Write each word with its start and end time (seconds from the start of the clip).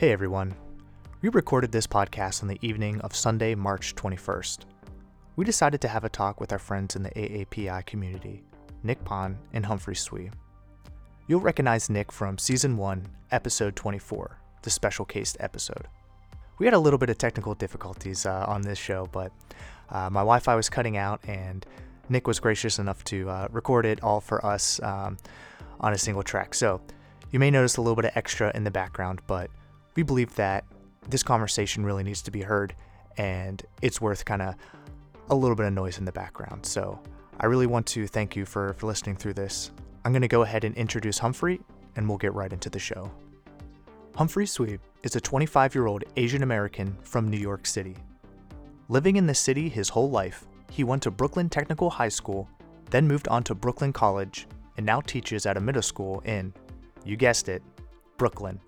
Hey 0.00 0.12
everyone. 0.12 0.54
We 1.20 1.28
recorded 1.28 1.72
this 1.72 1.86
podcast 1.86 2.40
on 2.40 2.48
the 2.48 2.58
evening 2.62 3.02
of 3.02 3.14
Sunday, 3.14 3.54
March 3.54 3.94
21st. 3.96 4.60
We 5.36 5.44
decided 5.44 5.82
to 5.82 5.88
have 5.88 6.04
a 6.04 6.08
talk 6.08 6.40
with 6.40 6.52
our 6.52 6.58
friends 6.58 6.96
in 6.96 7.02
the 7.02 7.10
AAPI 7.10 7.84
community, 7.84 8.42
Nick 8.82 8.98
Phan 9.06 9.36
and 9.52 9.66
Humphrey 9.66 9.94
Swee. 9.94 10.30
You'll 11.26 11.42
recognize 11.42 11.90
Nick 11.90 12.12
from 12.12 12.38
Season 12.38 12.78
1, 12.78 13.08
Episode 13.30 13.76
24, 13.76 14.38
the 14.62 14.70
special 14.70 15.04
case 15.04 15.36
episode. 15.38 15.86
We 16.56 16.64
had 16.64 16.72
a 16.72 16.78
little 16.78 16.98
bit 16.98 17.10
of 17.10 17.18
technical 17.18 17.54
difficulties 17.54 18.24
uh, 18.24 18.46
on 18.48 18.62
this 18.62 18.78
show, 18.78 19.06
but 19.12 19.32
uh, 19.90 20.08
my 20.08 20.20
Wi 20.20 20.38
Fi 20.38 20.54
was 20.54 20.70
cutting 20.70 20.96
out, 20.96 21.20
and 21.24 21.66
Nick 22.08 22.26
was 22.26 22.40
gracious 22.40 22.78
enough 22.78 23.04
to 23.04 23.28
uh, 23.28 23.48
record 23.50 23.84
it 23.84 24.02
all 24.02 24.22
for 24.22 24.42
us 24.46 24.82
um, 24.82 25.18
on 25.78 25.92
a 25.92 25.98
single 25.98 26.22
track. 26.22 26.54
So 26.54 26.80
you 27.32 27.38
may 27.38 27.50
notice 27.50 27.76
a 27.76 27.82
little 27.82 27.96
bit 27.96 28.06
of 28.06 28.12
extra 28.14 28.50
in 28.54 28.64
the 28.64 28.70
background, 28.70 29.20
but 29.26 29.50
we 29.94 30.02
believe 30.02 30.34
that 30.36 30.64
this 31.08 31.22
conversation 31.22 31.84
really 31.84 32.02
needs 32.02 32.22
to 32.22 32.30
be 32.30 32.42
heard 32.42 32.74
and 33.16 33.62
it's 33.82 34.00
worth 34.00 34.24
kind 34.24 34.42
of 34.42 34.54
a 35.30 35.34
little 35.34 35.56
bit 35.56 35.66
of 35.66 35.72
noise 35.72 35.98
in 35.98 36.04
the 36.04 36.12
background. 36.12 36.64
So 36.64 37.00
I 37.38 37.46
really 37.46 37.66
want 37.66 37.86
to 37.88 38.06
thank 38.06 38.36
you 38.36 38.44
for, 38.44 38.74
for 38.74 38.86
listening 38.86 39.16
through 39.16 39.34
this. 39.34 39.70
I'm 40.04 40.12
going 40.12 40.22
to 40.22 40.28
go 40.28 40.42
ahead 40.42 40.64
and 40.64 40.74
introduce 40.76 41.18
Humphrey 41.18 41.60
and 41.96 42.08
we'll 42.08 42.18
get 42.18 42.34
right 42.34 42.52
into 42.52 42.70
the 42.70 42.78
show. 42.78 43.10
Humphrey 44.16 44.46
Swee 44.46 44.78
is 45.02 45.16
a 45.16 45.20
25 45.20 45.74
year 45.74 45.86
old 45.86 46.04
Asian 46.16 46.42
American 46.42 46.96
from 47.02 47.28
New 47.28 47.38
York 47.38 47.66
City. 47.66 47.96
Living 48.88 49.16
in 49.16 49.26
the 49.26 49.34
city 49.34 49.68
his 49.68 49.88
whole 49.88 50.10
life, 50.10 50.46
he 50.70 50.84
went 50.84 51.02
to 51.04 51.10
Brooklyn 51.10 51.48
Technical 51.48 51.90
High 51.90 52.08
School, 52.08 52.48
then 52.90 53.06
moved 53.06 53.28
on 53.28 53.42
to 53.44 53.54
Brooklyn 53.54 53.92
College, 53.92 54.46
and 54.76 54.84
now 54.84 55.00
teaches 55.00 55.46
at 55.46 55.56
a 55.56 55.60
middle 55.60 55.82
school 55.82 56.20
in, 56.24 56.52
you 57.04 57.16
guessed 57.16 57.48
it, 57.48 57.62
Brooklyn. 58.16 58.60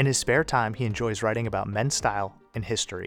In 0.00 0.06
his 0.06 0.16
spare 0.16 0.44
time, 0.44 0.72
he 0.72 0.86
enjoys 0.86 1.22
writing 1.22 1.46
about 1.46 1.68
men's 1.68 1.92
style 1.92 2.34
and 2.54 2.64
history. 2.64 3.06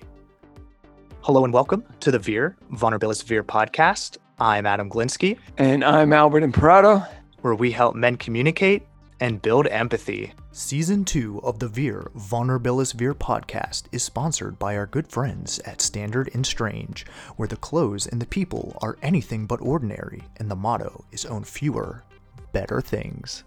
Hello 1.22 1.44
and 1.44 1.52
welcome 1.52 1.84
to 2.02 2.12
the 2.12 2.20
Veer, 2.20 2.56
Vulnerabilis 2.72 3.24
Veer 3.24 3.44
podcast. 3.44 4.18
I'm 4.38 4.68
Adam 4.68 4.92
Glinsky. 4.92 5.40
And 5.58 5.84
I'm 5.84 6.14
Albert 6.14 6.44
Imperato. 6.44 7.04
Where 7.42 7.56
we 7.56 7.72
help 7.72 7.96
men 7.96 8.16
communicate 8.18 8.86
and 9.20 9.42
build 9.42 9.66
empathy. 9.70 10.34
Season 10.52 11.04
2 11.04 11.42
of 11.42 11.58
the 11.58 11.68
Veer, 11.68 12.12
Vulnerabilis 12.16 12.94
Veer 12.94 13.16
podcast 13.16 13.86
is 13.92 14.04
sponsored 14.04 14.60
by 14.60 14.78
our 14.78 14.86
good 14.86 15.08
friends 15.08 15.58
at 15.66 15.82
Standard 15.82 16.30
and 16.36 16.46
Strange, 16.46 17.08
where 17.38 17.48
the 17.48 17.56
clothes 17.56 18.06
and 18.06 18.22
the 18.22 18.28
people 18.28 18.78
are 18.84 19.00
anything 19.02 19.48
but 19.48 19.62
ordinary, 19.62 20.22
and 20.38 20.48
the 20.52 20.56
motto 20.56 21.06
is 21.12 21.26
own 21.26 21.44
fewer, 21.44 22.04
better 22.52 22.82
things. 22.82 23.44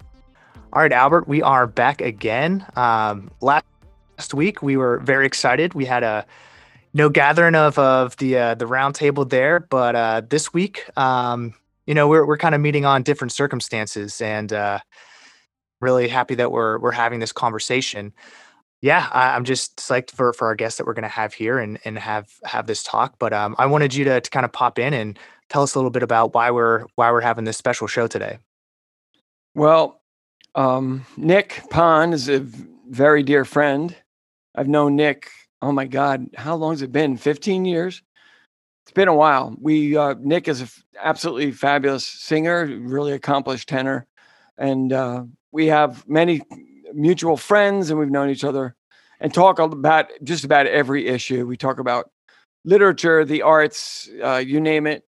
All 0.76 0.82
right, 0.82 0.92
Albert, 0.92 1.26
we 1.26 1.40
are 1.40 1.66
back 1.66 2.02
again. 2.02 2.66
Um, 2.76 3.30
last 3.40 3.64
week 4.34 4.60
we 4.60 4.76
were 4.76 4.98
very 4.98 5.24
excited. 5.24 5.72
We 5.72 5.86
had 5.86 6.02
a 6.02 6.26
no 6.92 7.08
gathering 7.08 7.54
of 7.54 7.78
of 7.78 8.14
the 8.18 8.36
uh, 8.36 8.54
the 8.56 8.66
round 8.66 8.94
table 8.94 9.24
there, 9.24 9.58
but 9.58 9.96
uh, 9.96 10.20
this 10.28 10.52
week, 10.52 10.84
um, 10.98 11.54
you 11.86 11.94
know, 11.94 12.08
we're 12.08 12.26
we're 12.26 12.36
kind 12.36 12.54
of 12.54 12.60
meeting 12.60 12.84
on 12.84 13.02
different 13.02 13.32
circumstances, 13.32 14.20
and 14.20 14.52
uh, 14.52 14.80
really 15.80 16.08
happy 16.08 16.34
that 16.34 16.52
we're 16.52 16.78
we're 16.78 16.92
having 16.92 17.20
this 17.20 17.32
conversation. 17.32 18.12
Yeah, 18.82 19.08
I, 19.12 19.34
am 19.34 19.44
just 19.44 19.78
psyched 19.78 20.10
for 20.10 20.34
for 20.34 20.46
our 20.46 20.54
guests 20.54 20.76
that 20.76 20.86
we're 20.86 20.92
going 20.92 21.04
to 21.04 21.08
have 21.08 21.32
here 21.32 21.58
and 21.58 21.78
and 21.86 21.98
have 21.98 22.28
have 22.44 22.66
this 22.66 22.82
talk. 22.82 23.18
But 23.18 23.32
um, 23.32 23.56
I 23.56 23.64
wanted 23.64 23.94
you 23.94 24.04
to 24.04 24.20
to 24.20 24.30
kind 24.30 24.44
of 24.44 24.52
pop 24.52 24.78
in 24.78 24.92
and 24.92 25.18
tell 25.48 25.62
us 25.62 25.74
a 25.74 25.78
little 25.78 25.90
bit 25.90 26.02
about 26.02 26.34
why 26.34 26.50
we're 26.50 26.84
why 26.96 27.10
we're 27.10 27.22
having 27.22 27.44
this 27.46 27.56
special 27.56 27.86
show 27.86 28.06
today. 28.06 28.40
Well, 29.54 30.02
um, 30.56 31.06
Nick 31.16 31.62
Phan 31.70 32.12
is 32.12 32.28
a 32.28 32.40
very 32.88 33.22
dear 33.22 33.44
friend. 33.44 33.94
I've 34.54 34.68
known 34.68 34.96
Nick. 34.96 35.28
Oh 35.62 35.70
my 35.70 35.86
God, 35.86 36.26
how 36.34 36.56
long 36.56 36.72
has 36.72 36.82
it 36.82 36.92
been? 36.92 37.16
15 37.16 37.64
years. 37.64 38.02
It's 38.84 38.92
been 38.92 39.08
a 39.08 39.14
while. 39.14 39.54
We 39.60 39.96
uh, 39.96 40.14
Nick 40.18 40.48
is 40.48 40.60
an 40.60 40.66
f- 40.66 40.84
absolutely 41.00 41.52
fabulous 41.52 42.06
singer, 42.06 42.66
really 42.66 43.12
accomplished 43.12 43.68
tenor, 43.68 44.06
and 44.58 44.92
uh, 44.92 45.24
we 45.52 45.66
have 45.66 46.08
many 46.08 46.40
mutual 46.94 47.36
friends, 47.36 47.90
and 47.90 47.98
we've 47.98 48.10
known 48.10 48.30
each 48.30 48.44
other 48.44 48.76
and 49.20 49.34
talk 49.34 49.58
about 49.58 50.10
just 50.22 50.44
about 50.44 50.66
every 50.66 51.06
issue. 51.08 51.46
We 51.46 51.56
talk 51.56 51.80
about 51.80 52.10
literature, 52.64 53.24
the 53.24 53.42
arts, 53.42 54.08
uh, 54.22 54.36
you 54.36 54.60
name 54.60 54.86
it, 54.86 55.04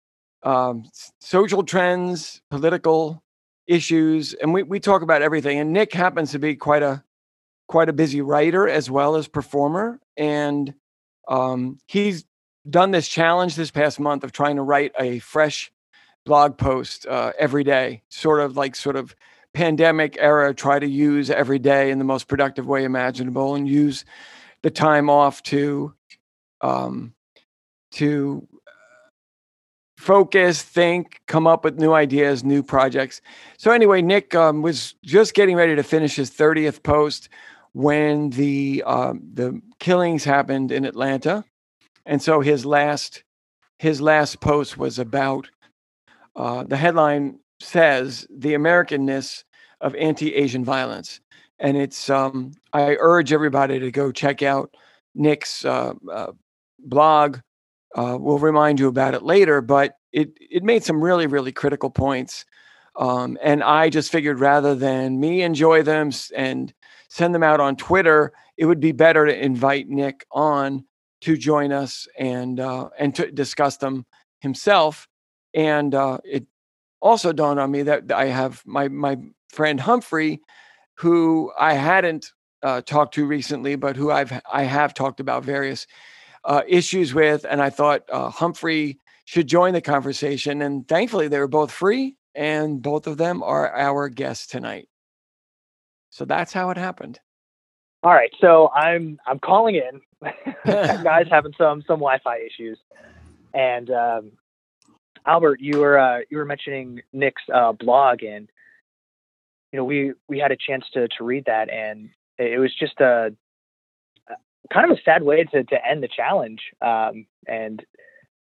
um, 0.42 0.84
social 1.20 1.62
trends, 1.62 2.42
political 2.50 3.22
issues, 3.66 4.34
and 4.34 4.52
we, 4.52 4.62
we 4.62 4.80
talk 4.80 5.02
about 5.02 5.22
everything. 5.22 5.58
And 5.58 5.72
Nick 5.72 5.92
happens 5.92 6.32
to 6.32 6.38
be 6.38 6.56
quite 6.56 6.82
a 6.82 7.02
quite 7.68 7.88
a 7.88 7.92
busy 7.92 8.20
writer 8.20 8.68
as 8.68 8.90
well 8.90 9.16
as 9.16 9.28
performer, 9.28 10.00
and 10.16 10.74
um, 11.28 11.78
he's 11.86 12.24
done 12.68 12.90
this 12.90 13.08
challenge 13.08 13.56
this 13.56 13.70
past 13.70 13.98
month 13.98 14.24
of 14.24 14.32
trying 14.32 14.56
to 14.56 14.62
write 14.62 14.92
a 14.98 15.18
fresh 15.20 15.72
blog 16.24 16.56
post 16.56 17.06
uh, 17.06 17.32
every 17.38 17.64
day, 17.64 18.02
sort 18.08 18.40
of 18.40 18.56
like 18.56 18.76
sort 18.76 18.96
of 18.96 19.14
pandemic 19.54 20.16
era. 20.20 20.54
Try 20.54 20.78
to 20.78 20.88
use 20.88 21.30
every 21.30 21.58
day 21.58 21.90
in 21.90 21.98
the 21.98 22.04
most 22.04 22.28
productive 22.28 22.66
way 22.66 22.84
imaginable, 22.84 23.54
and 23.54 23.68
use 23.68 24.04
the 24.62 24.70
time 24.70 25.08
off 25.08 25.42
to 25.44 25.94
um, 26.60 27.14
to 27.92 28.46
focus, 30.02 30.62
think, 30.62 31.20
come 31.26 31.46
up 31.46 31.62
with 31.62 31.78
new 31.78 31.92
ideas, 31.92 32.42
new 32.42 32.60
projects. 32.60 33.20
So 33.56 33.70
anyway, 33.70 34.02
Nick 34.02 34.34
um, 34.34 34.60
was 34.60 34.96
just 35.04 35.32
getting 35.32 35.54
ready 35.54 35.76
to 35.76 35.82
finish 35.84 36.16
his 36.16 36.28
30th 36.28 36.82
post 36.82 37.28
when 37.72 38.30
the 38.30 38.82
um, 38.84 39.22
the 39.32 39.62
killings 39.78 40.24
happened 40.24 40.72
in 40.72 40.84
Atlanta, 40.84 41.44
and 42.04 42.20
so 42.20 42.40
his 42.40 42.66
last 42.66 43.22
his 43.78 44.00
last 44.00 44.40
post 44.40 44.76
was 44.76 44.98
about 44.98 45.48
uh, 46.34 46.64
the 46.64 46.76
headline 46.76 47.38
says 47.60 48.26
the 48.28 48.54
Americanness 48.54 49.44
of 49.80 49.94
anti-Asian 49.94 50.64
violence, 50.64 51.20
and 51.60 51.76
it's 51.76 52.10
um, 52.10 52.52
I 52.72 52.96
urge 52.98 53.32
everybody 53.32 53.78
to 53.78 53.90
go 53.92 54.10
check 54.10 54.42
out 54.42 54.74
Nick's 55.14 55.64
uh, 55.64 55.94
uh, 56.12 56.32
blog 56.80 57.38
uh, 57.94 58.16
we'll 58.20 58.38
remind 58.38 58.80
you 58.80 58.88
about 58.88 59.14
it 59.14 59.22
later, 59.22 59.60
but 59.60 59.96
it 60.12 60.30
it 60.40 60.62
made 60.62 60.84
some 60.84 61.02
really 61.02 61.26
really 61.26 61.52
critical 61.52 61.90
points, 61.90 62.44
um, 62.96 63.38
and 63.42 63.62
I 63.62 63.90
just 63.90 64.12
figured 64.12 64.40
rather 64.40 64.74
than 64.74 65.20
me 65.20 65.42
enjoy 65.42 65.82
them 65.82 66.10
and 66.34 66.72
send 67.08 67.34
them 67.34 67.42
out 67.42 67.60
on 67.60 67.76
Twitter, 67.76 68.32
it 68.56 68.64
would 68.64 68.80
be 68.80 68.92
better 68.92 69.26
to 69.26 69.44
invite 69.44 69.88
Nick 69.88 70.26
on 70.32 70.84
to 71.22 71.36
join 71.36 71.72
us 71.72 72.06
and 72.18 72.58
uh, 72.60 72.88
and 72.98 73.14
to 73.14 73.30
discuss 73.30 73.76
them 73.76 74.06
himself. 74.40 75.08
And 75.54 75.94
uh, 75.94 76.18
it 76.24 76.46
also 77.00 77.32
dawned 77.32 77.60
on 77.60 77.70
me 77.70 77.82
that 77.82 78.10
I 78.12 78.26
have 78.26 78.62
my 78.66 78.88
my 78.88 79.16
friend 79.50 79.80
Humphrey, 79.80 80.40
who 80.94 81.52
I 81.58 81.74
hadn't 81.74 82.32
uh, 82.62 82.80
talked 82.82 83.14
to 83.14 83.26
recently, 83.26 83.76
but 83.76 83.96
who 83.96 84.10
I've 84.10 84.32
I 84.50 84.62
have 84.62 84.94
talked 84.94 85.20
about 85.20 85.44
various 85.44 85.86
uh, 86.44 86.62
issues 86.66 87.14
with, 87.14 87.44
and 87.48 87.62
I 87.62 87.70
thought 87.70 88.02
uh, 88.10 88.30
Humphrey 88.30 88.98
should 89.24 89.46
join 89.46 89.72
the 89.72 89.80
conversation. 89.80 90.62
And 90.62 90.86
thankfully, 90.86 91.28
they 91.28 91.38
were 91.38 91.48
both 91.48 91.70
free, 91.70 92.16
and 92.34 92.82
both 92.82 93.06
of 93.06 93.16
them 93.16 93.42
are 93.42 93.74
our 93.74 94.08
guests 94.08 94.46
tonight. 94.46 94.88
So 96.10 96.24
that's 96.24 96.52
how 96.52 96.70
it 96.70 96.76
happened. 96.76 97.20
All 98.02 98.12
right, 98.12 98.32
so 98.40 98.68
I'm 98.74 99.18
I'm 99.26 99.38
calling 99.38 99.76
in. 99.76 100.00
guys 100.64 101.26
having 101.30 101.52
some 101.56 101.82
some 101.86 101.98
Wi-Fi 101.98 102.38
issues, 102.38 102.78
and 103.54 103.90
um, 103.90 104.32
Albert, 105.26 105.60
you 105.60 105.78
were 105.78 105.98
uh, 105.98 106.20
you 106.30 106.38
were 106.38 106.44
mentioning 106.44 107.00
Nick's 107.12 107.42
uh, 107.52 107.72
blog, 107.72 108.22
and 108.22 108.48
you 109.72 109.78
know 109.78 109.84
we 109.84 110.12
we 110.28 110.38
had 110.38 110.52
a 110.52 110.56
chance 110.56 110.84
to 110.94 111.08
to 111.08 111.24
read 111.24 111.44
that, 111.46 111.70
and 111.70 112.10
it 112.38 112.58
was 112.58 112.74
just 112.74 113.00
a 113.00 113.34
kind 114.70 114.90
of 114.90 114.96
a 114.96 115.02
sad 115.02 115.22
way 115.22 115.44
to 115.44 115.64
to 115.64 115.86
end 115.86 116.02
the 116.02 116.08
challenge. 116.08 116.60
Um, 116.80 117.26
and 117.46 117.84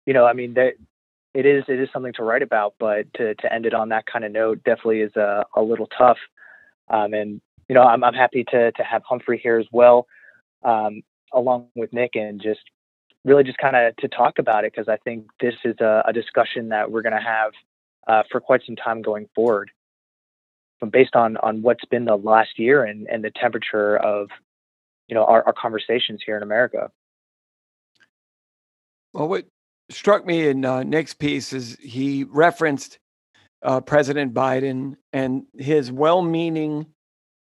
you 0.05 0.13
know, 0.13 0.25
I 0.25 0.33
mean, 0.33 0.53
that 0.55 0.73
it 1.33 1.45
is 1.45 1.63
it 1.67 1.79
is 1.79 1.89
something 1.93 2.13
to 2.13 2.23
write 2.23 2.41
about, 2.41 2.75
but 2.79 3.13
to 3.15 3.35
to 3.35 3.53
end 3.53 3.65
it 3.65 3.73
on 3.73 3.89
that 3.89 4.05
kind 4.05 4.25
of 4.25 4.31
note 4.31 4.63
definitely 4.63 5.01
is 5.01 5.15
a, 5.15 5.45
a 5.55 5.61
little 5.61 5.87
tough. 5.87 6.17
Um, 6.89 7.13
and 7.13 7.41
you 7.67 7.75
know, 7.75 7.83
I'm 7.83 8.03
I'm 8.03 8.13
happy 8.13 8.43
to 8.45 8.71
to 8.71 8.83
have 8.83 9.03
Humphrey 9.07 9.39
here 9.41 9.59
as 9.59 9.67
well, 9.71 10.07
um, 10.63 11.01
along 11.33 11.67
with 11.75 11.93
Nick, 11.93 12.15
and 12.15 12.41
just 12.41 12.61
really 13.25 13.43
just 13.43 13.57
kind 13.57 13.75
of 13.75 13.95
to 13.97 14.07
talk 14.07 14.39
about 14.39 14.63
it 14.65 14.73
because 14.73 14.89
I 14.89 14.97
think 14.97 15.27
this 15.39 15.55
is 15.63 15.75
a, 15.79 16.03
a 16.07 16.13
discussion 16.13 16.69
that 16.69 16.89
we're 16.89 17.01
going 17.01 17.15
to 17.15 17.21
have 17.21 17.51
uh, 18.07 18.23
for 18.31 18.39
quite 18.39 18.61
some 18.65 18.75
time 18.75 19.01
going 19.01 19.29
forward. 19.35 19.71
Based 20.91 21.15
on 21.15 21.35
on 21.37 21.61
what's 21.61 21.83
been 21.85 22.05
the 22.05 22.15
last 22.15 22.57
year 22.57 22.83
and 22.85 23.07
and 23.07 23.23
the 23.23 23.31
temperature 23.31 23.97
of 23.97 24.29
you 25.09 25.15
know 25.15 25.25
our, 25.25 25.43
our 25.45 25.53
conversations 25.53 26.21
here 26.25 26.37
in 26.37 26.43
America. 26.43 26.91
Well, 29.13 29.27
what 29.27 29.45
struck 29.89 30.25
me 30.25 30.47
in 30.47 30.63
uh, 30.63 30.83
Nick's 30.83 31.13
piece 31.13 31.51
is 31.51 31.77
he 31.81 32.23
referenced 32.23 32.99
uh, 33.63 33.81
President 33.81 34.33
Biden 34.33 34.95
and 35.11 35.43
his 35.57 35.91
well-meaning 35.91 36.85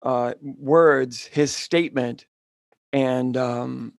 uh, 0.02 0.32
words, 0.42 1.26
his 1.26 1.54
statement 1.54 2.24
and 2.92 3.36
um, 3.36 3.94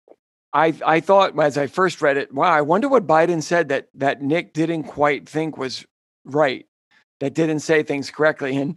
I 0.52 0.74
I 0.84 1.00
thought 1.00 1.38
as 1.38 1.56
I 1.56 1.66
first 1.66 2.02
read 2.02 2.16
it, 2.16 2.32
wow, 2.32 2.50
I 2.50 2.62
wonder 2.62 2.88
what 2.88 3.06
Biden 3.06 3.42
said 3.42 3.68
that 3.68 3.88
that 3.94 4.22
Nick 4.22 4.52
didn't 4.52 4.84
quite 4.84 5.28
think 5.28 5.56
was 5.56 5.84
right, 6.24 6.66
that 7.20 7.34
didn't 7.34 7.60
say 7.60 7.82
things 7.82 8.10
correctly, 8.10 8.56
and 8.56 8.76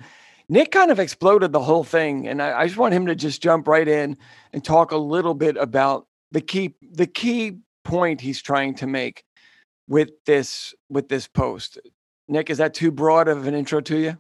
Nick 0.50 0.72
kind 0.72 0.92
of 0.92 1.00
exploded 1.00 1.51
the 1.51 1.62
whole 1.62 1.84
thing, 1.84 2.28
and 2.28 2.42
I, 2.42 2.62
I 2.62 2.68
just 2.68 2.78
want 2.78 2.94
him 2.94 3.06
to 3.07 3.16
just 3.16 3.42
jump 3.42 3.68
right 3.68 3.88
in 3.88 4.18
and 4.51 4.63
talk 4.63 4.92
a 4.92 4.98
little 4.98 5.34
bit 5.34 5.57
about 5.57 6.07
the 6.31 6.42
key 6.42 6.75
the 6.81 7.07
key 7.07 7.60
point 7.84 8.22
he's 8.22 8.42
trying 8.42 8.75
to 8.75 8.88
make 8.88 9.24
with 9.88 10.10
this 10.25 10.74
with 10.90 11.10
this 11.10 11.28
post. 11.28 11.80
Nick, 12.28 12.50
is 12.50 12.57
that 12.57 12.74
too 12.74 12.92
broad 12.92 13.28
of 13.28 13.48
an 13.48 13.54
intro 13.54 13.81
to 13.81 13.98
you? 13.98 14.18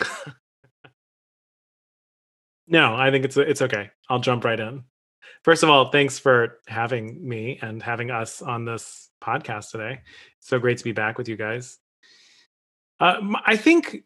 no, 2.66 2.94
I 2.94 3.10
think 3.10 3.24
it's 3.24 3.36
it's 3.36 3.62
okay. 3.62 3.90
I'll 4.08 4.20
jump 4.20 4.44
right 4.44 4.58
in. 4.58 4.84
First 5.44 5.62
of 5.62 5.70
all, 5.70 5.90
thanks 5.90 6.18
for 6.18 6.58
having 6.66 7.26
me 7.26 7.58
and 7.62 7.82
having 7.82 8.10
us 8.10 8.42
on 8.42 8.64
this 8.64 9.08
podcast 9.22 9.70
today. 9.70 10.00
so 10.40 10.58
great 10.58 10.78
to 10.78 10.84
be 10.84 10.92
back 10.92 11.16
with 11.18 11.28
you 11.28 11.36
guys. 11.36 11.78
Uh, 12.98 13.20
I 13.46 13.56
think 13.56 14.04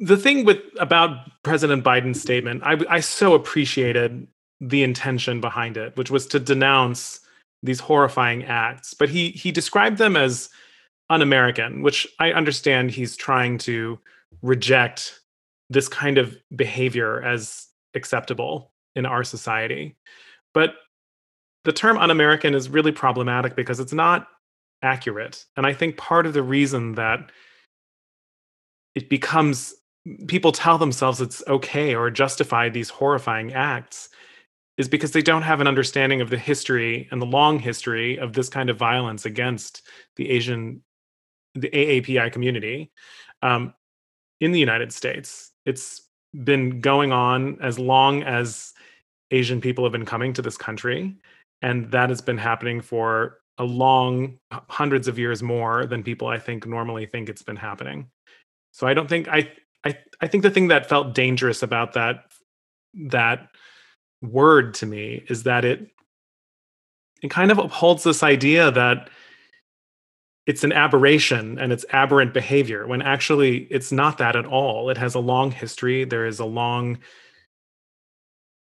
the 0.00 0.16
thing 0.16 0.44
with 0.44 0.58
about 0.78 1.30
President 1.42 1.84
Biden's 1.84 2.20
statement, 2.20 2.62
I, 2.64 2.78
I 2.88 3.00
so 3.00 3.34
appreciated 3.34 4.26
the 4.60 4.82
intention 4.82 5.40
behind 5.40 5.76
it, 5.76 5.96
which 5.96 6.10
was 6.10 6.26
to 6.28 6.40
denounce 6.40 7.20
these 7.62 7.80
horrifying 7.80 8.44
acts. 8.44 8.94
But 8.94 9.10
he 9.10 9.30
he 9.30 9.52
described 9.52 9.98
them 9.98 10.16
as 10.16 10.48
un-American, 11.10 11.82
which 11.82 12.06
I 12.18 12.32
understand 12.32 12.90
he's 12.90 13.16
trying 13.16 13.58
to 13.58 13.98
reject 14.42 15.20
this 15.68 15.88
kind 15.88 16.18
of 16.18 16.36
behavior 16.56 17.22
as 17.22 17.66
acceptable 17.94 18.72
in 18.96 19.04
our 19.04 19.22
society. 19.22 19.96
But 20.54 20.74
the 21.64 21.72
term 21.72 21.98
un 21.98 22.10
American 22.10 22.54
is 22.54 22.70
really 22.70 22.92
problematic 22.92 23.54
because 23.54 23.80
it's 23.80 23.92
not 23.92 24.28
accurate. 24.82 25.44
And 25.58 25.66
I 25.66 25.74
think 25.74 25.98
part 25.98 26.24
of 26.24 26.32
the 26.32 26.42
reason 26.42 26.94
that 26.94 27.30
it 28.94 29.10
becomes 29.10 29.74
people 30.26 30.52
tell 30.52 30.78
themselves 30.78 31.20
it's 31.20 31.42
okay 31.46 31.94
or 31.94 32.10
justify 32.10 32.68
these 32.68 32.88
horrifying 32.88 33.52
acts 33.52 34.08
is 34.78 34.88
because 34.88 35.12
they 35.12 35.22
don't 35.22 35.42
have 35.42 35.60
an 35.60 35.66
understanding 35.66 36.20
of 36.20 36.30
the 36.30 36.38
history 36.38 37.06
and 37.10 37.20
the 37.20 37.26
long 37.26 37.58
history 37.58 38.18
of 38.18 38.32
this 38.32 38.48
kind 38.48 38.70
of 38.70 38.78
violence 38.78 39.26
against 39.26 39.82
the 40.16 40.30
Asian, 40.30 40.82
the 41.54 41.68
AAPI 41.68 42.32
community 42.32 42.90
um, 43.42 43.74
in 44.40 44.52
the 44.52 44.58
United 44.58 44.92
States. 44.92 45.52
It's 45.66 46.08
been 46.44 46.80
going 46.80 47.12
on 47.12 47.58
as 47.60 47.78
long 47.78 48.22
as 48.22 48.72
Asian 49.30 49.60
people 49.60 49.84
have 49.84 49.92
been 49.92 50.06
coming 50.06 50.32
to 50.32 50.42
this 50.42 50.56
country. 50.56 51.14
And 51.62 51.90
that 51.90 52.08
has 52.08 52.22
been 52.22 52.38
happening 52.38 52.80
for 52.80 53.40
a 53.58 53.64
long 53.64 54.38
hundreds 54.70 55.08
of 55.08 55.18
years 55.18 55.42
more 55.42 55.84
than 55.84 56.02
people 56.02 56.28
I 56.28 56.38
think 56.38 56.66
normally 56.66 57.04
think 57.04 57.28
it's 57.28 57.42
been 57.42 57.56
happening. 57.56 58.08
So 58.72 58.86
I 58.86 58.94
don't 58.94 59.08
think 59.08 59.28
I 59.28 59.50
I 59.84 59.96
I 60.20 60.26
think 60.26 60.42
the 60.42 60.50
thing 60.50 60.68
that 60.68 60.88
felt 60.88 61.14
dangerous 61.14 61.62
about 61.62 61.94
that 61.94 62.24
that 63.08 63.48
word 64.22 64.74
to 64.74 64.86
me 64.86 65.24
is 65.28 65.44
that 65.44 65.64
it 65.64 65.88
it 67.22 67.30
kind 67.30 67.50
of 67.50 67.58
upholds 67.58 68.02
this 68.02 68.22
idea 68.22 68.70
that 68.70 69.10
it's 70.46 70.64
an 70.64 70.72
aberration 70.72 71.58
and 71.58 71.72
it's 71.72 71.84
aberrant 71.90 72.34
behavior 72.34 72.86
when 72.86 73.02
actually 73.02 73.68
it's 73.70 73.92
not 73.92 74.18
that 74.18 74.36
at 74.36 74.46
all. 74.46 74.90
It 74.90 74.96
has 74.96 75.14
a 75.14 75.20
long 75.20 75.50
history. 75.50 76.04
There 76.04 76.26
is 76.26 76.40
a 76.40 76.44
long 76.44 76.98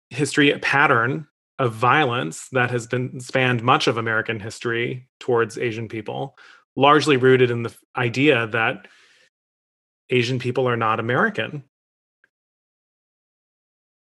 history 0.09 0.51
a 0.51 0.59
pattern 0.59 1.27
of 1.57 1.73
violence 1.73 2.49
that 2.49 2.69
has 2.69 2.85
been 2.85 3.19
spanned 3.19 3.63
much 3.63 3.87
of 3.87 3.97
American 3.97 4.39
history 4.39 5.07
towards 5.19 5.57
Asian 5.57 5.87
people, 5.87 6.37
largely 6.75 7.17
rooted 7.17 7.49
in 7.49 7.63
the 7.63 7.75
idea 7.95 8.47
that 8.47 8.87
Asian 10.09 10.39
people 10.39 10.67
are 10.67 10.77
not 10.77 10.99
American. 10.99 11.63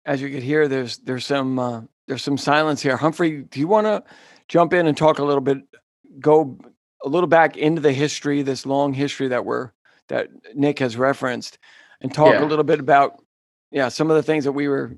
As 0.05 0.21
you 0.21 0.29
could 0.29 0.43
hear, 0.43 0.67
there's 0.67 0.97
there's 0.99 1.25
some 1.25 1.57
uh, 1.57 1.81
there's 2.07 2.23
some 2.23 2.37
silence 2.37 2.81
here. 2.81 2.95
Humphrey, 2.95 3.43
do 3.43 3.59
you 3.59 3.67
want 3.67 3.87
to 3.87 4.03
jump 4.47 4.73
in 4.73 4.85
and 4.85 4.95
talk 4.95 5.17
a 5.19 5.23
little 5.23 5.41
bit, 5.41 5.57
go 6.19 6.57
a 7.03 7.09
little 7.09 7.27
back 7.27 7.57
into 7.57 7.81
the 7.81 7.91
history, 7.91 8.43
this 8.43 8.65
long 8.65 8.93
history 8.93 9.27
that 9.29 9.45
we're 9.45 9.71
that 10.09 10.29
Nick 10.53 10.79
has 10.79 10.95
referenced, 10.97 11.57
and 12.01 12.13
talk 12.13 12.33
yeah. 12.33 12.43
a 12.43 12.45
little 12.45 12.63
bit 12.63 12.79
about 12.79 13.23
yeah 13.71 13.89
some 13.89 14.11
of 14.11 14.15
the 14.15 14.23
things 14.23 14.43
that 14.43 14.51
we 14.51 14.67
were 14.67 14.95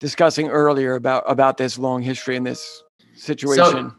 discussing 0.00 0.48
earlier 0.48 0.94
about 0.94 1.24
about 1.26 1.58
this 1.58 1.78
long 1.78 2.02
history 2.02 2.36
and 2.36 2.46
this 2.46 2.82
situation. 3.14 3.90
So, 3.90 3.94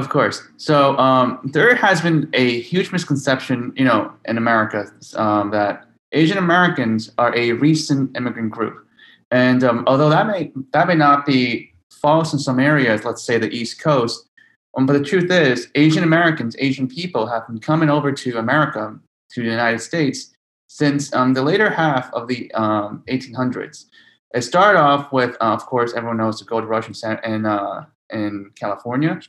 of 0.00 0.08
course. 0.08 0.42
So 0.56 0.96
um, 0.98 1.38
there 1.44 1.74
has 1.74 2.00
been 2.00 2.28
a 2.32 2.60
huge 2.60 2.90
misconception, 2.90 3.72
you 3.76 3.84
know, 3.84 4.12
in 4.24 4.36
America 4.38 4.90
um, 5.14 5.50
that 5.50 5.86
Asian 6.12 6.38
Americans 6.38 7.12
are 7.18 7.34
a 7.36 7.52
recent 7.52 8.16
immigrant 8.16 8.50
group, 8.50 8.84
and 9.30 9.62
um, 9.62 9.84
although 9.86 10.10
that 10.10 10.26
may 10.26 10.52
that 10.72 10.88
may 10.88 10.96
not 10.96 11.24
be 11.24 11.72
false 11.90 12.32
in 12.32 12.38
some 12.38 12.58
areas, 12.58 13.04
let's 13.04 13.22
say 13.22 13.38
the 13.38 13.50
East 13.50 13.80
Coast, 13.80 14.28
um, 14.76 14.86
but 14.86 14.94
the 14.94 15.04
truth 15.04 15.30
is, 15.30 15.68
Asian 15.74 16.02
Americans, 16.02 16.56
Asian 16.58 16.88
people, 16.88 17.26
have 17.26 17.46
been 17.46 17.58
coming 17.58 17.90
over 17.90 18.12
to 18.12 18.38
America, 18.38 18.98
to 19.32 19.42
the 19.42 19.50
United 19.50 19.80
States, 19.80 20.32
since 20.68 21.12
um, 21.14 21.34
the 21.34 21.42
later 21.42 21.70
half 21.70 22.12
of 22.12 22.28
the 22.28 22.50
1800s. 22.54 23.84
Um, 23.84 23.90
it 24.32 24.42
started 24.42 24.78
off 24.78 25.12
with, 25.12 25.36
uh, 25.40 25.52
of 25.52 25.66
course, 25.66 25.92
everyone 25.94 26.18
knows 26.18 26.38
the 26.38 26.44
gold 26.44 26.64
rush 26.64 26.88
in 26.88 27.18
in, 27.24 27.46
uh, 27.46 27.86
in 28.10 28.52
California, 28.54 29.20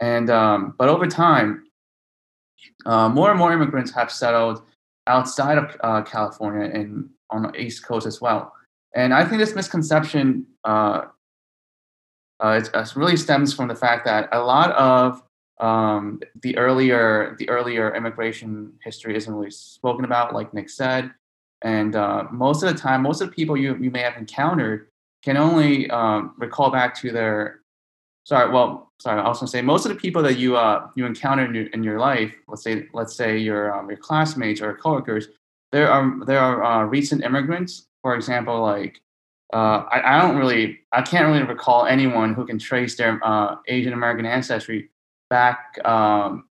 and 0.00 0.30
um, 0.30 0.74
but 0.78 0.88
over 0.88 1.06
time, 1.06 1.64
uh, 2.86 3.08
more 3.08 3.30
and 3.30 3.38
more 3.38 3.52
immigrants 3.52 3.92
have 3.92 4.10
settled 4.10 4.62
outside 5.06 5.58
of 5.58 5.76
uh, 5.82 6.02
California 6.02 6.70
and 6.72 7.08
on 7.30 7.42
the 7.42 7.60
East 7.60 7.84
Coast 7.84 8.06
as 8.06 8.20
well. 8.20 8.52
And 8.94 9.12
I 9.12 9.24
think 9.24 9.38
this 9.38 9.54
misconception 9.54 10.46
uh, 10.64 11.02
uh, 12.42 12.60
it, 12.62 12.70
it, 12.72 12.96
really 12.96 13.16
stems 13.16 13.52
from 13.52 13.68
the 13.68 13.74
fact 13.74 14.04
that 14.04 14.28
a 14.32 14.40
lot 14.40 14.70
of 14.72 15.22
um, 15.60 16.20
the 16.42 16.56
earlier 16.56 17.34
the 17.38 17.48
earlier 17.48 17.94
immigration 17.94 18.72
history 18.84 19.16
isn't 19.16 19.34
really 19.34 19.50
spoken 19.50 20.04
about, 20.04 20.34
like 20.34 20.54
Nick 20.54 20.70
said. 20.70 21.12
And 21.62 21.96
uh, 21.96 22.24
most 22.30 22.62
of 22.62 22.72
the 22.72 22.78
time, 22.78 23.02
most 23.02 23.20
of 23.20 23.28
the 23.28 23.34
people 23.34 23.56
you, 23.56 23.76
you 23.80 23.90
may 23.90 24.00
have 24.00 24.16
encountered 24.16 24.86
can 25.24 25.36
only 25.36 25.90
um, 25.90 26.34
recall 26.38 26.70
back 26.70 26.94
to 27.00 27.10
their, 27.10 27.62
sorry, 28.28 28.52
well, 28.52 28.92
sorry, 28.98 29.20
I 29.22 29.26
was 29.26 29.38
gonna 29.40 29.48
say 29.48 29.62
most 29.62 29.86
of 29.86 29.88
the 29.88 29.96
people 29.96 30.22
that 30.22 30.36
you 30.36 30.56
uh, 30.56 30.88
you 30.94 31.06
encounter 31.06 31.46
in 31.46 31.54
your, 31.54 31.66
in 31.68 31.82
your 31.82 31.98
life, 31.98 32.34
let's 32.46 32.62
say 32.62 32.86
let's 32.92 33.14
say 33.16 33.38
your 33.38 33.74
um, 33.74 33.88
your 33.88 33.96
classmates 33.96 34.60
or 34.60 34.76
coworkers, 34.76 35.28
there 35.72 35.90
are 35.90 36.24
there 36.26 36.40
are 36.40 36.62
uh, 36.62 36.84
recent 36.84 37.24
immigrants. 37.24 37.86
For 38.02 38.14
example, 38.14 38.60
like 38.60 39.00
uh, 39.54 39.84
I, 39.90 40.18
I 40.18 40.22
don't 40.22 40.36
really, 40.36 40.80
I 40.92 41.00
can't 41.00 41.26
really 41.26 41.42
recall 41.42 41.86
anyone 41.86 42.34
who 42.34 42.44
can 42.44 42.58
trace 42.58 42.96
their 42.96 43.18
uh, 43.24 43.56
Asian 43.66 43.94
American 43.94 44.26
ancestry 44.26 44.90
back 45.30 45.78
um, 45.86 46.48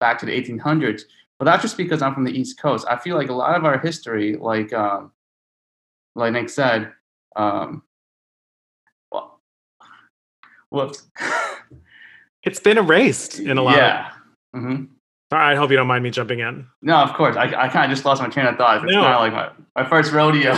back 0.00 0.18
to 0.18 0.26
the 0.26 0.32
1800s. 0.32 1.02
But 1.38 1.44
that's 1.46 1.62
just 1.62 1.76
because 1.76 2.02
I'm 2.02 2.14
from 2.14 2.24
the 2.24 2.36
East 2.36 2.60
Coast. 2.60 2.86
I 2.90 2.96
feel 2.96 3.16
like 3.16 3.28
a 3.28 3.34
lot 3.34 3.56
of 3.56 3.64
our 3.64 3.78
history, 3.78 4.36
like 4.36 4.72
um, 4.72 5.12
like 6.16 6.32
Nick 6.32 6.48
said, 6.48 6.92
um, 7.36 7.82
whoops, 10.74 11.06
it's 12.42 12.60
been 12.60 12.78
erased 12.78 13.38
in 13.38 13.58
a 13.58 13.62
lot. 13.62 13.76
Yeah. 13.76 14.10
Of, 14.52 14.60
mm-hmm. 14.60 14.84
All 15.32 15.38
right, 15.38 15.52
I 15.52 15.56
hope 15.56 15.70
you 15.70 15.76
don't 15.76 15.86
mind 15.86 16.04
me 16.04 16.10
jumping 16.10 16.40
in. 16.40 16.66
No, 16.82 16.96
of 16.96 17.12
course. 17.14 17.34
I, 17.34 17.46
I 17.46 17.68
kind 17.68 17.90
of 17.90 17.96
just 17.96 18.04
lost 18.04 18.22
my 18.22 18.28
train 18.28 18.46
of 18.46 18.56
thought. 18.56 18.84
It's 18.84 18.92
no. 18.92 19.02
kind 19.02 19.14
of 19.14 19.20
like 19.20 19.32
my, 19.32 19.82
my 19.82 19.88
first 19.88 20.12
rodeo. 20.12 20.52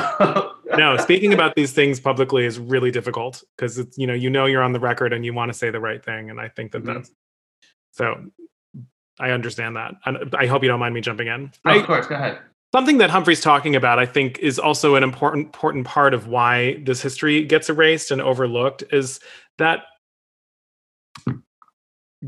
no, 0.77 0.97
speaking 0.99 1.33
about 1.33 1.55
these 1.57 1.73
things 1.73 1.99
publicly 1.99 2.45
is 2.45 2.59
really 2.59 2.91
difficult 2.91 3.43
because 3.57 3.79
it's 3.79 3.97
you 3.97 4.07
know 4.07 4.13
you 4.13 4.29
know 4.29 4.45
you're 4.45 4.63
on 4.63 4.73
the 4.73 4.81
record 4.81 5.13
and 5.13 5.25
you 5.25 5.33
want 5.33 5.51
to 5.51 5.57
say 5.57 5.71
the 5.71 5.81
right 5.81 6.05
thing, 6.05 6.29
and 6.31 6.41
I 6.41 6.49
think 6.49 6.73
that 6.73 6.83
mm-hmm. 6.83 6.95
that's 6.95 7.11
so 7.93 8.27
I 9.19 9.31
understand 9.31 9.77
that. 9.77 9.95
And 10.05 10.35
I 10.35 10.47
hope 10.47 10.63
you 10.63 10.69
don't 10.69 10.81
mind 10.81 10.95
me 10.95 11.01
jumping 11.01 11.29
in. 11.29 11.51
Oh, 11.65 11.79
of 11.79 11.87
course, 11.87 12.07
go 12.07 12.17
ahead. 12.17 12.39
Something 12.75 12.99
that 12.99 13.09
Humphrey's 13.09 13.41
talking 13.41 13.77
about, 13.77 13.99
I 13.99 14.05
think, 14.05 14.39
is 14.41 14.59
also 14.59 14.97
an 14.97 15.03
important 15.03 15.47
important 15.47 15.87
part 15.87 16.13
of 16.13 16.27
why 16.27 16.83
this 16.85 17.01
history 17.01 17.45
gets 17.45 17.71
erased 17.71 18.11
and 18.11 18.21
overlooked 18.21 18.85
is 18.91 19.21
that 19.59 19.85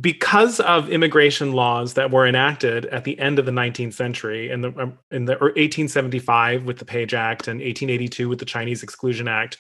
because 0.00 0.61
of 0.61 0.90
immigration 0.90 1.52
laws 1.52 1.95
that 1.95 2.11
were 2.11 2.26
enacted 2.26 2.87
at 2.87 3.04
the 3.04 3.18
end 3.18 3.38
of 3.38 3.47
the 3.47 3.52
19th 3.52 3.95
century 3.95 4.50
in 4.50 4.61
the 4.61 4.68
um, 4.78 4.99
in 5.11 5.25
the 5.25 5.33
1875 5.33 6.64
with 6.64 6.78
the 6.78 6.85
Page 6.85 7.14
Act 7.14 7.49
and 7.49 7.61
1882 7.61 8.28
with 8.28 8.38
the 8.38 8.45
Chinese 8.45 8.83
Exclusion 8.83 9.28
Act 9.28 9.57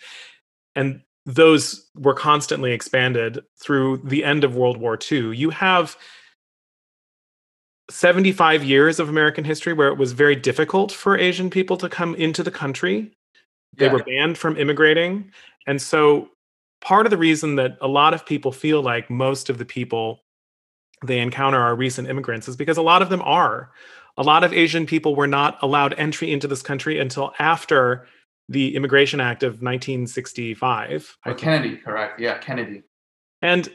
and 0.74 1.00
those 1.24 1.88
were 1.94 2.14
constantly 2.14 2.72
expanded 2.72 3.40
through 3.62 3.98
the 4.04 4.24
end 4.24 4.44
of 4.44 4.54
World 4.54 4.76
War 4.76 4.98
II 5.10 5.36
you 5.36 5.50
have 5.50 5.96
75 7.90 8.64
years 8.64 9.00
of 9.00 9.08
American 9.08 9.44
history 9.44 9.72
where 9.72 9.88
it 9.88 9.98
was 9.98 10.12
very 10.12 10.36
difficult 10.36 10.92
for 10.92 11.16
Asian 11.16 11.48
people 11.48 11.76
to 11.78 11.88
come 11.88 12.14
into 12.16 12.42
the 12.42 12.50
country. 12.50 13.12
They 13.76 13.86
yeah. 13.86 13.92
were 13.92 14.04
banned 14.04 14.36
from 14.36 14.56
immigrating. 14.56 15.32
And 15.66 15.80
so 15.80 16.28
part 16.80 17.06
of 17.06 17.10
the 17.10 17.16
reason 17.16 17.56
that 17.56 17.76
a 17.80 17.88
lot 17.88 18.14
of 18.14 18.24
people 18.24 18.52
feel 18.52 18.82
like 18.82 19.10
most 19.10 19.50
of 19.50 19.58
the 19.58 19.64
people 19.64 20.24
they 21.04 21.20
encounter 21.20 21.58
are 21.58 21.74
recent 21.74 22.08
immigrants 22.08 22.48
is 22.48 22.56
because 22.56 22.76
a 22.76 22.82
lot 22.82 23.02
of 23.02 23.08
them 23.08 23.22
are. 23.22 23.70
A 24.16 24.22
lot 24.22 24.42
of 24.42 24.52
Asian 24.52 24.84
people 24.84 25.14
were 25.14 25.28
not 25.28 25.58
allowed 25.62 25.94
entry 25.96 26.32
into 26.32 26.48
this 26.48 26.62
country 26.62 26.98
until 26.98 27.32
after 27.38 28.06
the 28.48 28.74
Immigration 28.74 29.20
Act 29.20 29.42
of 29.42 29.62
1965. 29.62 31.18
Or 31.24 31.34
Kennedy, 31.34 31.76
correct? 31.76 32.18
Yeah, 32.18 32.38
Kennedy. 32.38 32.82
And 33.42 33.68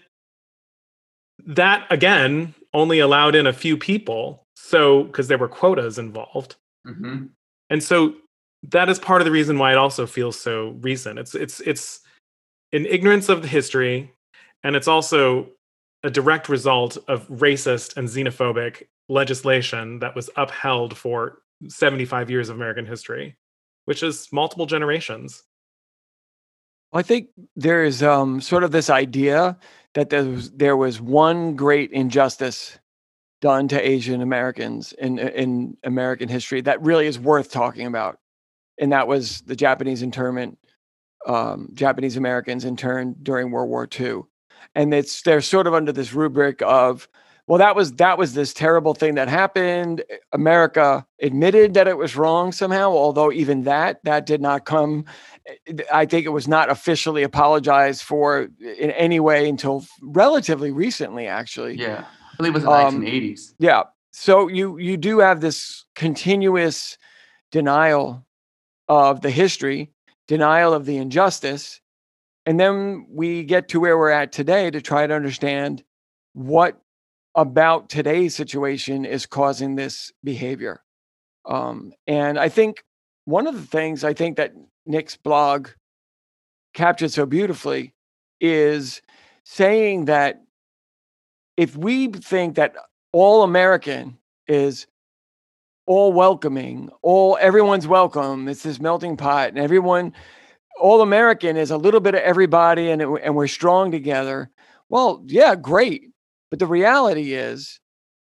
that 1.46 1.86
again 1.90 2.54
only 2.74 3.00
allowed 3.00 3.36
in 3.36 3.48
a 3.48 3.54
few 3.54 3.78
people. 3.78 4.48
So, 4.56 5.04
because 5.04 5.28
there 5.28 5.38
were 5.38 5.48
quotas 5.48 5.98
involved. 6.00 6.56
Mm-hmm. 6.88 7.26
And 7.70 7.84
so 7.84 8.16
that 8.70 8.90
is 8.90 9.00
part 9.00 9.22
of 9.22 9.26
the 9.26 9.32
reason 9.32 9.60
why 9.60 9.72
it 9.72 9.78
also 9.78 10.06
feels 10.06 10.40
so 10.40 10.78
recent. 10.82 11.20
It's 11.20 11.36
it's 11.36 11.60
it's 11.62 12.02
an 12.74 12.86
ignorance 12.88 13.30
of 13.30 13.42
the 13.42 13.48
history, 13.48 14.12
and 14.64 14.76
it's 14.76 14.88
also 14.88 15.50
a 16.04 16.10
direct 16.10 16.50
result 16.50 16.98
of 17.08 17.28
racist 17.30 17.96
and 17.96 18.10
xenophobic 18.10 18.84
legislation 19.08 20.00
that 20.00 20.16
was 20.16 20.30
upheld 20.36 20.98
for 20.98 21.40
75 21.68 22.30
years 22.30 22.50
of 22.50 22.56
American 22.56 22.86
history, 22.86 23.38
which 23.86 24.04
is 24.04 24.28
multiple 24.34 24.66
generations. 24.66 25.44
I 26.92 27.02
think 27.02 27.30
there 27.56 27.84
is 27.84 28.04
um, 28.04 28.42
sort 28.42 28.64
of 28.64 28.72
this 28.72 28.90
idea 28.90 29.58
that 29.94 30.10
there 30.10 30.26
was, 30.26 30.52
there 30.52 30.78
was 30.78 31.00
one 31.00 31.56
great 31.56 31.92
injustice 31.92 32.78
done 33.42 33.68
to 33.68 33.88
Asian 33.88 34.22
Americans 34.22 34.94
in 34.94 35.20
in 35.20 35.76
American 35.84 36.30
history 36.30 36.62
that 36.62 36.82
really 36.82 37.08
is 37.08 37.20
worth 37.20 37.52
talking 37.52 37.88
about, 37.88 38.20
and 38.80 38.92
that 38.92 39.08
was 39.08 39.42
the 39.42 39.56
Japanese 39.56 40.02
internment, 40.02 40.58
um, 41.28 41.70
Japanese 41.74 42.18
Americans 42.18 42.66
interned 42.66 43.24
during 43.24 43.52
World 43.52 43.70
War 43.70 43.88
II, 44.00 44.22
and 44.76 44.94
it's 44.94 45.22
they're 45.22 45.42
sort 45.42 45.68
of 45.68 45.74
under 45.74 45.92
this 45.92 46.14
rubric 46.14 46.62
of 46.62 47.08
well 47.48 47.60
that 47.60 47.76
was 47.76 47.94
that 47.94 48.18
was 48.18 48.34
this 48.34 48.54
terrible 48.54 48.94
thing 48.94 49.16
that 49.16 49.28
happened. 49.28 50.04
America 50.32 51.06
admitted 51.22 51.74
that 51.76 51.88
it 51.88 51.98
was 51.98 52.16
wrong 52.16 52.52
somehow 52.52 52.90
although 52.92 53.32
even 53.32 53.64
that 53.64 54.00
that 54.04 54.26
did 54.26 54.42
not 54.42 54.66
come 54.66 55.06
i 55.94 56.06
think 56.06 56.26
it 56.26 56.30
was 56.30 56.48
not 56.48 56.70
officially 56.70 57.22
apologized 57.24 58.02
for 58.02 58.48
in 58.62 58.92
any 58.92 59.20
way 59.20 59.48
until 59.48 59.86
relatively 60.02 60.72
recently 60.72 61.28
actually. 61.28 61.76
Yeah, 61.76 62.06
I 62.34 62.36
believe 62.38 62.54
it 62.54 62.56
was 62.56 62.64
the 62.64 62.72
Um, 62.72 63.02
1980s. 63.02 63.54
yeah. 63.60 63.84
So 64.12 64.48
you 64.48 64.78
you 64.78 64.96
do 64.98 65.20
have 65.20 65.42
this 65.42 65.86
continuous 65.96 66.98
denial 67.52 68.26
of 68.88 69.22
the 69.22 69.30
history 69.30 69.92
denial 70.28 70.74
of 70.74 70.86
the 70.86 70.98
injustice 70.98 71.82
and 72.46 72.60
then 72.60 73.06
we 73.10 73.44
get 73.44 73.70
to 73.70 73.80
where 73.80 73.98
we're 73.98 74.10
at 74.10 74.32
today 74.32 74.70
to 74.70 74.82
try 74.82 75.08
to 75.08 75.14
understand 75.14 75.84
what 76.34 76.82
about 77.36 77.90
today's 77.90 78.36
situation 78.36 79.06
is 79.06 79.26
causing 79.26 79.76
this 79.76 80.12
behavior. 80.24 80.82
Um, 81.46 81.94
and 82.08 82.40
i 82.40 82.48
think 82.48 82.84
one 83.26 83.48
of 83.48 83.56
the 83.56 83.68
things 83.68 84.04
i 84.04 84.14
think 84.14 84.38
that 84.38 84.54
nick's 84.86 85.18
blog 85.18 85.68
captured 86.74 87.12
so 87.12 87.26
beautifully 87.26 87.94
is 88.40 89.02
saying 89.44 90.06
that 90.06 90.42
if 91.58 91.76
we 91.76 92.08
think 92.08 92.56
that 92.56 92.76
all 93.12 93.44
American 93.44 94.18
is 94.48 94.88
all 95.86 96.14
welcoming, 96.14 96.90
all 97.02 97.38
everyone's 97.42 97.88
welcome, 97.88 98.48
it's 98.48 98.64
this 98.64 98.80
melting 98.80 99.18
pot, 99.18 99.50
and 99.50 99.58
everyone, 99.58 100.14
all 100.80 101.02
American 101.02 101.58
is 101.58 101.72
a 101.72 101.78
little 101.78 102.00
bit 102.00 102.16
of 102.16 102.22
everybody, 102.22 102.90
and 102.90 103.02
it, 103.02 103.08
and 103.24 103.36
we're 103.36 103.48
strong 103.48 103.92
together. 103.92 104.50
Well, 104.90 105.24
yeah, 105.26 105.56
great, 105.56 106.12
but 106.50 106.60
the 106.60 106.68
reality 106.68 107.34
is, 107.34 107.80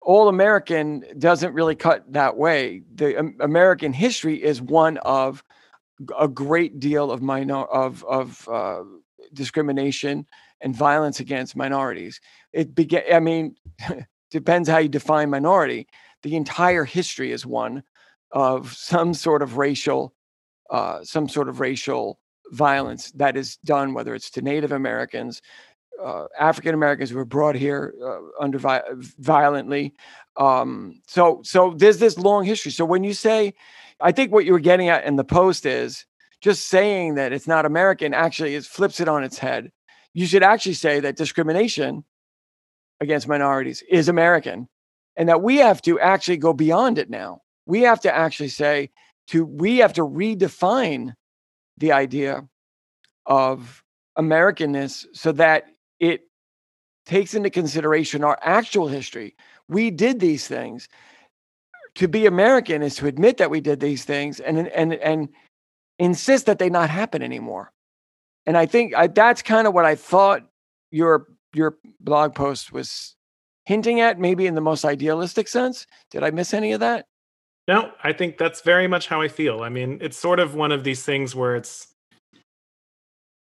all 0.00 0.28
American 0.28 1.04
doesn't 1.18 1.52
really 1.52 1.74
cut 1.74 2.04
that 2.12 2.36
way. 2.36 2.82
The 2.94 3.18
um, 3.18 3.34
American 3.40 3.92
history 3.92 4.42
is 4.42 4.62
one 4.62 4.98
of 4.98 5.42
a 6.18 6.28
great 6.28 6.78
deal 6.78 7.10
of 7.10 7.22
minor 7.22 7.64
of 7.64 8.04
of 8.04 8.48
uh, 8.48 8.84
discrimination 9.32 10.24
and 10.60 10.76
violence 10.76 11.18
against 11.18 11.56
minorities. 11.56 12.20
It 12.52 12.74
began. 12.74 13.02
I 13.12 13.18
mean, 13.18 13.56
depends 14.30 14.68
how 14.68 14.78
you 14.78 14.88
define 14.88 15.28
minority. 15.28 15.88
The 16.26 16.34
entire 16.34 16.84
history 16.84 17.30
is 17.30 17.46
one 17.46 17.84
of 18.32 18.72
some 18.72 19.14
sort 19.14 19.42
of 19.42 19.58
racial, 19.58 20.12
uh, 20.70 21.04
some 21.04 21.28
sort 21.28 21.48
of 21.48 21.60
racial 21.60 22.18
violence 22.50 23.12
that 23.12 23.36
is 23.36 23.58
done, 23.58 23.94
whether 23.94 24.12
it's 24.12 24.28
to 24.30 24.42
Native 24.42 24.72
Americans, 24.72 25.40
uh, 26.02 26.26
African 26.36 26.74
Americans 26.74 27.10
who 27.10 27.16
were 27.16 27.24
brought 27.24 27.54
here 27.54 27.94
uh, 28.04 28.42
under 28.42 28.58
vi- 28.58 28.82
violently. 29.20 29.94
Um, 30.36 31.00
so, 31.06 31.42
so 31.44 31.74
there's 31.76 31.98
this 31.98 32.18
long 32.18 32.44
history. 32.44 32.72
So 32.72 32.84
when 32.84 33.04
you 33.04 33.14
say, 33.14 33.54
I 34.00 34.10
think 34.10 34.32
what 34.32 34.44
you 34.44 34.52
were 34.52 34.58
getting 34.58 34.88
at 34.88 35.04
in 35.04 35.14
the 35.14 35.22
post 35.22 35.64
is 35.64 36.06
just 36.40 36.66
saying 36.66 37.14
that 37.14 37.32
it's 37.32 37.46
not 37.46 37.66
American 37.66 38.12
actually 38.12 38.56
is 38.56 38.66
flips 38.66 38.98
it 38.98 39.06
on 39.06 39.22
its 39.22 39.38
head. 39.38 39.70
You 40.12 40.26
should 40.26 40.42
actually 40.42 40.74
say 40.74 40.98
that 40.98 41.14
discrimination 41.14 42.02
against 43.00 43.28
minorities 43.28 43.84
is 43.88 44.08
American 44.08 44.68
and 45.16 45.28
that 45.28 45.42
we 45.42 45.56
have 45.56 45.80
to 45.82 45.98
actually 46.00 46.36
go 46.36 46.52
beyond 46.52 46.98
it 46.98 47.10
now. 47.10 47.40
We 47.66 47.82
have 47.82 48.00
to 48.00 48.14
actually 48.14 48.48
say 48.48 48.90
to 49.28 49.44
we 49.44 49.78
have 49.78 49.92
to 49.94 50.02
redefine 50.02 51.14
the 51.78 51.92
idea 51.92 52.46
of 53.26 53.82
Americanness 54.18 55.06
so 55.12 55.32
that 55.32 55.64
it 56.00 56.22
takes 57.06 57.34
into 57.34 57.50
consideration 57.50 58.24
our 58.24 58.38
actual 58.42 58.88
history. 58.88 59.34
We 59.68 59.90
did 59.90 60.20
these 60.20 60.46
things. 60.46 60.88
To 61.96 62.08
be 62.08 62.26
American 62.26 62.82
is 62.82 62.96
to 62.96 63.06
admit 63.06 63.38
that 63.38 63.50
we 63.50 63.60
did 63.60 63.80
these 63.80 64.04
things 64.04 64.38
and 64.40 64.68
and 64.68 64.94
and 64.94 65.28
insist 65.98 66.46
that 66.46 66.58
they 66.58 66.68
not 66.68 66.90
happen 66.90 67.22
anymore. 67.22 67.72
And 68.44 68.56
I 68.56 68.66
think 68.66 68.94
I, 68.94 69.06
that's 69.06 69.42
kind 69.42 69.66
of 69.66 69.74
what 69.74 69.86
I 69.86 69.94
thought 69.94 70.42
your 70.90 71.26
your 71.54 71.78
blog 72.00 72.34
post 72.34 72.70
was 72.70 73.16
hinting 73.66 74.00
at, 74.00 74.18
maybe 74.18 74.46
in 74.46 74.54
the 74.54 74.60
most 74.60 74.84
idealistic 74.84 75.48
sense. 75.48 75.86
Did 76.10 76.22
I 76.22 76.30
miss 76.30 76.54
any 76.54 76.72
of 76.72 76.80
that? 76.80 77.06
No, 77.68 77.90
I 78.02 78.12
think 78.12 78.38
that's 78.38 78.60
very 78.60 78.86
much 78.86 79.08
how 79.08 79.20
I 79.20 79.28
feel. 79.28 79.62
I 79.62 79.68
mean, 79.68 79.98
it's 80.00 80.16
sort 80.16 80.38
of 80.38 80.54
one 80.54 80.72
of 80.72 80.84
these 80.84 81.02
things 81.04 81.34
where 81.34 81.56
it's 81.56 81.88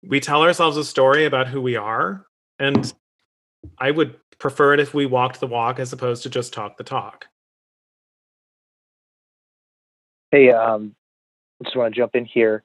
we 0.02 0.20
tell 0.20 0.42
ourselves 0.42 0.78
a 0.78 0.84
story 0.84 1.26
about 1.26 1.48
who 1.48 1.62
we 1.62 1.76
are, 1.76 2.26
and 2.58 2.94
I 3.78 3.92
would 3.92 4.16
prefer 4.40 4.74
it 4.74 4.80
if 4.80 4.94
we 4.94 5.06
walked 5.06 5.40
the 5.40 5.48
walk 5.48 5.80
as 5.80 5.94
opposed 5.94 6.24
to 6.24 6.30
just 6.30 6.54
talk 6.54 6.78
the 6.78 6.84
talk. 6.84 7.28
Hey, 10.32 10.52
um, 10.52 10.96
I 11.62 11.66
just 11.66 11.76
want 11.78 11.94
to 11.94 12.00
jump 12.00 12.16
in 12.16 12.26
here. 12.26 12.64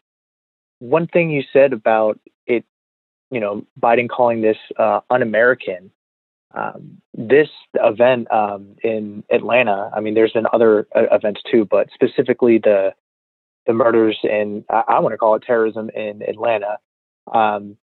One 0.79 1.07
thing 1.07 1.31
you 1.31 1.43
said 1.53 1.73
about 1.73 2.19
it, 2.47 2.65
you 3.31 3.41
know, 3.41 3.67
Biden 3.81 4.09
calling 4.09 4.41
this 4.41 4.57
uh, 4.77 5.00
un-American. 5.11 5.91
Um, 6.55 7.02
this 7.14 7.49
event 7.75 8.33
um, 8.33 8.76
in 8.83 9.23
Atlanta. 9.31 9.90
I 9.95 10.00
mean, 10.00 10.14
there's 10.14 10.33
been 10.33 10.47
other 10.52 10.87
uh, 10.95 11.02
events 11.12 11.43
too, 11.50 11.67
but 11.71 11.88
specifically 11.93 12.59
the 12.59 12.95
the 13.67 13.75
murders 13.75 14.19
in 14.23 14.64
I, 14.71 14.83
I 14.88 15.00
want 15.00 15.12
to 15.12 15.19
call 15.19 15.35
it 15.35 15.43
terrorism 15.43 15.90
in 15.90 16.23
Atlanta. 16.23 16.78
Um, 17.33 17.76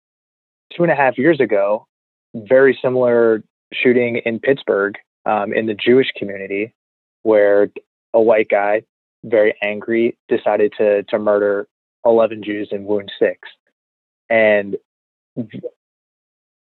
two 0.75 0.83
and 0.83 0.91
a 0.91 0.95
half 0.95 1.17
years 1.17 1.39
ago, 1.39 1.87
very 2.33 2.77
similar 2.81 3.43
shooting 3.71 4.17
in 4.25 4.39
Pittsburgh 4.39 4.95
um, 5.25 5.53
in 5.53 5.67
the 5.67 5.75
Jewish 5.75 6.07
community, 6.17 6.73
where 7.21 7.69
a 8.13 8.21
white 8.21 8.49
guy 8.49 8.81
very 9.25 9.55
angry, 9.61 10.17
decided 10.29 10.73
to 10.77 11.03
to 11.03 11.19
murder 11.19 11.67
11 12.05 12.43
Jews 12.43 12.69
and 12.71 12.85
wound 12.85 13.11
six. 13.19 13.39
And 14.29 14.77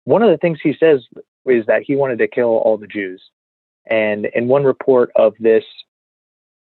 one 0.05 0.23
of 0.23 0.29
the 0.29 0.37
things 0.37 0.59
he 0.63 0.73
says 0.79 1.01
is 1.45 1.65
that 1.65 1.83
he 1.83 1.95
wanted 1.95 2.19
to 2.19 2.27
kill 2.27 2.57
all 2.57 2.77
the 2.77 2.87
Jews. 2.87 3.21
And 3.85 4.27
in 4.33 4.47
one 4.47 4.63
report 4.63 5.11
of 5.15 5.33
this 5.39 5.63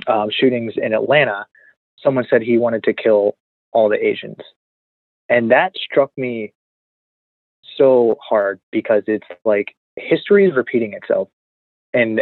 um, 0.07 0.29
shootings 0.29 0.73
in 0.75 0.93
Atlanta, 0.93 1.45
someone 2.01 2.25
said 2.29 2.41
he 2.41 2.57
wanted 2.57 2.83
to 2.83 2.93
kill 2.93 3.37
all 3.71 3.89
the 3.89 4.03
Asians. 4.05 4.39
And 5.29 5.51
that 5.51 5.73
struck 5.75 6.11
me 6.17 6.53
so 7.77 8.17
hard 8.21 8.59
because 8.71 9.03
it's 9.07 9.27
like 9.43 9.75
history 9.95 10.45
is 10.47 10.55
repeating 10.55 10.93
itself. 10.93 11.29
And 11.93 12.21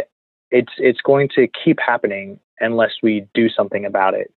it's 0.50 0.72
it's 0.78 1.00
going 1.00 1.28
to 1.34 1.48
keep 1.64 1.78
happening 1.84 2.38
unless 2.60 2.92
we 3.02 3.26
do 3.34 3.48
something 3.48 3.84
about 3.84 4.14
it. 4.14 4.32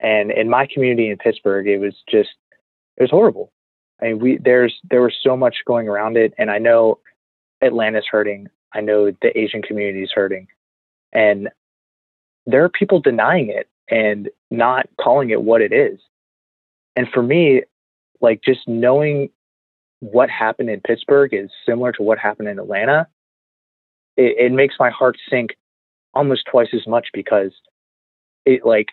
And 0.00 0.32
in 0.32 0.50
my 0.50 0.66
community 0.66 1.08
in 1.08 1.16
Pittsburgh, 1.16 1.68
it 1.68 1.78
was 1.78 1.94
just 2.10 2.30
it 2.96 3.02
was 3.02 3.10
horrible. 3.10 3.52
I 4.00 4.06
mean, 4.06 4.18
we 4.18 4.38
there's 4.38 4.74
there 4.90 5.02
was 5.02 5.14
so 5.22 5.36
much 5.36 5.58
going 5.66 5.88
around 5.88 6.16
it, 6.16 6.34
and 6.36 6.50
I 6.50 6.58
know 6.58 6.98
Atlanta's 7.62 8.06
hurting. 8.10 8.48
I 8.74 8.80
know 8.80 9.10
the 9.10 9.38
Asian 9.38 9.62
community 9.62 10.02
is 10.02 10.12
hurting, 10.14 10.48
and 11.12 11.48
there 12.46 12.64
are 12.64 12.68
people 12.68 13.00
denying 13.00 13.48
it 13.50 13.68
and 13.88 14.28
not 14.50 14.88
calling 15.00 15.30
it 15.30 15.42
what 15.42 15.60
it 15.60 15.72
is. 15.72 15.98
And 16.96 17.06
for 17.12 17.22
me, 17.22 17.62
like 18.20 18.40
just 18.44 18.60
knowing 18.66 19.30
what 20.00 20.30
happened 20.30 20.70
in 20.70 20.80
Pittsburgh 20.80 21.32
is 21.32 21.50
similar 21.66 21.92
to 21.92 22.02
what 22.02 22.18
happened 22.18 22.48
in 22.48 22.58
Atlanta, 22.58 23.06
it, 24.16 24.36
it 24.38 24.52
makes 24.52 24.74
my 24.78 24.90
heart 24.90 25.16
sink 25.30 25.50
almost 26.14 26.42
twice 26.50 26.68
as 26.74 26.86
much 26.86 27.08
because 27.12 27.52
it 28.44 28.66
like 28.66 28.88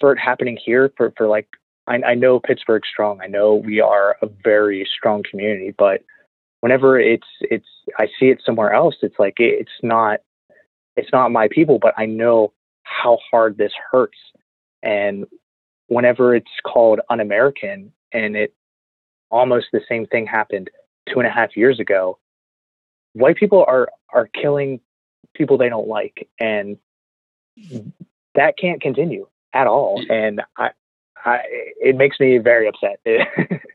for 0.00 0.12
it 0.12 0.18
happening 0.18 0.58
here 0.62 0.92
for, 0.96 1.12
for 1.16 1.28
like 1.28 1.48
I, 1.86 2.00
I 2.06 2.14
know 2.14 2.40
Pittsburgh's 2.40 2.88
strong. 2.90 3.20
I 3.22 3.26
know 3.26 3.54
we 3.54 3.80
are 3.80 4.16
a 4.22 4.28
very 4.42 4.88
strong 4.96 5.22
community, 5.28 5.74
but 5.76 6.02
whenever 6.64 6.98
it's 6.98 7.26
it's 7.42 7.68
I 7.98 8.06
see 8.18 8.30
it 8.30 8.40
somewhere 8.42 8.72
else, 8.72 8.96
it's 9.02 9.18
like 9.18 9.34
it, 9.38 9.60
it's 9.60 9.78
not 9.82 10.20
it's 10.96 11.10
not 11.12 11.30
my 11.30 11.46
people, 11.50 11.78
but 11.78 11.92
I 11.98 12.06
know 12.06 12.54
how 12.84 13.18
hard 13.30 13.58
this 13.58 13.72
hurts. 13.92 14.16
And 14.82 15.26
whenever 15.88 16.34
it's 16.34 16.50
called 16.66 17.00
un-American, 17.10 17.92
and 18.14 18.34
it 18.34 18.54
almost 19.30 19.66
the 19.74 19.82
same 19.86 20.06
thing 20.06 20.26
happened 20.26 20.70
two 21.06 21.18
and 21.18 21.28
a 21.28 21.30
half 21.30 21.54
years 21.54 21.78
ago, 21.78 22.18
white 23.12 23.36
people 23.36 23.62
are 23.68 23.90
are 24.14 24.28
killing 24.28 24.80
people 25.34 25.58
they 25.58 25.68
don't 25.68 25.86
like, 25.86 26.30
and 26.40 26.78
that 28.36 28.56
can't 28.58 28.80
continue 28.80 29.26
at 29.52 29.66
all. 29.66 30.02
And 30.08 30.40
I, 30.56 30.70
I 31.26 31.40
it 31.78 31.94
makes 31.94 32.18
me 32.18 32.38
very 32.38 32.66
upset. 32.66 33.00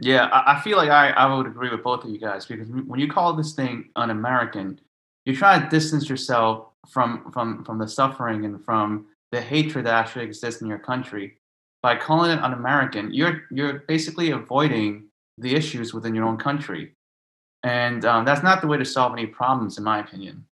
yeah, 0.00 0.28
I, 0.32 0.60
feel 0.60 0.76
like 0.76 0.90
I, 0.90 1.10
I 1.10 1.34
would 1.34 1.46
agree 1.46 1.70
with 1.70 1.82
both 1.82 2.04
of 2.04 2.10
you 2.10 2.18
guys 2.18 2.46
because 2.46 2.68
when 2.68 3.00
you 3.00 3.08
call 3.08 3.32
this 3.32 3.52
thing 3.52 3.90
un-American, 3.96 4.80
you 5.24 5.34
try 5.34 5.58
to 5.58 5.68
distance 5.68 6.08
yourself 6.08 6.68
from 6.88 7.30
from 7.32 7.64
from 7.64 7.78
the 7.78 7.88
suffering 7.88 8.44
and 8.44 8.64
from 8.64 9.06
the 9.32 9.40
hatred 9.40 9.86
that 9.86 9.94
actually 9.94 10.24
exists 10.24 10.62
in 10.62 10.68
your 10.68 10.78
country 10.78 11.36
by 11.82 11.96
calling 11.96 12.30
it 12.30 12.38
un-American. 12.40 13.12
You're 13.12 13.42
you're 13.50 13.80
basically 13.88 14.30
avoiding 14.30 15.08
the 15.36 15.54
issues 15.54 15.92
within 15.92 16.14
your 16.14 16.24
own 16.24 16.38
country, 16.38 16.94
and 17.62 18.04
um, 18.04 18.24
that's 18.24 18.42
not 18.42 18.60
the 18.60 18.66
way 18.68 18.78
to 18.78 18.84
solve 18.84 19.12
any 19.12 19.26
problems, 19.26 19.78
in 19.78 19.84
my 19.84 19.98
opinion. 19.98 20.44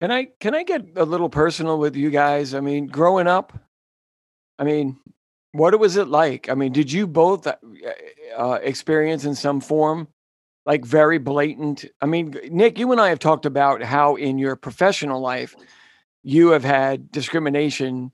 Can 0.00 0.10
I 0.10 0.28
can 0.40 0.54
I 0.54 0.64
get 0.64 0.84
a 0.96 1.04
little 1.04 1.28
personal 1.28 1.78
with 1.78 1.96
you 1.96 2.10
guys? 2.10 2.54
I 2.54 2.60
mean, 2.60 2.86
growing 2.86 3.26
up, 3.26 3.52
I 4.58 4.64
mean, 4.64 4.98
what 5.54 5.78
was 5.78 5.96
it 5.96 6.08
like? 6.08 6.48
I 6.48 6.54
mean, 6.54 6.72
did 6.72 6.90
you 6.90 7.06
both 7.06 7.46
uh, 7.46 7.54
uh, 8.36 8.58
experience 8.60 9.24
in 9.24 9.36
some 9.36 9.60
form 9.60 10.08
like 10.66 10.84
very 10.84 11.18
blatant? 11.18 11.84
I 12.00 12.06
mean, 12.06 12.34
Nick, 12.50 12.76
you 12.76 12.90
and 12.90 13.00
I 13.00 13.10
have 13.10 13.20
talked 13.20 13.46
about 13.46 13.80
how 13.80 14.16
in 14.16 14.36
your 14.36 14.56
professional 14.56 15.20
life 15.20 15.54
you 16.24 16.48
have 16.50 16.64
had 16.64 17.12
discrimination 17.12 18.10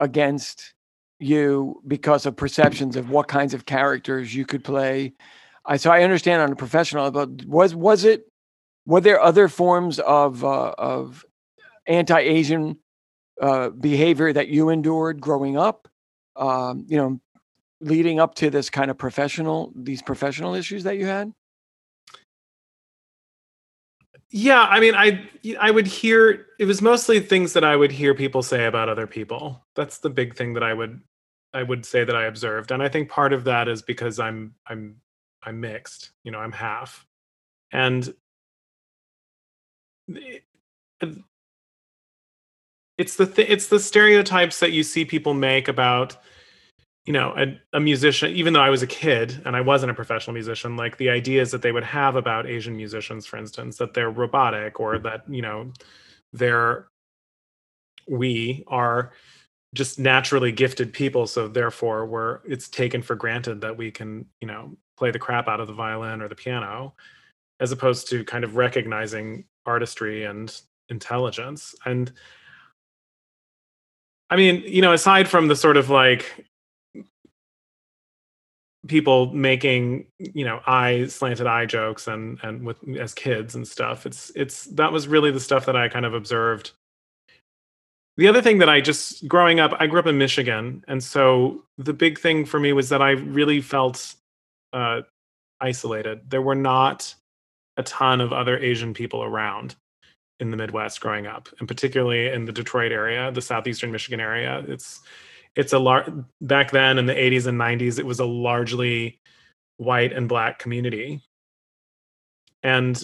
against 0.00 0.72
you 1.18 1.82
because 1.86 2.24
of 2.24 2.34
perceptions 2.34 2.96
of 2.96 3.10
what 3.10 3.28
kinds 3.28 3.52
of 3.52 3.66
characters 3.66 4.34
you 4.34 4.46
could 4.46 4.64
play. 4.64 5.12
I 5.66 5.76
so 5.76 5.90
I 5.90 6.02
understand 6.02 6.40
on 6.40 6.50
a 6.50 6.56
professional, 6.56 7.10
but 7.10 7.44
was 7.44 7.74
was 7.74 8.04
it 8.04 8.26
were 8.86 9.02
there 9.02 9.20
other 9.20 9.48
forms 9.48 9.98
of 9.98 10.42
uh, 10.42 10.72
of 10.78 11.26
anti-Asian 11.86 12.78
uh, 13.38 13.68
behavior 13.68 14.32
that 14.32 14.48
you 14.48 14.70
endured 14.70 15.20
growing 15.20 15.58
up? 15.58 15.89
Um, 16.40 16.86
you 16.88 16.96
know, 16.96 17.20
leading 17.80 18.18
up 18.18 18.34
to 18.36 18.50
this 18.50 18.70
kind 18.70 18.90
of 18.90 18.98
professional 18.98 19.72
these 19.76 20.02
professional 20.02 20.54
issues 20.54 20.84
that 20.84 20.96
you 20.96 21.06
had. 21.06 21.32
Yeah, 24.30 24.62
I 24.62 24.80
mean, 24.80 24.94
I 24.94 25.28
I 25.60 25.70
would 25.70 25.86
hear 25.86 26.46
it 26.58 26.64
was 26.64 26.80
mostly 26.80 27.20
things 27.20 27.52
that 27.52 27.64
I 27.64 27.76
would 27.76 27.92
hear 27.92 28.14
people 28.14 28.42
say 28.42 28.66
about 28.66 28.88
other 28.88 29.06
people. 29.06 29.64
That's 29.74 29.98
the 29.98 30.10
big 30.10 30.36
thing 30.36 30.54
that 30.54 30.62
I 30.62 30.72
would 30.72 31.00
I 31.52 31.62
would 31.62 31.84
say 31.84 32.04
that 32.04 32.14
I 32.14 32.26
observed, 32.26 32.70
and 32.70 32.82
I 32.82 32.88
think 32.88 33.08
part 33.08 33.32
of 33.32 33.44
that 33.44 33.68
is 33.68 33.82
because 33.82 34.20
I'm 34.20 34.54
I'm 34.66 34.96
I'm 35.42 35.60
mixed. 35.60 36.12
You 36.22 36.30
know, 36.30 36.38
I'm 36.38 36.52
half, 36.52 37.04
and 37.72 38.14
it's 42.98 43.16
the 43.16 43.26
th- 43.26 43.48
it's 43.48 43.66
the 43.66 43.80
stereotypes 43.80 44.60
that 44.60 44.72
you 44.72 44.84
see 44.84 45.04
people 45.04 45.34
make 45.34 45.66
about 45.66 46.16
you 47.06 47.12
know 47.12 47.32
a, 47.36 47.58
a, 47.76 47.80
musician 47.80 48.30
even 48.30 48.52
though 48.52 48.60
i 48.60 48.70
was 48.70 48.82
a 48.82 48.86
kid 48.86 49.40
and 49.44 49.56
i 49.56 49.60
wasn't 49.60 49.90
a 49.90 49.94
professional 49.94 50.34
musician 50.34 50.76
like 50.76 50.96
the 50.98 51.08
ideas 51.08 51.50
that 51.50 51.62
they 51.62 51.72
would 51.72 51.84
have 51.84 52.16
about 52.16 52.46
asian 52.46 52.76
musicians 52.76 53.26
for 53.26 53.36
instance 53.36 53.76
that 53.78 53.94
they're 53.94 54.10
robotic 54.10 54.80
or 54.80 54.94
mm-hmm. 54.94 55.04
that 55.04 55.22
you 55.28 55.42
know 55.42 55.72
they're 56.32 56.88
we 58.08 58.64
are 58.68 59.12
just 59.74 59.98
naturally 59.98 60.52
gifted 60.52 60.92
people 60.92 61.26
so 61.26 61.48
therefore 61.48 62.06
we're 62.06 62.40
it's 62.46 62.68
taken 62.68 63.00
for 63.00 63.14
granted 63.14 63.60
that 63.60 63.76
we 63.76 63.90
can 63.90 64.26
you 64.40 64.48
know 64.48 64.76
play 64.96 65.10
the 65.10 65.18
crap 65.18 65.48
out 65.48 65.60
of 65.60 65.66
the 65.66 65.72
violin 65.72 66.20
or 66.20 66.28
the 66.28 66.34
piano 66.34 66.92
as 67.60 67.72
opposed 67.72 68.08
to 68.08 68.24
kind 68.24 68.42
of 68.42 68.56
recognizing 68.56 69.44
artistry 69.66 70.24
and 70.24 70.60
intelligence. 70.88 71.74
And 71.84 72.12
i 74.28 74.36
mean 74.36 74.62
you 74.66 74.82
know 74.82 74.92
aside 74.92 75.28
from 75.28 75.48
the 75.48 75.56
sort 75.56 75.76
of 75.76 75.90
like 75.90 76.49
people 78.86 79.32
making 79.34 80.06
you 80.18 80.44
know 80.44 80.60
eye 80.66 81.06
slanted 81.06 81.46
eye 81.46 81.66
jokes 81.66 82.06
and 82.06 82.38
and 82.42 82.64
with 82.64 82.76
as 82.98 83.14
kids 83.14 83.54
and 83.54 83.66
stuff. 83.66 84.06
It's 84.06 84.32
it's 84.34 84.64
that 84.66 84.92
was 84.92 85.06
really 85.06 85.30
the 85.30 85.40
stuff 85.40 85.66
that 85.66 85.76
i 85.76 85.88
kind 85.88 86.06
of 86.06 86.14
observed. 86.14 86.72
The 88.16 88.28
other 88.28 88.42
thing 88.42 88.58
that 88.58 88.68
i 88.68 88.80
just 88.80 89.28
growing 89.28 89.60
up 89.60 89.72
i 89.78 89.86
grew 89.86 90.00
up 90.00 90.06
in 90.06 90.18
michigan. 90.18 90.84
And 90.88 91.02
so 91.02 91.64
the 91.78 91.92
big 91.92 92.18
thing 92.18 92.44
for 92.44 92.58
me 92.58 92.72
was 92.72 92.88
that 92.88 93.02
i 93.02 93.10
really 93.10 93.60
felt 93.60 94.14
uh, 94.72 95.02
isolated. 95.60 96.30
There 96.30 96.42
were 96.42 96.54
not 96.54 97.14
a 97.76 97.82
ton 97.82 98.20
of 98.20 98.32
other 98.32 98.58
asian 98.58 98.94
people 98.94 99.22
around 99.22 99.76
in 100.38 100.50
the 100.50 100.56
midwest 100.56 101.02
growing 101.02 101.26
up 101.26 101.50
and 101.58 101.68
particularly 101.68 102.28
in 102.28 102.46
the 102.46 102.52
detroit 102.52 102.92
area 102.92 103.30
the 103.30 103.42
southeastern 103.42 103.92
michigan 103.92 104.20
area. 104.20 104.64
It's 104.68 105.00
it's 105.56 105.72
a 105.72 105.78
large 105.78 106.06
back 106.40 106.70
then 106.70 106.98
in 106.98 107.06
the 107.06 107.14
80s 107.14 107.46
and 107.46 107.58
90s 107.58 107.98
it 107.98 108.06
was 108.06 108.20
a 108.20 108.24
largely 108.24 109.20
white 109.76 110.12
and 110.12 110.28
black 110.28 110.58
community. 110.58 111.22
And 112.62 113.02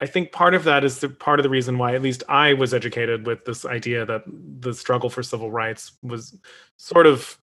i 0.00 0.06
think 0.06 0.32
part 0.32 0.54
of 0.54 0.64
that 0.64 0.84
is 0.84 1.00
the 1.00 1.08
part 1.08 1.38
of 1.38 1.44
the 1.44 1.50
reason 1.50 1.78
why 1.78 1.94
at 1.94 2.02
least 2.02 2.22
i 2.28 2.52
was 2.52 2.74
educated 2.74 3.26
with 3.26 3.44
this 3.44 3.64
idea 3.64 4.04
that 4.04 4.22
the 4.60 4.74
struggle 4.74 5.08
for 5.08 5.22
civil 5.22 5.50
rights 5.50 5.92
was 6.02 6.36
sort 6.76 7.06
of 7.06 7.38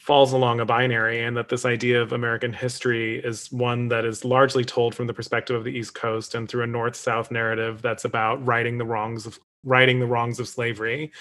falls 0.00 0.32
along 0.32 0.60
a 0.60 0.64
binary 0.64 1.22
and 1.22 1.36
that 1.36 1.48
this 1.48 1.64
idea 1.64 2.00
of 2.00 2.12
american 2.12 2.52
history 2.52 3.18
is 3.18 3.52
one 3.52 3.88
that 3.88 4.04
is 4.04 4.24
largely 4.24 4.64
told 4.64 4.94
from 4.94 5.06
the 5.06 5.14
perspective 5.14 5.54
of 5.56 5.64
the 5.64 5.76
east 5.76 5.94
coast 5.94 6.34
and 6.34 6.48
through 6.48 6.62
a 6.62 6.66
north 6.66 6.96
south 6.96 7.30
narrative 7.30 7.82
that's 7.82 8.04
about 8.04 8.44
righting 8.44 8.78
the 8.78 8.84
wrongs 8.84 9.26
of 9.26 9.38
righting 9.64 10.00
the 10.00 10.06
wrongs 10.06 10.40
of 10.40 10.48
slavery 10.48 11.12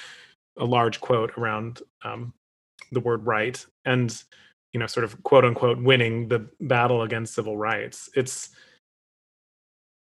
a 0.57 0.65
large 0.65 1.01
quote 1.01 1.31
around 1.37 1.81
um, 2.03 2.33
the 2.91 2.99
word 2.99 3.25
right 3.25 3.65
and 3.83 4.23
you 4.73 4.79
know 4.79 4.87
sort 4.87 5.03
of 5.03 5.21
quote 5.23 5.45
unquote 5.45 5.81
winning 5.81 6.27
the 6.27 6.47
battle 6.61 7.01
against 7.01 7.33
civil 7.33 7.57
rights. 7.57 8.09
It's 8.15 8.49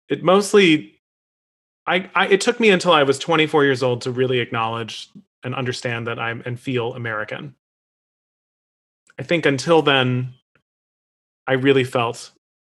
it 0.09 0.23
mostly 0.23 1.01
I, 1.87 2.11
I 2.15 2.27
it 2.29 2.41
took 2.41 2.61
me 2.61 2.71
until 2.71 2.93
i 2.93 3.03
was 3.03 3.19
24 3.19 3.65
years 3.65 3.83
old 3.83 4.03
to 4.03 4.11
really 4.11 4.41
acknowledge 4.41 5.09
and 5.43 5.55
understand 5.55 6.07
that 6.07 6.19
i'm 6.19 6.43
and 6.45 6.59
feel 6.59 6.95
american. 6.95 7.55
I 9.19 9.23
think 9.23 9.47
until 9.47 9.83
then 9.83 10.35
i 11.47 11.53
really 11.55 11.85
felt 11.85 12.33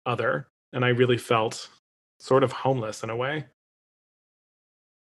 other 0.07 0.49
and 0.73 0.85
i 0.85 0.89
really 0.89 1.19
felt 1.19 1.71
sort 2.19 2.45
of 2.45 2.53
homeless 2.53 3.03
in 3.03 3.11
a 3.11 3.17
way 3.17 3.47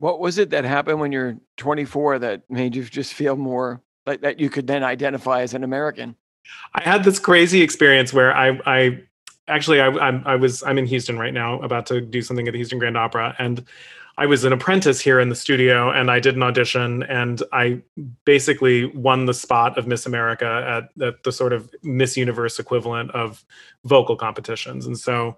what 0.03 0.19
was 0.19 0.37
it 0.37 0.49
that 0.49 0.65
happened 0.65 0.99
when 0.99 1.13
you're 1.13 1.37
24 1.55 2.19
that 2.19 2.41
made 2.49 2.75
you 2.75 2.83
just 2.83 3.13
feel 3.13 3.37
more 3.37 3.81
like 4.05 4.19
that 4.19 4.37
you 4.37 4.49
could 4.49 4.67
then 4.67 4.83
identify 4.83 5.41
as 5.43 5.53
an 5.53 5.63
American? 5.63 6.17
I 6.75 6.83
had 6.83 7.05
this 7.05 7.19
crazy 7.19 7.61
experience 7.61 8.11
where 8.11 8.35
I, 8.35 8.59
I 8.65 9.01
actually 9.47 9.79
I, 9.79 9.87
I'm, 9.87 10.21
I 10.25 10.35
was 10.35 10.61
I'm 10.63 10.77
in 10.77 10.87
Houston 10.87 11.17
right 11.17 11.33
now, 11.33 11.57
about 11.61 11.85
to 11.85 12.01
do 12.01 12.21
something 12.21 12.45
at 12.49 12.51
the 12.51 12.57
Houston 12.57 12.79
Grand 12.79 12.97
Opera, 12.97 13.33
and 13.39 13.65
I 14.17 14.25
was 14.25 14.43
an 14.43 14.51
apprentice 14.51 14.99
here 14.99 15.21
in 15.21 15.29
the 15.29 15.35
studio, 15.35 15.89
and 15.89 16.11
I 16.11 16.19
did 16.19 16.35
an 16.35 16.43
audition, 16.43 17.03
and 17.03 17.41
I 17.53 17.81
basically 18.25 18.87
won 18.87 19.25
the 19.25 19.33
spot 19.33 19.77
of 19.77 19.87
Miss 19.87 20.05
America 20.05 20.89
at, 20.99 21.01
at 21.01 21.23
the 21.23 21.31
sort 21.31 21.53
of 21.53 21.73
Miss 21.81 22.17
Universe 22.17 22.59
equivalent 22.59 23.09
of 23.11 23.45
vocal 23.85 24.17
competitions, 24.17 24.85
and 24.85 24.99
so 24.99 25.37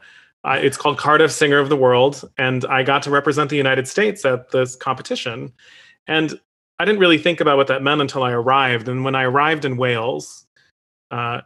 it's 0.53 0.77
called 0.77 0.97
Cardiff 0.97 1.31
Singer 1.31 1.59
of 1.59 1.69
the 1.69 1.75
World, 1.75 2.29
and 2.37 2.65
I 2.65 2.83
got 2.83 3.03
to 3.03 3.11
represent 3.11 3.49
the 3.49 3.57
United 3.57 3.87
States 3.87 4.23
at 4.25 4.51
this 4.51 4.75
competition. 4.75 5.53
And 6.07 6.39
I 6.79 6.85
didn't 6.85 6.99
really 6.99 7.17
think 7.17 7.41
about 7.41 7.57
what 7.57 7.67
that 7.67 7.81
meant 7.83 8.01
until 8.01 8.23
I 8.23 8.31
arrived. 8.31 8.87
And 8.87 9.03
when 9.03 9.15
I 9.15 9.23
arrived 9.23 9.65
in 9.65 9.77
Wales, 9.77 10.45
uh, 11.11 11.41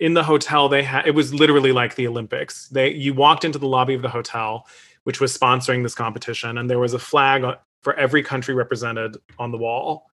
in 0.00 0.14
the 0.14 0.22
hotel, 0.22 0.68
they 0.68 0.82
had 0.82 1.06
it 1.06 1.14
was 1.14 1.34
literally 1.34 1.72
like 1.72 1.96
the 1.96 2.06
Olympics. 2.06 2.68
They 2.68 2.92
you 2.94 3.14
walked 3.14 3.44
into 3.44 3.58
the 3.58 3.66
lobby 3.66 3.94
of 3.94 4.02
the 4.02 4.08
hotel, 4.08 4.66
which 5.04 5.20
was 5.20 5.36
sponsoring 5.36 5.82
this 5.82 5.94
competition, 5.94 6.58
and 6.58 6.70
there 6.70 6.78
was 6.78 6.94
a 6.94 6.98
flag 6.98 7.44
for 7.82 7.94
every 7.94 8.22
country 8.22 8.54
represented 8.54 9.16
on 9.38 9.50
the 9.50 9.58
wall. 9.58 10.06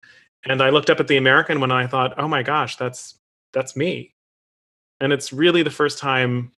And 0.46 0.62
I 0.62 0.70
looked 0.70 0.90
up 0.90 1.00
at 1.00 1.08
the 1.08 1.16
American 1.16 1.60
one, 1.60 1.70
and 1.70 1.78
I 1.80 1.87
thought, 1.87 2.14
oh 2.18 2.28
my 2.28 2.42
gosh, 2.42 2.76
that's 2.76 3.18
that's 3.52 3.76
me 3.76 4.14
And 5.00 5.12
it's 5.12 5.32
really 5.32 5.62
the 5.62 5.70
first 5.70 5.98
time 5.98 6.52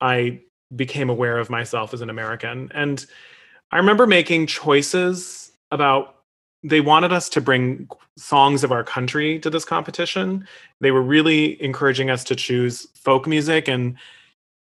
I 0.00 0.40
became 0.74 1.10
aware 1.10 1.38
of 1.38 1.50
myself 1.50 1.94
as 1.94 2.00
an 2.00 2.10
American. 2.10 2.70
And 2.74 3.04
I 3.70 3.78
remember 3.78 4.06
making 4.06 4.46
choices 4.46 5.52
about 5.70 6.16
they 6.62 6.80
wanted 6.80 7.12
us 7.12 7.28
to 7.28 7.40
bring 7.40 7.88
songs 8.16 8.64
of 8.64 8.72
our 8.72 8.82
country 8.82 9.38
to 9.40 9.50
this 9.50 9.64
competition. 9.64 10.48
They 10.80 10.90
were 10.90 11.02
really 11.02 11.62
encouraging 11.62 12.08
us 12.08 12.24
to 12.24 12.34
choose 12.34 12.86
folk 12.94 13.26
music 13.26 13.68
and 13.68 13.96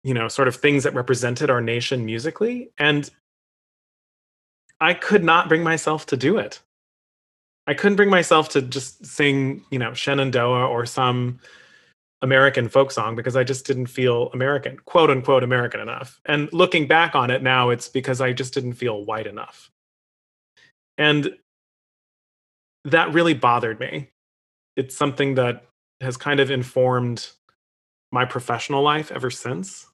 you 0.03 0.15
know, 0.15 0.29
sort 0.29 0.47
of 0.47 0.55
things 0.55 0.85
that 0.85 0.95
represented 0.95 1.51
our 1.51 1.61
nation 1.61 2.05
musically 2.05 2.71
and 2.79 3.11
I 4.81 4.95
could 4.95 5.25
not 5.25 5.49
bring 5.49 5.63
myself 5.63 6.07
to 6.07 6.17
do 6.17 6.37
it. 6.39 6.61
I 7.67 7.75
couldn't 7.75 7.97
bring 7.97 8.11
myself 8.11 8.49
to 8.51 8.63
just 8.63 9.05
sing, 9.05 9.65
you 9.71 9.79
know, 9.79 9.95
Shenandoah 9.95 10.69
or 10.69 10.87
some 10.87 11.41
American 12.27 12.69
folk 12.69 12.91
song 12.91 13.15
because 13.15 13.37
I 13.37 13.45
just 13.45 13.65
didn't 13.67 13.87
feel 13.87 14.31
American, 14.35 14.79
quote 14.85 15.11
unquote 15.11 15.45
American 15.45 15.81
enough. 15.81 16.21
And 16.25 16.53
looking 16.53 16.89
back 16.89 17.15
on 17.15 17.31
it 17.31 17.41
now, 17.41 17.71
it's 17.71 17.89
because 17.89 18.21
I 18.21 18.33
just 18.33 18.53
didn't 18.53 18.75
feel 18.75 19.05
white 19.05 19.29
enough. 19.29 19.71
And 20.99 21.37
that 22.85 23.15
really 23.15 23.35
bothered 23.35 23.79
me. 23.79 24.11
It's 24.77 24.97
something 24.97 25.37
that 25.37 25.65
has 26.01 26.17
kind 26.17 26.41
of 26.41 26.51
informed 26.51 27.29
my 28.11 28.25
professional 28.25 28.83
life 28.83 29.13
ever 29.13 29.31
since. 29.31 29.87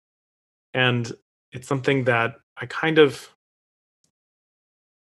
And 0.72 1.12
it's 1.52 1.68
something 1.68 2.04
that 2.04 2.36
I 2.56 2.64
kind 2.66 2.98
of 2.98 3.28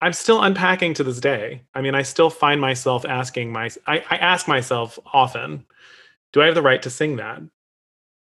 I'm 0.01 0.12
still 0.12 0.43
unpacking 0.43 0.95
to 0.95 1.05
this 1.05 1.19
day. 1.19 1.62
I 1.75 1.83
mean, 1.83 1.95
I 1.95 2.03
still 2.03 2.31
find 2.31 2.61
myself 2.61 3.05
asking 3.05 3.53
my 3.53 3.69
I, 3.87 4.05
I 4.11 4.17
ask 4.17 4.47
myself 4.47 4.99
often, 5.12 5.67
do 6.33 6.43
I 6.43 6.47
have 6.47 6.55
the 6.55 6.62
right 6.62 6.83
to 6.83 6.91
sing 6.91 7.17
that? 7.17 7.41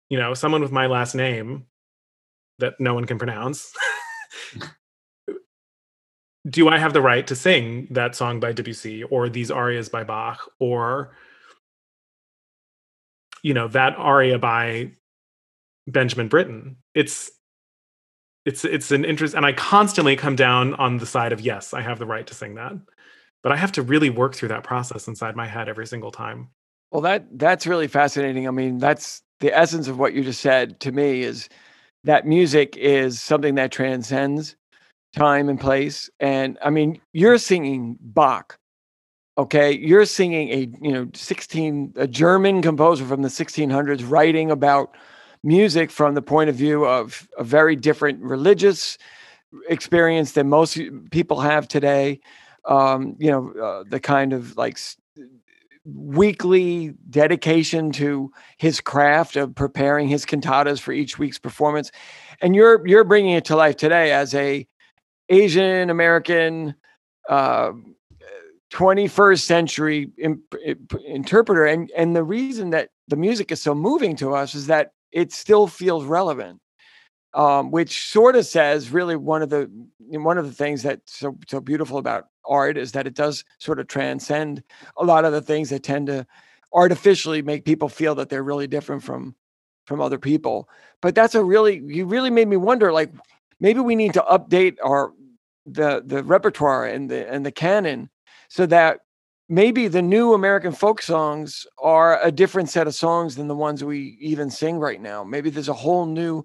You 0.09 0.19
know, 0.19 0.33
someone 0.33 0.61
with 0.61 0.71
my 0.71 0.87
last 0.87 1.15
name 1.15 1.65
that 2.59 2.79
no 2.79 2.93
one 2.93 3.05
can 3.05 3.17
pronounce. 3.17 3.73
do 6.49 6.67
I 6.69 6.77
have 6.77 6.93
the 6.93 7.01
right 7.01 7.25
to 7.27 7.35
sing 7.35 7.87
that 7.91 8.15
song 8.15 8.39
by 8.39 8.51
Debussy 8.51 9.03
or 9.03 9.29
these 9.29 9.51
arias 9.51 9.89
by 9.89 10.03
Bach 10.03 10.49
or 10.59 11.15
you 13.41 13.53
know, 13.53 13.67
that 13.67 13.95
aria 13.97 14.39
by 14.39 14.91
Benjamin 15.87 16.29
Britten? 16.29 16.77
It's 16.95 17.31
it's 18.45 18.65
it's 18.65 18.91
an 18.91 19.05
interest 19.05 19.33
and 19.35 19.45
i 19.45 19.53
constantly 19.53 20.15
come 20.15 20.35
down 20.35 20.73
on 20.75 20.97
the 20.97 21.05
side 21.05 21.31
of 21.31 21.41
yes 21.41 21.73
i 21.73 21.81
have 21.81 21.99
the 21.99 22.05
right 22.05 22.27
to 22.27 22.33
sing 22.33 22.55
that 22.55 22.73
but 23.41 23.51
i 23.51 23.55
have 23.55 23.71
to 23.71 23.81
really 23.81 24.09
work 24.09 24.35
through 24.35 24.49
that 24.49 24.63
process 24.63 25.07
inside 25.07 25.35
my 25.35 25.47
head 25.47 25.69
every 25.69 25.87
single 25.87 26.11
time 26.11 26.49
well 26.93 27.01
that 27.01 27.25
that's 27.37 27.67
really 27.67 27.89
fascinating. 27.89 28.47
I 28.47 28.51
mean 28.51 28.77
that's 28.79 29.23
the 29.41 29.53
essence 29.57 29.89
of 29.89 29.99
what 29.99 30.13
you 30.13 30.23
just 30.23 30.41
said 30.41 30.79
to 30.81 30.93
me 30.93 31.23
is 31.23 31.49
that 32.05 32.25
music 32.27 32.77
is 32.77 33.21
something 33.21 33.55
that 33.55 33.71
transcends 33.73 34.55
time 35.15 35.49
and 35.49 35.59
place. 35.59 36.09
And 36.21 36.57
i 36.63 36.69
mean 36.69 37.01
you're 37.13 37.37
singing 37.39 37.97
bach 38.01 38.57
okay? 39.37 39.71
You're 39.71 40.05
singing 40.05 40.49
a 40.49 40.69
you 40.81 40.91
know 40.93 41.09
16 41.13 41.93
a 41.97 42.07
german 42.07 42.61
composer 42.61 43.05
from 43.05 43.23
the 43.23 43.29
1600s 43.29 44.09
writing 44.09 44.51
about 44.51 44.95
music 45.43 45.91
from 45.91 46.15
the 46.15 46.21
point 46.21 46.49
of 46.49 46.55
view 46.55 46.85
of 46.85 47.27
a 47.37 47.43
very 47.43 47.75
different 47.75 48.21
religious 48.21 48.97
experience 49.69 50.33
than 50.33 50.49
most 50.49 50.79
people 51.11 51.41
have 51.41 51.67
today. 51.67 52.19
Um, 52.65 53.15
you 53.19 53.29
know, 53.29 53.51
uh, 53.61 53.83
the 53.87 53.99
kind 53.99 54.33
of 54.33 54.55
like 54.57 54.79
weekly 55.85 56.93
dedication 57.09 57.91
to 57.91 58.31
his 58.57 58.79
craft 58.79 59.35
of 59.35 59.53
preparing 59.53 60.07
his 60.07 60.25
cantatas 60.25 60.79
for 60.79 60.91
each 60.91 61.19
week's 61.19 61.39
performance, 61.39 61.91
and 62.41 62.55
you're 62.55 62.85
you're 62.87 63.03
bringing 63.03 63.33
it 63.33 63.45
to 63.45 63.55
life 63.55 63.77
today 63.77 64.11
as 64.11 64.33
a 64.33 64.67
Asian 65.29 65.89
American. 65.89 66.75
Uh, 67.29 67.71
21st 68.73 69.41
century 69.41 70.11
interpreter 71.05 71.63
and 71.63 71.91
and 71.95 72.15
the 72.15 72.23
reason 72.23 72.71
that 72.71 72.89
the 73.07 73.15
music 73.15 73.51
is 73.51 73.61
so 73.61 73.75
moving 73.75 74.15
to 74.15 74.33
us 74.33 74.55
is 74.55 74.65
that 74.65 74.93
it 75.11 75.31
still 75.31 75.67
feels 75.67 76.05
relevant. 76.05 76.59
Um, 77.35 77.71
which 77.71 78.11
sort 78.11 78.35
of 78.35 78.45
says 78.45 78.91
really 78.91 79.15
one 79.15 79.41
of 79.41 79.49
the 79.49 79.67
one 79.99 80.37
of 80.37 80.45
the 80.45 80.51
things 80.51 80.83
that's 80.83 81.17
so 81.17 81.35
so 81.47 81.59
beautiful 81.59 81.97
about 81.97 82.27
art 82.45 82.77
is 82.77 82.91
that 82.93 83.07
it 83.07 83.13
does 83.13 83.43
sort 83.57 83.79
of 83.79 83.87
transcend 83.87 84.63
a 84.97 85.03
lot 85.03 85.25
of 85.25 85.31
the 85.31 85.41
things 85.41 85.69
that 85.69 85.83
tend 85.83 86.07
to 86.07 86.25
artificially 86.73 87.41
make 87.41 87.65
people 87.65 87.89
feel 87.89 88.15
that 88.15 88.29
they're 88.29 88.43
really 88.43 88.67
different 88.67 89.03
from 89.03 89.35
from 89.85 89.99
other 89.99 90.17
people. 90.17 90.69
But 91.01 91.15
that's 91.15 91.35
a 91.35 91.43
really 91.43 91.81
you 91.85 92.05
really 92.05 92.29
made 92.29 92.47
me 92.47 92.57
wonder 92.57 92.91
like 92.91 93.11
maybe 93.59 93.79
we 93.79 93.95
need 93.95 94.13
to 94.13 94.21
update 94.21 94.77
our 94.83 95.13
the 95.65 96.03
the 96.05 96.23
repertoire 96.23 96.85
and 96.85 97.09
the 97.09 97.29
and 97.31 97.45
the 97.45 97.51
canon 97.51 98.09
so 98.49 98.65
that 98.65 98.99
maybe 99.49 99.87
the 99.87 100.01
new 100.01 100.33
American 100.33 100.71
folk 100.71 101.01
songs 101.01 101.65
are 101.81 102.19
a 102.23 102.31
different 102.31 102.69
set 102.69 102.87
of 102.87 102.95
songs 102.95 103.35
than 103.35 103.47
the 103.47 103.55
ones 103.55 103.83
we 103.83 104.17
even 104.19 104.49
sing 104.49 104.79
right 104.79 105.01
now. 105.01 105.23
Maybe 105.23 105.49
there's 105.49 105.69
a 105.69 105.73
whole 105.73 106.05
new 106.05 106.43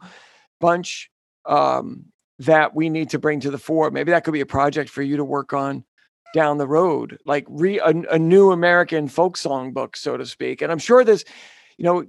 bunch 0.60 1.10
um, 1.46 2.06
that 2.40 2.74
we 2.74 2.88
need 2.88 3.10
to 3.10 3.18
bring 3.18 3.40
to 3.40 3.50
the 3.50 3.58
fore. 3.58 3.90
Maybe 3.90 4.12
that 4.12 4.24
could 4.24 4.32
be 4.32 4.40
a 4.40 4.46
project 4.46 4.90
for 4.90 5.02
you 5.02 5.16
to 5.16 5.24
work 5.24 5.52
on 5.52 5.84
down 6.32 6.58
the 6.58 6.66
road, 6.66 7.18
like 7.24 7.46
re 7.48 7.78
a, 7.78 7.88
a 8.10 8.18
new 8.18 8.52
American 8.52 9.08
folk 9.08 9.36
song 9.36 9.72
book, 9.72 9.96
so 9.96 10.16
to 10.16 10.26
speak. 10.26 10.62
And 10.62 10.70
I'm 10.70 10.78
sure 10.78 11.04
this, 11.04 11.24
you 11.76 11.84
know, 11.84 12.04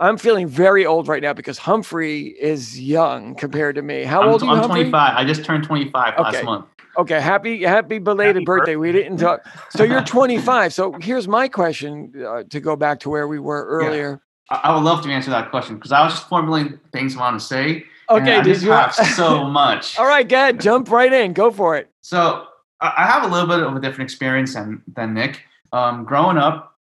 I'm 0.00 0.18
feeling 0.18 0.48
very 0.48 0.84
old 0.84 1.06
right 1.06 1.22
now 1.22 1.32
because 1.32 1.58
Humphrey 1.58 2.26
is 2.26 2.80
young 2.80 3.34
compared 3.36 3.76
to 3.76 3.82
me. 3.82 4.04
How 4.04 4.22
I'm, 4.22 4.28
old 4.28 4.42
are 4.42 4.46
you? 4.46 4.52
I'm 4.52 4.58
Humphrey? 4.58 4.80
25. 4.82 5.16
I 5.16 5.24
just 5.24 5.44
turned 5.44 5.64
25 5.64 6.14
Okay. 6.14 6.22
last 6.22 6.44
month. 6.44 6.66
Okay, 6.96 7.20
happy 7.20 7.62
happy 7.62 7.98
belated 7.98 8.36
Happy 8.36 8.44
birthday. 8.44 8.76
We 8.76 8.92
didn't 8.92 9.18
talk. 9.18 9.44
So 9.70 9.82
you're 9.82 10.02
25. 10.04 10.72
So 10.72 10.92
here's 11.00 11.26
my 11.26 11.48
question 11.48 12.12
uh, 12.24 12.44
to 12.50 12.60
go 12.60 12.76
back 12.76 13.00
to 13.00 13.10
where 13.10 13.26
we 13.26 13.38
were 13.38 13.66
earlier. 13.66 14.20
I, 14.50 14.60
I 14.64 14.74
would 14.74 14.84
love 14.84 15.02
to 15.02 15.10
answer 15.10 15.30
that 15.30 15.50
question 15.50 15.76
because 15.76 15.90
I 15.92 16.04
was 16.04 16.14
just 16.14 16.28
formulating 16.28 16.78
things 16.92 17.16
I 17.16 17.20
want 17.20 17.40
to 17.40 17.44
say. 17.44 17.84
and 18.08 18.22
Okay, 18.22 18.38
I 18.38 18.42
did 18.42 18.54
just 18.54 18.64
you 18.64 18.70
have 18.70 18.94
so 18.94 19.44
much. 19.48 19.98
All 19.98 20.06
right, 20.06 20.28
go 20.28 20.36
ahead, 20.36 20.60
jump 20.60 20.90
right 20.90 21.12
in. 21.12 21.32
Go 21.32 21.50
for 21.50 21.76
it. 21.76 21.90
So 22.00 22.46
I 22.80 23.06
have 23.06 23.24
a 23.24 23.28
little 23.28 23.48
bit 23.48 23.60
of 23.60 23.74
a 23.74 23.80
different 23.80 24.10
experience 24.10 24.54
than 24.54 24.82
than 24.94 25.14
Nick. 25.14 25.42
Um, 25.72 26.04
growing 26.04 26.36
up, 26.36 26.78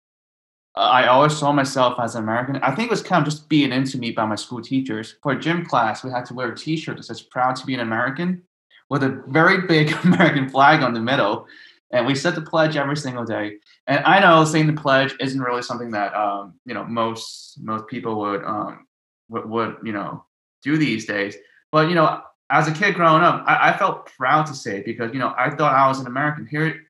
I 0.76 1.08
always 1.08 1.38
saw 1.38 1.52
myself 1.52 2.00
as 2.00 2.16
an 2.16 2.24
American. 2.24 2.58
I 2.58 2.74
think 2.74 2.88
it 2.88 2.92
was 2.92 3.02
kind 3.02 3.26
of 3.26 3.32
just 3.32 3.48
being 3.48 3.72
into 3.72 3.98
me 3.98 4.12
by 4.12 4.26
my 4.26 4.36
school 4.36 4.62
teachers. 4.62 5.16
For 5.22 5.36
gym 5.36 5.66
class, 5.66 6.04
we 6.04 6.12
had 6.12 6.26
to 6.26 6.34
wear 6.34 6.52
a 6.52 6.56
T-shirt 6.56 6.98
that 6.98 7.04
says 7.04 7.22
"Proud 7.22 7.56
to 7.58 7.66
be 7.66 7.74
an 7.74 7.80
American" 7.80 8.44
with 8.90 9.04
a 9.04 9.24
very 9.28 9.68
big 9.68 9.92
American 10.04 10.50
flag 10.50 10.82
on 10.82 10.94
the 10.94 11.00
middle, 11.00 11.48
and 11.92 12.06
we 12.06 12.16
said 12.16 12.36
the 12.36 12.42
pledge 12.42 12.76
every 12.76 12.98
single 12.98 13.24
day. 13.24 13.58
And 13.88 14.04
I 14.06 14.20
know 14.20 14.44
saying 14.46 14.68
the 14.68 14.82
pledge 14.82 15.16
isn't 15.20 15.42
really 15.42 15.62
something 15.62 15.92
that 15.92 16.14
um, 16.16 16.56
you 16.66 16.74
know 16.74 16.84
most 16.86 17.60
most 17.62 17.88
people 17.88 18.20
would 18.20 18.44
um, 18.44 18.88
would, 19.30 19.48
would 19.48 19.78
you 19.84 19.94
know 19.94 20.26
do 20.64 20.78
these 20.78 21.06
days. 21.06 21.36
But 21.72 21.90
you 21.90 21.96
know, 21.96 22.22
as 22.50 22.68
a 22.68 22.72
kid 22.72 22.96
growing 22.96 23.24
up, 23.24 23.44
I, 23.48 23.70
I 23.70 23.78
felt 23.78 24.12
proud 24.18 24.46
to 24.48 24.54
say 24.54 24.78
it 24.78 24.86
because 24.86 25.14
you 25.14 25.20
know 25.20 25.34
I 25.38 25.50
thought 25.50 25.74
I 25.74 25.88
was 25.88 26.00
an 26.00 26.08
American. 26.08 26.46
Here, 26.46 26.84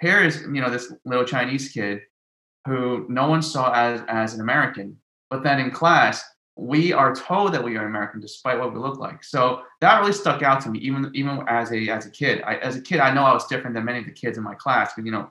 here 0.00 0.22
is 0.22 0.42
you 0.42 0.60
know 0.60 0.70
this 0.70 0.92
little 1.04 1.24
Chinese 1.24 1.68
kid 1.68 2.00
who 2.66 3.06
no 3.08 3.28
one 3.28 3.42
saw 3.42 3.72
as 3.72 4.02
as 4.08 4.34
an 4.34 4.40
American, 4.40 4.96
but 5.30 5.42
then 5.42 5.60
in 5.60 5.70
class 5.70 6.24
we 6.56 6.92
are 6.92 7.14
told 7.14 7.52
that 7.52 7.62
we 7.62 7.76
are 7.76 7.86
American 7.86 8.20
despite 8.20 8.58
what 8.58 8.72
we 8.72 8.78
look 8.78 8.98
like. 8.98 9.24
So 9.24 9.62
that 9.80 9.98
really 9.98 10.12
stuck 10.12 10.42
out 10.42 10.60
to 10.62 10.70
me, 10.70 10.78
even 10.80 11.10
even 11.14 11.42
as 11.48 11.72
a 11.72 11.88
as 11.88 12.06
a 12.06 12.10
kid. 12.10 12.42
I, 12.42 12.56
as 12.56 12.76
a 12.76 12.80
kid, 12.80 13.00
I 13.00 13.12
know 13.12 13.24
I 13.24 13.32
was 13.32 13.46
different 13.46 13.74
than 13.74 13.84
many 13.84 13.98
of 13.98 14.06
the 14.06 14.12
kids 14.12 14.38
in 14.38 14.44
my 14.44 14.54
class, 14.54 14.92
but 14.96 15.04
you 15.04 15.12
know, 15.12 15.30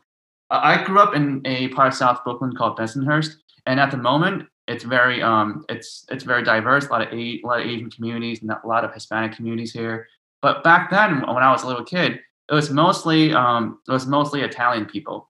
I 0.50 0.76
I 0.76 0.84
grew 0.84 1.00
up 1.00 1.16
in 1.16 1.42
a 1.46 1.70
part 1.70 1.90
of 1.90 1.94
South 1.94 2.24
Brooklyn 2.24 2.56
called 2.56 2.78
Bensonhurst, 2.78 3.36
and 3.66 3.80
at 3.80 3.92
the 3.92 3.98
moment, 3.98 4.48
it's 4.68 4.84
very 4.84 5.22
um 5.22 5.66
it's 5.70 6.06
it's 6.10 6.24
very 6.24 6.44
diverse. 6.44 6.88
A 6.88 6.90
lot 6.90 7.02
of 7.02 7.14
a, 7.14 7.42
lot 7.44 7.60
of 7.60 7.68
Asian 7.68 7.90
communities, 7.90 8.42
and 8.42 8.52
a 8.52 8.60
lot 8.66 8.86
of 8.86 8.94
Hispanic 8.94 9.34
communities 9.34 9.74
here. 9.74 10.08
But 10.42 10.64
back 10.64 10.90
then, 10.90 11.22
when 11.22 11.44
I 11.44 11.52
was 11.52 11.64
a 11.64 11.68
little 11.68 11.86
kid, 11.86 12.20
it 12.50 12.54
was 12.54 12.70
mostly 12.70 13.34
um 13.34 13.80
it 13.88 13.92
was 13.92 14.08
mostly 14.08 14.42
Italian 14.42 14.86
people, 14.86 15.30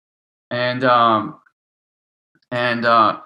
and 0.52 0.84
um 0.84 1.40
and 2.54 2.86
uh, 2.86 3.20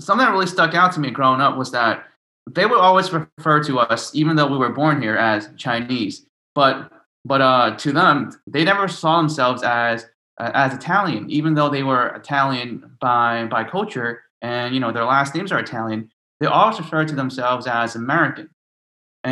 something 0.00 0.24
that 0.24 0.32
really 0.32 0.46
stuck 0.46 0.74
out 0.74 0.90
to 0.92 1.00
me 1.00 1.10
growing 1.10 1.42
up 1.42 1.58
was 1.58 1.70
that 1.72 2.06
they 2.50 2.64
would 2.64 2.78
always 2.78 3.12
refer 3.12 3.62
to 3.64 3.80
us, 3.80 4.14
even 4.14 4.34
though 4.34 4.46
we 4.46 4.56
were 4.56 4.70
born 4.70 5.02
here, 5.02 5.16
as 5.16 5.50
Chinese. 5.58 6.24
But 6.54 6.90
but 7.26 7.42
uh, 7.42 7.76
to 7.76 7.92
them, 7.92 8.32
they 8.46 8.64
never 8.64 8.88
saw 8.88 9.18
themselves 9.18 9.62
as 9.62 10.06
as 10.38 10.72
Italian, 10.72 11.30
even 11.30 11.52
though 11.54 11.68
they 11.68 11.82
were 11.82 12.08
Italian 12.14 12.90
by 12.98 13.44
by 13.46 13.62
culture, 13.62 14.22
and 14.48 14.68
you 14.74 14.80
know 14.82 14.92
their 14.92 15.08
last 15.14 15.30
names 15.34 15.50
are 15.52 15.64
Italian. 15.68 16.00
They 16.38 16.48
always 16.48 16.78
refer 16.84 17.02
to 17.06 17.16
themselves 17.22 17.64
as 17.80 17.96
American. 17.96 18.48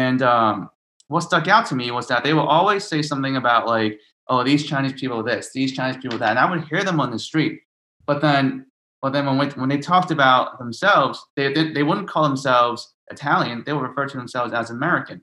And 0.04 0.20
um, 0.34 0.56
what 1.12 1.22
stuck 1.28 1.46
out 1.54 1.66
to 1.68 1.74
me 1.80 1.86
was 1.98 2.06
that 2.08 2.22
they 2.24 2.34
will 2.36 2.50
always 2.58 2.82
say 2.92 3.00
something 3.02 3.36
about 3.36 3.62
like, 3.76 3.92
"Oh, 4.30 4.42
these 4.44 4.64
Chinese 4.70 4.96
people 5.00 5.22
this, 5.30 5.44
these 5.58 5.72
Chinese 5.78 6.00
people 6.02 6.18
that," 6.18 6.32
and 6.34 6.42
I 6.44 6.50
would 6.50 6.64
hear 6.70 6.82
them 6.84 7.00
on 7.04 7.10
the 7.10 7.18
street. 7.30 7.54
But 8.08 8.18
then 8.26 8.44
But 9.04 9.12
then 9.12 9.26
when, 9.26 9.38
when 9.60 9.68
they 9.68 9.80
talked 9.92 10.10
about 10.10 10.56
themselves, 10.58 11.16
they, 11.36 11.52
they, 11.52 11.64
they 11.74 11.84
wouldn't 11.88 12.08
call 12.12 12.24
themselves 12.24 12.80
Italian, 13.10 13.62
they 13.64 13.74
would 13.74 13.88
refer 13.90 14.06
to 14.08 14.16
themselves 14.16 14.54
as 14.54 14.70
American. 14.70 15.20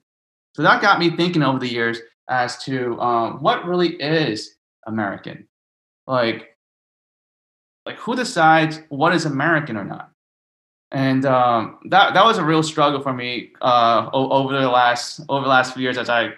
So 0.56 0.62
that 0.62 0.84
got 0.84 1.00
me 1.00 1.08
thinking 1.10 1.42
over 1.42 1.58
the 1.58 1.74
years 1.80 1.98
as 2.30 2.64
to 2.66 2.76
um, 3.08 3.42
what 3.46 3.66
really 3.66 3.92
is 3.98 4.38
American. 4.86 5.48
Like, 6.06 6.51
like 7.86 7.98
who 7.98 8.15
decides 8.15 8.80
what 8.89 9.13
is 9.13 9.26
American 9.26 9.78
or 9.78 9.84
not? 9.84 10.12
And 10.91 11.26
um, 11.26 11.80
that 11.86 12.13
that 12.13 12.26
was 12.26 12.38
a 12.38 12.44
real 12.44 12.63
struggle 12.63 13.02
for 13.02 13.13
me 13.13 13.52
uh, 13.62 14.10
over 14.13 14.60
the 14.60 14.70
last 14.70 15.22
over 15.30 15.44
the 15.44 15.50
last 15.50 15.74
few 15.74 15.84
years 15.84 15.98
as 15.98 16.10
I 16.10 16.34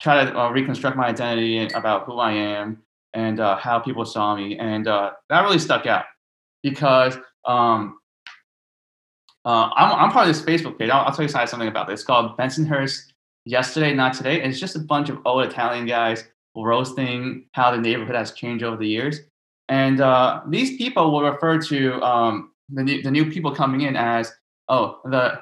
try 0.00 0.24
to 0.24 0.38
uh, 0.38 0.50
reconstruct 0.50 0.96
my 0.96 1.06
identity 1.06 1.66
about 1.74 2.04
who 2.04 2.18
I 2.18 2.32
am 2.32 2.82
and 3.14 3.40
uh, 3.40 3.56
how 3.56 3.78
people 3.78 4.04
saw 4.04 4.36
me, 4.36 4.58
and 4.58 4.86
uh, 4.86 5.12
that 5.28 5.42
really 5.42 5.58
stuck 5.58 5.86
out 5.86 6.04
because 6.62 7.16
um, 7.44 7.98
uh, 9.44 9.70
I'm, 9.74 9.92
I'm 9.98 10.10
part 10.10 10.28
of 10.28 10.34
this 10.34 10.44
Facebook 10.44 10.78
page. 10.78 10.90
I'll, 10.90 11.06
I'll 11.06 11.12
tell 11.12 11.24
you 11.24 11.30
something 11.30 11.68
about 11.68 11.88
this. 11.88 12.00
It's 12.00 12.06
called 12.06 12.36
Bensonhurst 12.36 13.12
Yesterday, 13.44 13.94
Not 13.94 14.12
Today. 14.12 14.42
And 14.42 14.50
it's 14.50 14.60
just 14.60 14.76
a 14.76 14.80
bunch 14.80 15.08
of 15.08 15.20
old 15.24 15.44
Italian 15.44 15.86
guys 15.86 16.24
roasting 16.54 17.46
how 17.52 17.70
the 17.70 17.78
neighborhood 17.78 18.14
has 18.14 18.32
changed 18.32 18.62
over 18.62 18.76
the 18.76 18.86
years. 18.86 19.20
And 19.68 20.00
uh, 20.00 20.42
these 20.48 20.76
people 20.76 21.12
will 21.12 21.22
refer 21.22 21.60
to 21.62 22.02
um, 22.02 22.52
the, 22.70 22.82
new, 22.82 23.02
the 23.02 23.10
new 23.10 23.30
people 23.30 23.54
coming 23.54 23.82
in 23.82 23.96
as, 23.96 24.32
oh, 24.68 25.00
the, 25.04 25.40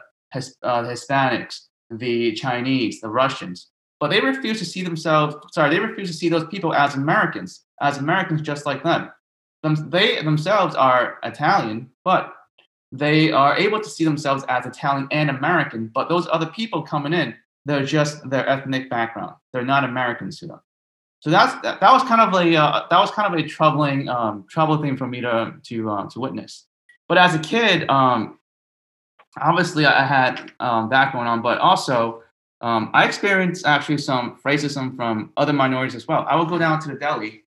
uh, 0.63 0.83
Hispanics, 0.83 1.67
the 1.91 2.33
Chinese, 2.33 3.01
the 3.01 3.09
Russians. 3.09 3.69
But 4.01 4.11
they 4.11 4.21
refuse 4.21 4.59
to 4.59 4.65
see 4.65 4.83
themselves, 4.83 5.37
sorry, 5.53 5.71
they 5.71 5.81
refuse 5.81 6.09
to 6.09 6.17
see 6.17 6.29
those 6.29 6.47
people 6.49 6.75
as 6.75 6.95
Americans, 6.95 7.65
as 7.81 7.99
Americans 7.99 8.43
just 8.43 8.67
like 8.67 8.83
them 8.83 9.11
them, 9.67 9.91
they 9.91 10.23
themselves 10.23 10.75
are 10.75 11.19
Italian, 11.23 11.91
but 12.05 12.33
they 12.93 13.33
are 13.33 13.57
able 13.57 13.81
to 13.81 13.89
see 13.89 14.05
themselves 14.05 14.45
as 14.49 14.65
Italian 14.67 15.09
and 15.11 15.31
American. 15.31 15.89
But 15.89 16.09
those 16.09 16.29
other 16.31 16.47
people 16.47 16.83
coming 16.83 17.13
in, 17.13 17.35
they're 17.65 17.85
just 17.85 18.29
their 18.31 18.49
ethnic 18.49 18.89
background. 18.89 19.35
They're 19.53 19.65
not 19.65 19.85
Americans 19.85 20.39
to 20.41 20.47
them. 20.47 20.61
So 21.21 21.31
that's 21.31 21.55
that, 21.63 21.81
that 21.81 21.93
was 21.93 22.03
kind 22.05 22.21
of 22.21 22.35
a 22.35 22.57
uh, 22.57 22.87
that 22.89 22.99
was 22.99 23.11
kind 23.11 23.33
of 23.33 23.39
a 23.39 23.47
troubling 23.49 24.09
um, 24.09 24.45
thing 24.49 24.97
for 24.97 25.07
me 25.07 25.21
to 25.21 25.55
to 25.63 25.91
uh, 25.91 26.09
to 26.11 26.21
witness. 26.21 26.67
But 27.09 27.19
as 27.19 27.35
a 27.35 27.39
kid, 27.39 27.89
um, 27.89 28.39
obviously 29.41 29.87
I 29.87 30.05
had 30.05 30.53
um, 30.61 30.89
that 30.91 31.13
going 31.13 31.27
on, 31.27 31.43
but 31.43 31.59
also 31.59 32.23
um, 32.61 32.91
I 32.95 33.07
experienced 33.07 33.67
actually 33.67 33.99
some 33.99 34.39
racism 34.45 34.97
from 34.97 35.33
other 35.37 35.53
minorities 35.53 35.95
as 35.95 36.09
well. 36.09 36.25
I 36.29 36.37
would 36.37 36.49
go 36.49 36.59
down 36.59 36.81
to 36.81 36.89
the 36.89 36.95
deli 36.95 37.45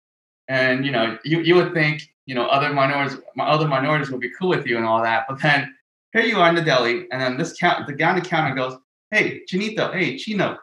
and 0.47 0.85
you 0.85 0.91
know 0.91 1.17
you, 1.23 1.41
you 1.41 1.55
would 1.55 1.73
think 1.73 2.13
you 2.25 2.35
know 2.35 2.45
other 2.47 2.73
minorities 2.73 3.17
other 3.39 3.67
minorities 3.67 4.11
would 4.11 4.19
be 4.19 4.31
cool 4.37 4.49
with 4.49 4.65
you 4.65 4.77
and 4.77 4.85
all 4.85 5.01
that 5.01 5.25
but 5.27 5.41
then 5.41 5.73
here 6.11 6.23
you 6.23 6.37
are 6.37 6.49
in 6.49 6.55
the 6.55 6.61
deli 6.61 7.07
and 7.11 7.21
then 7.21 7.37
this 7.37 7.53
count 7.57 7.87
the 7.87 7.93
guy 7.93 8.09
on 8.09 8.15
the 8.15 8.21
counter 8.21 8.53
goes 8.55 8.77
hey 9.11 9.41
chinito 9.49 9.93
hey 9.93 10.17
chino 10.17 10.57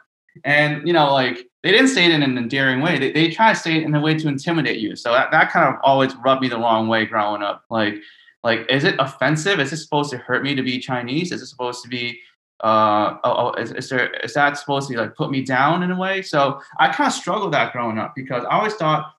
and 0.45 0.87
you 0.87 0.93
know 0.93 1.13
like 1.13 1.47
they 1.63 1.73
didn't 1.73 1.89
say 1.89 2.07
it 2.07 2.13
in 2.13 2.23
an 2.23 2.39
endearing 2.39 2.81
way. 2.81 2.99
They, 2.99 3.13
they 3.13 3.31
try 3.31 3.53
to 3.53 3.59
say 3.59 3.77
it 3.77 3.83
in 3.83 3.95
a 3.95 4.01
way 4.01 4.15
to 4.15 4.29
intimidate 4.29 4.79
you. 4.79 4.97
So 4.97 5.13
that, 5.13 5.31
that 5.31 5.51
kind 5.51 5.69
of 5.69 5.79
always 5.83 6.15
rubbed 6.17 6.41
me 6.41 6.49
the 6.49 6.57
wrong 6.57 6.89
way 6.89 7.05
growing 7.05 7.43
up. 7.43 7.65
Like 7.71 7.97
like 8.43 8.67
is 8.71 8.85
it 8.85 8.97
offensive? 8.99 9.61
Is 9.61 9.73
it 9.73 9.79
supposed 9.79 10.11
to 10.11 10.19
hurt 10.19 10.43
me 10.43 10.55
to 10.55 10.63
be 10.63 10.79
chinese? 10.79 11.33
Is 11.33 11.43
it 11.43 11.47
supposed 11.47 11.83
to 11.83 11.89
be 11.89 12.19
uh 12.63 13.17
oh, 13.25 13.53
oh 13.53 13.53
is, 13.55 13.73
is 13.73 13.89
there 13.89 14.13
is 14.25 14.35
that 14.35 14.59
supposed 14.59 14.89
to 14.89 14.95
be 14.95 15.01
like 15.01 15.15
put 15.15 15.31
me 15.31 15.43
down 15.43 15.83
in 15.83 15.91
a 15.91 15.97
way? 15.99 16.23
So 16.23 16.61
i 16.79 16.89
kind 16.89 17.09
of 17.09 17.15
struggled 17.15 17.53
that 17.55 17.73
growing 17.73 17.99
up 17.99 18.15
because 18.15 18.45
i 18.45 18.55
always 18.57 18.75
thought 18.75 19.15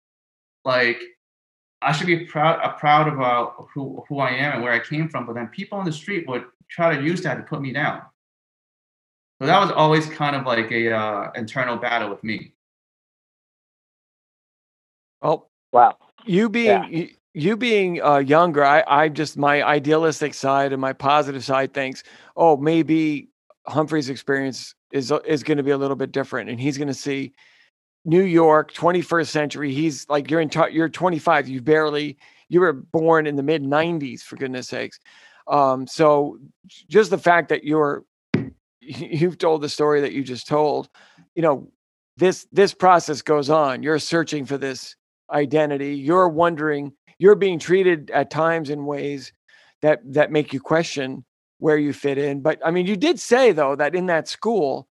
like 0.63 1.02
I 1.82 1.91
should 1.91 2.08
be 2.08 2.26
proud 2.26 2.60
uh, 2.62 2.74
proud 2.74 3.08
about 3.08 3.67
who 3.74 4.04
who 4.08 4.19
I 4.19 4.30
am 4.32 4.54
and 4.54 4.63
where 4.63 4.74
I 4.74 4.80
came 4.80 5.10
from. 5.10 5.26
But 5.26 5.34
then 5.34 5.47
people 5.47 5.78
on 5.78 5.86
the 5.86 5.91
street 5.91 6.28
would 6.28 6.45
try 6.69 6.95
to 6.95 7.04
use 7.04 7.21
that 7.24 7.36
to 7.36 7.43
put 7.43 7.62
me 7.62 7.71
down. 7.71 8.02
So 9.41 9.47
that 9.47 9.60
was 9.60 9.71
always 9.71 10.06
kind 10.06 10.36
of 10.36 10.45
like 10.45 10.71
a 10.71 10.95
uh, 10.95 11.32
internal 11.34 11.75
battle 11.75 12.12
with 12.12 12.23
me. 12.23 12.54
Oh 15.23 15.47
wow! 15.73 15.97
You 16.25 16.47
being 16.47 16.67
yeah. 16.67 16.88
you, 16.88 17.10
you, 17.34 17.58
being 17.58 18.04
uh, 18.04 18.19
younger, 18.19 18.63
I 18.63 18.84
I 18.86 19.10
just 19.10 19.38
my 19.38 19.63
idealistic 19.63 20.36
side 20.36 20.73
and 20.73 20.80
my 20.80 20.93
positive 20.93 21.43
side 21.43 21.73
thinks, 21.73 22.04
oh, 22.38 22.56
maybe 22.56 23.30
Humphrey's 23.65 24.10
experience 24.10 24.75
is 24.91 25.12
is 25.25 25.41
going 25.41 25.58
to 25.58 25.63
be 25.63 25.71
a 25.71 25.77
little 25.77 25.95
bit 25.95 26.12
different, 26.12 26.51
and 26.51 26.62
he's 26.62 26.77
going 26.77 26.88
to 26.88 26.93
see 26.93 27.34
New 28.06 28.21
York, 28.21 28.71
21st 28.73 29.27
century. 29.27 29.73
He's 29.73 30.08
like 30.08 30.30
you're 30.30 30.41
in 30.41 30.51
you're 30.71 30.88
25. 30.88 31.49
You 31.49 31.63
barely 31.63 32.19
you 32.47 32.60
were 32.60 32.73
born 32.73 33.25
in 33.25 33.38
the 33.38 33.43
mid 33.43 33.63
90s 33.63 34.21
for 34.21 34.36
goodness 34.36 34.67
sakes. 34.67 34.99
Um, 35.47 35.88
so 35.88 36.38
just 36.88 37.10
the 37.10 37.17
fact 37.17 37.49
that 37.49 37.63
you're 37.63 38.06
you've 38.82 39.38
told 39.38 39.62
the 39.62 39.70
story 39.70 40.02
that 40.02 40.13
you 40.13 40.24
just 40.24 40.48
told, 40.48 40.89
you 41.36 41.41
know, 41.41 41.72
this 42.17 42.48
this 42.52 42.74
process 42.74 43.22
goes 43.22 43.50
on. 43.50 43.84
You're 43.84 44.00
searching 44.00 44.46
for 44.46 44.58
this 44.58 44.96
identity. 45.32 45.96
You're 45.96 46.30
wondering. 46.30 46.94
You're 47.20 47.36
being 47.36 47.60
treated 47.60 48.10
at 48.12 48.32
times 48.32 48.70
in 48.70 48.86
ways 48.86 49.32
that 49.82 50.02
that 50.13 50.32
make 50.32 50.54
you 50.54 50.60
question 50.60 51.24
where 51.60 51.78
you 51.78 51.94
fit 51.94 52.17
in. 52.17 52.41
But 52.41 52.60
I 52.65 52.72
mean, 52.72 52.88
you 52.88 52.98
did 52.98 53.20
say 53.20 53.52
though 53.52 53.76
that 53.76 53.96
in 53.96 54.08
that 54.08 54.28
school, 54.28 54.88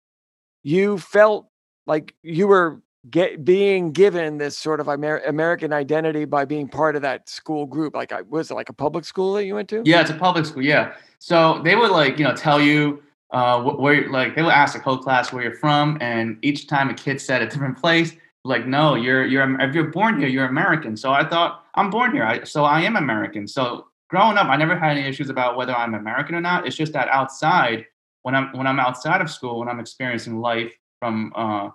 you 0.62 0.98
felt 0.98 1.48
like 1.86 2.14
you 2.22 2.46
were 2.46 2.82
get 3.10 3.44
being 3.44 3.92
given 3.92 4.38
this 4.38 4.56
sort 4.58 4.80
of 4.80 4.88
Amer- 4.88 5.22
American 5.26 5.72
identity 5.72 6.24
by 6.24 6.44
being 6.44 6.68
part 6.68 6.96
of 6.96 7.02
that 7.02 7.28
school 7.28 7.66
group. 7.66 7.94
Like, 7.94 8.12
I 8.12 8.22
was 8.22 8.50
it 8.50 8.54
like 8.54 8.70
a 8.70 8.74
public 8.74 9.04
school 9.04 9.34
that 9.34 9.44
you 9.44 9.54
went 9.54 9.68
to? 9.68 9.82
Yeah, 9.84 10.00
it's 10.00 10.10
a 10.10 10.14
public 10.14 10.46
school. 10.46 10.62
Yeah. 10.64 10.94
So 11.18 11.60
they 11.62 11.76
would 11.76 11.90
like 11.90 12.18
you 12.18 12.24
know 12.24 12.34
tell 12.34 12.60
you 12.60 13.02
uh, 13.32 13.62
where 13.62 14.08
like 14.10 14.36
they 14.36 14.42
would 14.42 14.52
ask 14.52 14.74
the 14.74 14.80
whole 14.80 14.98
class 14.98 15.32
where 15.32 15.42
you're 15.42 15.56
from, 15.56 15.98
and 16.00 16.38
each 16.42 16.66
time 16.66 16.90
a 16.90 16.94
kid 16.94 17.20
said 17.20 17.42
a 17.42 17.46
different 17.46 17.76
place, 17.78 18.12
like 18.44 18.66
no, 18.66 18.94
you're 18.94 19.24
you're 19.24 19.60
if 19.60 19.74
you're 19.74 19.90
born 19.90 20.18
here, 20.18 20.28
you're 20.28 20.46
American. 20.46 20.96
So 20.96 21.12
I 21.12 21.28
thought 21.28 21.64
I'm 21.74 21.90
born 21.90 22.12
here, 22.12 22.24
I, 22.24 22.44
so 22.44 22.64
I 22.64 22.82
am 22.82 22.96
American. 22.96 23.48
So 23.48 23.86
growing 24.08 24.36
up, 24.36 24.48
I 24.48 24.56
never 24.56 24.78
had 24.78 24.96
any 24.96 25.08
issues 25.08 25.30
about 25.30 25.56
whether 25.56 25.74
I'm 25.74 25.94
American 25.94 26.34
or 26.34 26.40
not. 26.40 26.66
It's 26.66 26.76
just 26.76 26.92
that 26.92 27.08
outside, 27.08 27.86
when 28.22 28.34
I'm 28.34 28.56
when 28.56 28.66
I'm 28.66 28.78
outside 28.78 29.20
of 29.20 29.30
school, 29.30 29.58
when 29.58 29.68
I'm 29.68 29.80
experiencing 29.80 30.40
life 30.40 30.72
from 31.00 31.32
uh, 31.34 31.70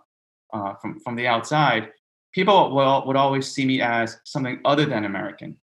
uh, 0.53 0.75
from 0.75 0.99
from 0.99 1.15
the 1.15 1.27
outside, 1.27 1.89
people 2.33 2.73
will, 2.73 3.05
would 3.07 3.15
always 3.15 3.51
see 3.51 3.65
me 3.65 3.81
as 3.81 4.19
something 4.23 4.59
other 4.65 4.85
than 4.85 5.05
American. 5.05 5.57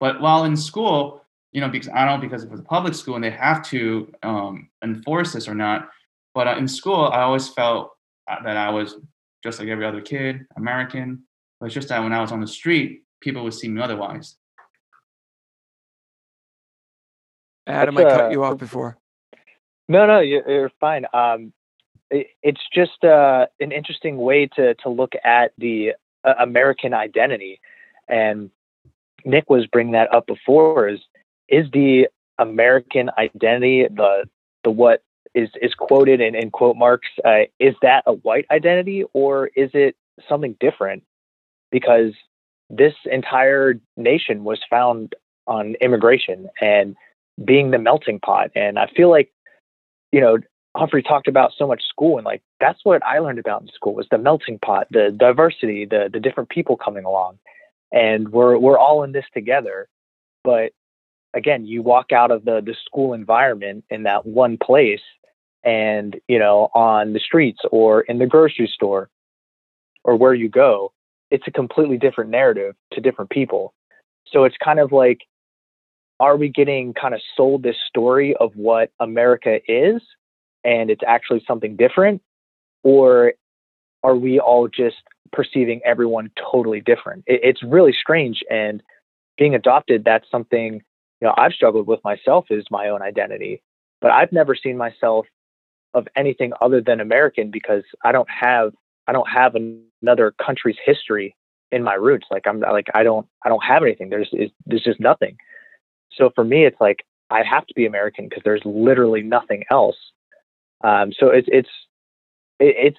But 0.00 0.20
while 0.20 0.44
in 0.44 0.56
school, 0.56 1.24
you 1.52 1.60
know, 1.60 1.68
because 1.68 1.88
I 1.88 2.04
don't 2.04 2.20
know 2.20 2.28
because 2.28 2.44
it 2.44 2.50
was 2.50 2.60
a 2.60 2.64
public 2.64 2.94
school 2.94 3.14
and 3.14 3.24
they 3.24 3.30
have 3.30 3.62
to 3.68 4.12
um, 4.22 4.68
enforce 4.82 5.32
this 5.32 5.48
or 5.48 5.54
not. 5.54 5.88
But 6.34 6.46
uh, 6.46 6.56
in 6.56 6.68
school, 6.68 7.06
I 7.06 7.22
always 7.22 7.48
felt 7.48 7.92
uh, 8.30 8.42
that 8.42 8.56
I 8.56 8.70
was 8.70 8.96
just 9.42 9.58
like 9.58 9.68
every 9.68 9.86
other 9.86 10.00
kid, 10.00 10.46
American. 10.56 11.22
But 11.58 11.66
it's 11.66 11.74
just 11.74 11.88
that 11.88 12.02
when 12.02 12.12
I 12.12 12.20
was 12.20 12.32
on 12.32 12.40
the 12.40 12.46
street, 12.46 13.02
people 13.20 13.42
would 13.44 13.54
see 13.54 13.68
me 13.68 13.80
otherwise. 13.80 14.36
Adam, 17.66 17.98
I 17.98 18.04
cut 18.04 18.32
you 18.32 18.44
off 18.44 18.58
before. 18.58 18.96
No, 19.88 20.06
no, 20.06 20.20
you're 20.20 20.70
fine. 20.80 21.06
Um, 21.12 21.52
it's 22.10 22.60
just 22.74 23.04
uh, 23.04 23.46
an 23.60 23.72
interesting 23.72 24.16
way 24.16 24.46
to 24.56 24.74
to 24.76 24.88
look 24.88 25.12
at 25.24 25.52
the 25.58 25.92
uh, 26.24 26.34
American 26.38 26.94
identity. 26.94 27.60
And 28.08 28.50
Nick 29.24 29.50
was 29.50 29.66
bringing 29.66 29.92
that 29.92 30.12
up 30.14 30.26
before. 30.26 30.88
Is 30.88 31.00
is 31.48 31.66
the 31.72 32.08
American 32.38 33.10
identity 33.18 33.86
the 33.88 34.24
the 34.64 34.70
what 34.70 35.02
is 35.34 35.48
is 35.60 35.74
quoted 35.74 36.20
in, 36.20 36.34
in 36.34 36.50
quote 36.50 36.76
marks? 36.76 37.08
Uh, 37.24 37.42
is 37.58 37.74
that 37.82 38.02
a 38.06 38.12
white 38.12 38.46
identity 38.50 39.04
or 39.12 39.48
is 39.56 39.70
it 39.74 39.96
something 40.28 40.56
different? 40.60 41.02
Because 41.70 42.12
this 42.70 42.94
entire 43.10 43.74
nation 43.96 44.44
was 44.44 44.60
found 44.68 45.14
on 45.46 45.74
immigration 45.80 46.48
and 46.60 46.96
being 47.42 47.70
the 47.70 47.78
melting 47.78 48.20
pot. 48.20 48.50
And 48.54 48.78
I 48.78 48.88
feel 48.94 49.10
like, 49.10 49.32
you 50.12 50.20
know, 50.20 50.38
Humphrey 50.76 51.02
talked 51.02 51.28
about 51.28 51.52
so 51.56 51.66
much 51.66 51.82
school 51.88 52.18
and 52.18 52.24
like 52.24 52.42
that's 52.60 52.80
what 52.84 53.02
I 53.04 53.18
learned 53.20 53.38
about 53.38 53.62
in 53.62 53.68
school 53.68 53.94
was 53.94 54.06
the 54.10 54.18
melting 54.18 54.58
pot, 54.58 54.86
the 54.90 55.14
diversity, 55.16 55.84
the 55.84 56.10
the 56.12 56.20
different 56.20 56.50
people 56.50 56.76
coming 56.76 57.04
along. 57.04 57.38
And 57.92 58.30
we're 58.30 58.58
we're 58.58 58.78
all 58.78 59.02
in 59.02 59.12
this 59.12 59.24
together. 59.32 59.88
But 60.44 60.72
again, 61.34 61.66
you 61.66 61.82
walk 61.82 62.12
out 62.12 62.30
of 62.30 62.44
the 62.44 62.60
the 62.64 62.74
school 62.84 63.14
environment 63.14 63.84
in 63.90 64.04
that 64.04 64.26
one 64.26 64.58
place 64.58 65.02
and, 65.64 66.18
you 66.28 66.38
know, 66.38 66.70
on 66.74 67.12
the 67.12 67.20
streets 67.20 67.60
or 67.70 68.02
in 68.02 68.18
the 68.18 68.26
grocery 68.26 68.70
store 68.72 69.10
or 70.04 70.16
where 70.16 70.34
you 70.34 70.48
go, 70.48 70.92
it's 71.30 71.46
a 71.46 71.50
completely 71.50 71.98
different 71.98 72.30
narrative 72.30 72.74
to 72.92 73.00
different 73.00 73.30
people. 73.30 73.74
So 74.26 74.44
it's 74.44 74.56
kind 74.62 74.78
of 74.78 74.92
like 74.92 75.20
are 76.20 76.36
we 76.36 76.48
getting 76.48 76.94
kind 76.94 77.14
of 77.14 77.20
sold 77.36 77.62
this 77.62 77.76
story 77.86 78.34
of 78.40 78.52
what 78.56 78.90
America 78.98 79.60
is 79.68 80.02
and 80.64 80.90
it's 80.90 81.02
actually 81.06 81.42
something 81.46 81.76
different? 81.76 82.20
Or 82.82 83.34
are 84.02 84.16
we 84.16 84.40
all 84.40 84.68
just 84.68 84.96
perceiving 85.32 85.80
everyone 85.84 86.30
totally 86.50 86.80
different? 86.80 87.24
It, 87.26 87.40
it's 87.44 87.62
really 87.62 87.92
strange. 87.92 88.42
And 88.50 88.82
being 89.36 89.54
adopted, 89.54 90.04
that's 90.04 90.28
something 90.30 90.82
you 91.20 91.28
know 91.28 91.34
I've 91.36 91.52
struggled 91.52 91.86
with 91.86 92.00
myself 92.04 92.46
is 92.50 92.64
my 92.70 92.88
own 92.88 93.02
identity. 93.02 93.62
But 94.00 94.12
I've 94.12 94.32
never 94.32 94.54
seen 94.54 94.76
myself 94.76 95.26
of 95.94 96.06
anything 96.16 96.52
other 96.60 96.80
than 96.80 97.00
American 97.00 97.50
because 97.50 97.82
I 98.04 98.12
don't 98.12 98.28
have 98.30 98.72
I 99.06 99.12
don't 99.12 99.28
have 99.28 99.54
another 99.54 100.34
country's 100.44 100.76
history 100.84 101.34
in 101.72 101.82
my 101.82 101.94
roots. 101.94 102.26
Like 102.30 102.46
I'm 102.46 102.60
like 102.60 102.88
I 102.94 103.02
don't 103.02 103.26
I 103.44 103.48
don't 103.48 103.64
have 103.64 103.82
anything. 103.82 104.10
There's 104.10 104.32
there's 104.66 104.84
just 104.84 105.00
nothing. 105.00 105.36
So 106.12 106.30
for 106.34 106.44
me, 106.44 106.64
it's 106.64 106.80
like 106.80 107.04
I 107.30 107.42
have 107.42 107.66
to 107.66 107.74
be 107.74 107.86
American 107.86 108.28
because 108.28 108.42
there's 108.44 108.62
literally 108.64 109.22
nothing 109.22 109.64
else. 109.70 109.96
Um, 110.84 111.12
so 111.18 111.28
it's 111.28 111.48
it's 111.50 111.68
it's 112.60 112.98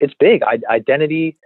it's 0.00 0.14
big. 0.18 0.42
I, 0.42 0.58
identity 0.70 1.38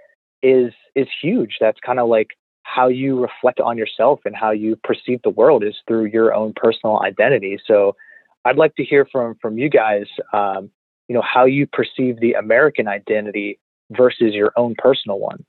is 0.42 0.72
is 0.94 1.08
huge. 1.22 1.56
That's 1.60 1.78
kind 1.80 1.98
of 1.98 2.08
like 2.08 2.28
how 2.74 2.88
you 2.88 3.20
reflect 3.20 3.60
on 3.60 3.76
yourself 3.76 4.20
and 4.24 4.36
how 4.36 4.50
you 4.50 4.76
perceive 4.84 5.20
the 5.22 5.30
world 5.30 5.64
is 5.64 5.74
through 5.86 6.04
your 6.06 6.32
own 6.34 6.52
personal 6.54 7.00
identity. 7.00 7.58
So 7.66 7.96
I'd 8.44 8.56
like 8.56 8.74
to 8.76 8.84
hear 8.84 9.06
from 9.10 9.36
from 9.42 9.58
you 9.58 9.68
guys, 9.68 10.06
um, 10.32 10.70
you 11.08 11.14
know, 11.14 11.22
how 11.22 11.44
you 11.44 11.66
perceive 11.66 12.20
the 12.20 12.34
American 12.34 12.86
identity 12.86 13.58
versus 13.90 14.34
your 14.34 14.52
own 14.56 14.74
personal 14.78 15.18
one. 15.18 15.44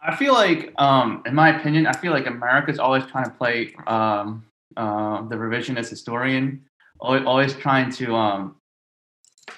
I 0.00 0.14
feel 0.14 0.32
like, 0.32 0.72
um, 0.78 1.22
in 1.26 1.34
my 1.34 1.58
opinion, 1.58 1.86
I 1.86 1.92
feel 1.92 2.12
like 2.12 2.26
America's 2.26 2.78
always 2.78 3.04
trying 3.06 3.24
to 3.24 3.30
play 3.32 3.74
um, 3.86 4.44
uh, 4.76 5.22
the 5.22 5.34
revisionist 5.34 5.88
historian, 5.88 6.64
always, 7.00 7.24
always 7.24 7.54
trying 7.54 7.90
to 7.92 8.14
um, 8.14 8.56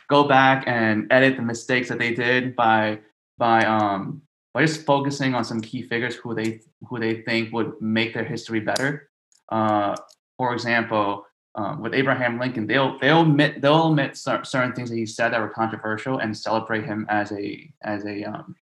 go 0.09 0.25
back 0.25 0.65
and 0.67 1.09
edit 1.11 1.37
the 1.37 1.43
mistakes 1.43 1.89
that 1.89 1.99
they 1.99 2.15
did 2.15 2.57
by 2.57 3.01
by 3.37 3.65
um, 3.65 4.23
by 4.53 4.65
just 4.67 4.85
focusing 4.85 5.35
on 5.35 5.45
some 5.45 5.61
key 5.61 5.83
figures 5.83 6.17
who 6.17 6.35
they 6.35 6.61
who 6.89 6.99
they 6.99 7.23
think 7.23 7.53
would 7.53 7.81
make 7.81 8.15
their 8.15 8.25
history 8.25 8.61
better. 8.61 9.09
Uh, 9.51 9.97
for 10.37 10.53
example, 10.53 11.27
um, 11.55 11.81
with 11.83 11.95
Abraham 11.95 12.39
Lincoln, 12.39 12.67
they'll 12.67 12.99
they'll 12.99 13.23
admit 13.23 13.61
they'll 13.61 13.75
omit 13.75 14.17
certain 14.17 14.73
things 14.73 14.91
that 14.91 14.97
he 14.97 15.07
said 15.07 15.33
that 15.33 15.41
were 15.41 15.49
controversial 15.49 16.19
and 16.19 16.37
celebrate 16.37 16.85
him 16.85 17.07
as 17.09 17.33
a 17.33 17.73
as 17.83 18.05
a, 18.05 18.25
um, 18.25 18.57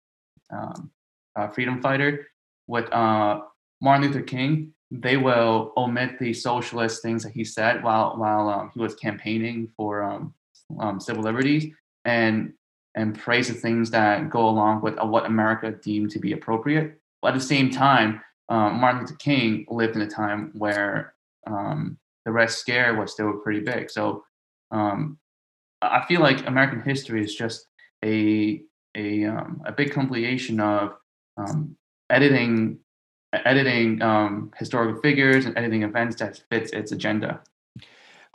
um, 0.51 0.91
a 1.35 1.51
freedom 1.51 1.81
fighter. 1.81 2.27
With 2.67 2.91
uh, 2.91 3.41
Martin 3.81 4.07
Luther 4.07 4.21
King, 4.21 4.73
they 4.91 5.17
will 5.17 5.73
omit 5.77 6.17
the 6.19 6.33
socialist 6.33 7.01
things 7.01 7.23
that 7.23 7.33
he 7.33 7.43
said 7.43 7.83
while 7.83 8.17
while 8.17 8.49
um, 8.49 8.71
he 8.73 8.79
was 8.79 8.95
campaigning 8.95 9.69
for 9.75 10.03
um, 10.03 10.33
um, 10.79 10.99
civil 10.99 11.23
liberties 11.23 11.71
and 12.05 12.53
and 12.95 13.17
praise 13.17 13.49
the 13.49 13.53
things 13.53 13.91
that 13.91 14.29
go 14.29 14.47
along 14.47 14.81
with 14.81 14.97
uh, 15.01 15.05
what 15.05 15.25
America 15.25 15.71
deemed 15.71 16.11
to 16.11 16.19
be 16.19 16.31
appropriate. 16.31 16.99
But 17.21 17.29
at 17.29 17.33
the 17.35 17.45
same 17.45 17.69
time, 17.69 18.21
um, 18.49 18.79
Martin 18.79 19.01
Luther 19.01 19.15
King 19.15 19.65
lived 19.69 19.95
in 19.95 20.01
a 20.01 20.09
time 20.09 20.51
where 20.53 21.13
um, 21.47 21.97
the 22.25 22.31
Red 22.31 22.49
Scare 22.49 22.95
was 22.95 23.11
still 23.11 23.33
pretty 23.33 23.59
big. 23.59 23.91
So 23.91 24.23
um, 24.71 25.17
I 25.81 26.05
feel 26.07 26.21
like 26.21 26.47
American 26.47 26.81
history 26.81 27.23
is 27.23 27.35
just 27.35 27.67
a 28.03 28.61
a, 28.97 29.25
um, 29.25 29.61
a 29.65 29.73
big 29.73 29.91
compilation 29.91 30.61
of 30.61 30.93
um, 31.35 31.75
editing 32.09 32.79
editing 33.33 34.01
um, 34.01 34.51
historical 34.57 35.01
figures 35.01 35.45
and 35.45 35.57
editing 35.57 35.83
events 35.83 36.15
that 36.17 36.41
fits 36.49 36.71
its 36.71 36.93
agenda. 36.93 37.41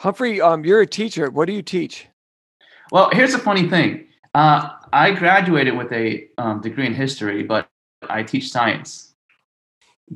Humphrey, 0.00 0.40
um, 0.40 0.64
you're 0.64 0.82
a 0.82 0.86
teacher. 0.86 1.30
What 1.30 1.46
do 1.46 1.54
you 1.54 1.62
teach? 1.62 2.08
Well, 2.92 3.08
here's 3.12 3.32
the 3.32 3.38
funny 3.38 3.68
thing. 3.68 4.08
Uh, 4.34 4.70
I 4.92 5.12
graduated 5.12 5.76
with 5.76 5.92
a 5.92 6.28
um, 6.38 6.60
degree 6.60 6.86
in 6.86 6.94
history, 6.94 7.42
but 7.42 7.68
I 8.08 8.22
teach 8.22 8.50
science. 8.50 9.14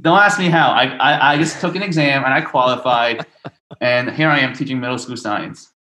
Don't 0.01 0.19
ask 0.19 0.39
me 0.39 0.49
how. 0.49 0.71
I, 0.71 0.87
I, 0.97 1.33
I 1.33 1.39
just 1.39 1.61
took 1.61 1.77
an 1.77 1.83
exam 1.83 2.25
and 2.25 2.33
I 2.33 2.41
qualified, 2.41 3.27
and 3.81 4.11
here 4.11 4.29
I 4.29 4.41
am 4.41 4.53
teaching 4.53 4.81
middle 4.81 4.99
school 4.99 5.17
science. 5.17 5.73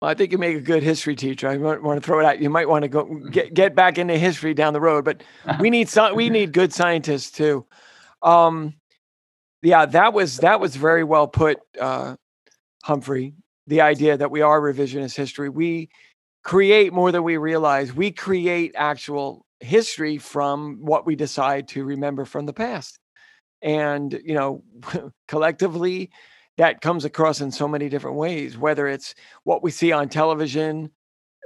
Well, 0.00 0.10
I 0.10 0.14
think 0.14 0.32
you 0.32 0.38
make 0.38 0.56
a 0.56 0.60
good 0.60 0.82
history 0.82 1.14
teacher. 1.14 1.48
I 1.48 1.56
want 1.58 2.00
to 2.00 2.06
throw 2.06 2.20
it 2.20 2.24
out. 2.24 2.40
You 2.40 2.48
might 2.48 2.68
want 2.68 2.82
to 2.82 2.88
go 2.88 3.04
get 3.30 3.52
get 3.52 3.74
back 3.74 3.98
into 3.98 4.16
history 4.16 4.54
down 4.54 4.72
the 4.72 4.80
road, 4.80 5.04
but 5.04 5.22
we 5.58 5.68
need 5.68 5.88
some. 5.88 6.14
We 6.14 6.30
need 6.30 6.52
good 6.52 6.72
scientists 6.72 7.30
too. 7.30 7.66
Um, 8.22 8.74
yeah, 9.62 9.84
that 9.86 10.14
was 10.14 10.38
that 10.38 10.58
was 10.58 10.76
very 10.76 11.04
well 11.04 11.28
put, 11.28 11.58
uh, 11.78 12.16
Humphrey. 12.82 13.34
The 13.66 13.82
idea 13.82 14.16
that 14.16 14.30
we 14.30 14.40
are 14.40 14.60
revisionist 14.60 15.16
history. 15.16 15.48
We 15.48 15.90
create 16.42 16.92
more 16.92 17.12
than 17.12 17.22
we 17.22 17.36
realize. 17.36 17.94
We 17.94 18.10
create 18.10 18.72
actual 18.76 19.44
history 19.60 20.18
from 20.18 20.78
what 20.80 21.06
we 21.06 21.16
decide 21.16 21.68
to 21.68 21.84
remember 21.84 22.24
from 22.24 22.46
the 22.46 22.52
past. 22.52 22.98
And, 23.62 24.18
you 24.24 24.34
know, 24.34 24.62
collectively, 25.28 26.10
that 26.56 26.80
comes 26.80 27.04
across 27.04 27.40
in 27.40 27.50
so 27.50 27.68
many 27.68 27.88
different 27.88 28.16
ways, 28.16 28.56
whether 28.58 28.86
it's 28.86 29.14
what 29.44 29.62
we 29.62 29.70
see 29.70 29.92
on 29.92 30.08
television, 30.08 30.90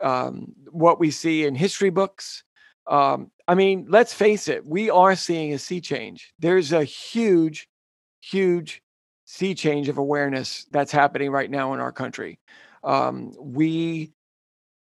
um, 0.02 0.52
what 0.70 0.98
we 0.98 1.10
see 1.10 1.44
in 1.44 1.54
history 1.54 1.90
books. 1.90 2.42
Um, 2.86 3.30
I 3.46 3.54
mean, 3.54 3.86
let's 3.88 4.12
face 4.12 4.48
it, 4.48 4.66
we 4.66 4.90
are 4.90 5.16
seeing 5.16 5.54
a 5.54 5.58
sea 5.58 5.80
change. 5.80 6.32
There's 6.38 6.72
a 6.72 6.84
huge, 6.84 7.68
huge 8.20 8.82
sea 9.24 9.54
change 9.54 9.88
of 9.88 9.98
awareness 9.98 10.66
that's 10.70 10.92
happening 10.92 11.30
right 11.30 11.50
now 11.50 11.74
in 11.74 11.80
our 11.80 11.92
country. 11.92 12.38
Um, 12.82 13.32
we 13.40 14.12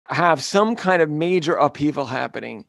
have 0.08 0.44
some 0.44 0.76
kind 0.76 1.02
of 1.02 1.10
major 1.10 1.54
upheaval 1.54 2.06
happening. 2.06 2.66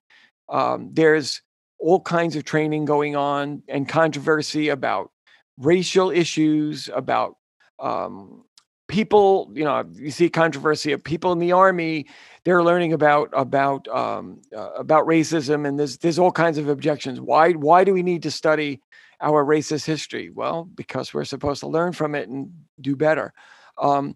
Um, 0.49 0.91
there's 0.93 1.43
all 1.79 2.01
kinds 2.01 2.37
of 2.37 2.45
training 2.45 2.85
going 2.85 3.17
on 3.17 3.63
and 3.69 3.89
controversy 3.89 4.69
about 4.69 5.11
racial 5.59 6.11
issues, 6.11 6.89
about 6.95 7.37
um, 7.79 8.45
people. 8.89 9.51
You 9.55 9.65
know, 9.65 9.85
you 9.95 10.11
see 10.11 10.29
controversy 10.29 10.93
of 10.93 11.03
people 11.03 11.33
in 11.33 11.39
the 11.39 11.53
army. 11.53 12.07
They're 12.45 12.63
learning 12.63 12.93
about 12.93 13.31
about 13.33 13.89
um, 13.89 14.43
uh, 14.57 14.71
about 14.73 15.07
racism, 15.07 15.67
and 15.67 15.79
there's 15.79 15.99
there's 15.99 16.19
all 16.19 16.33
kinds 16.33 16.59
of 16.59 16.69
objections. 16.69 17.21
Why 17.21 17.53
why 17.53 17.85
do 17.85 17.93
we 17.93 18.03
need 18.03 18.23
to 18.23 18.31
study 18.31 18.81
our 19.21 19.45
racist 19.45 19.87
history? 19.87 20.31
Well, 20.31 20.69
because 20.75 21.13
we're 21.13 21.25
supposed 21.25 21.61
to 21.61 21.69
learn 21.69 21.93
from 21.93 22.15
it 22.15 22.29
and 22.29 22.51
do 22.81 22.97
better. 22.97 23.33
Um, 23.79 24.15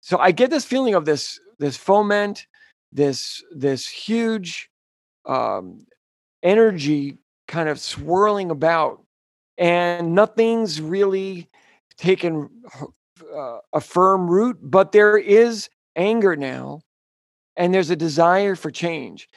so 0.00 0.18
I 0.18 0.32
get 0.32 0.50
this 0.50 0.64
feeling 0.64 0.94
of 0.94 1.04
this 1.04 1.40
this 1.58 1.76
foment 1.76 2.46
this 2.92 3.42
this 3.54 3.88
huge 3.88 4.70
um, 5.24 5.86
energy 6.42 7.18
kind 7.48 7.68
of 7.68 7.78
swirling 7.78 8.50
about, 8.50 9.04
and 9.58 10.14
nothing's 10.14 10.80
really 10.80 11.48
taken 11.96 12.48
uh, 13.34 13.58
a 13.72 13.80
firm 13.80 14.28
root. 14.28 14.58
But 14.62 14.92
there 14.92 15.16
is 15.16 15.68
anger 15.94 16.36
now, 16.36 16.80
and 17.56 17.74
there's 17.74 17.90
a 17.90 17.96
desire 17.96 18.54
for 18.54 18.70
change. 18.70 19.28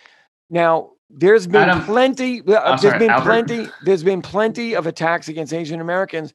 Now, 0.49 0.91
there's 1.09 1.47
been 1.47 1.69
Adam, 1.69 1.83
plenty. 1.83 2.41
Uh, 2.41 2.43
there's 2.43 2.81
sorry, 2.81 2.99
been 2.99 3.09
Albert. 3.09 3.23
plenty. 3.47 3.67
There's 3.83 4.03
been 4.03 4.21
plenty 4.21 4.75
of 4.75 4.87
attacks 4.87 5.27
against 5.27 5.53
Asian 5.53 5.81
Americans. 5.81 6.33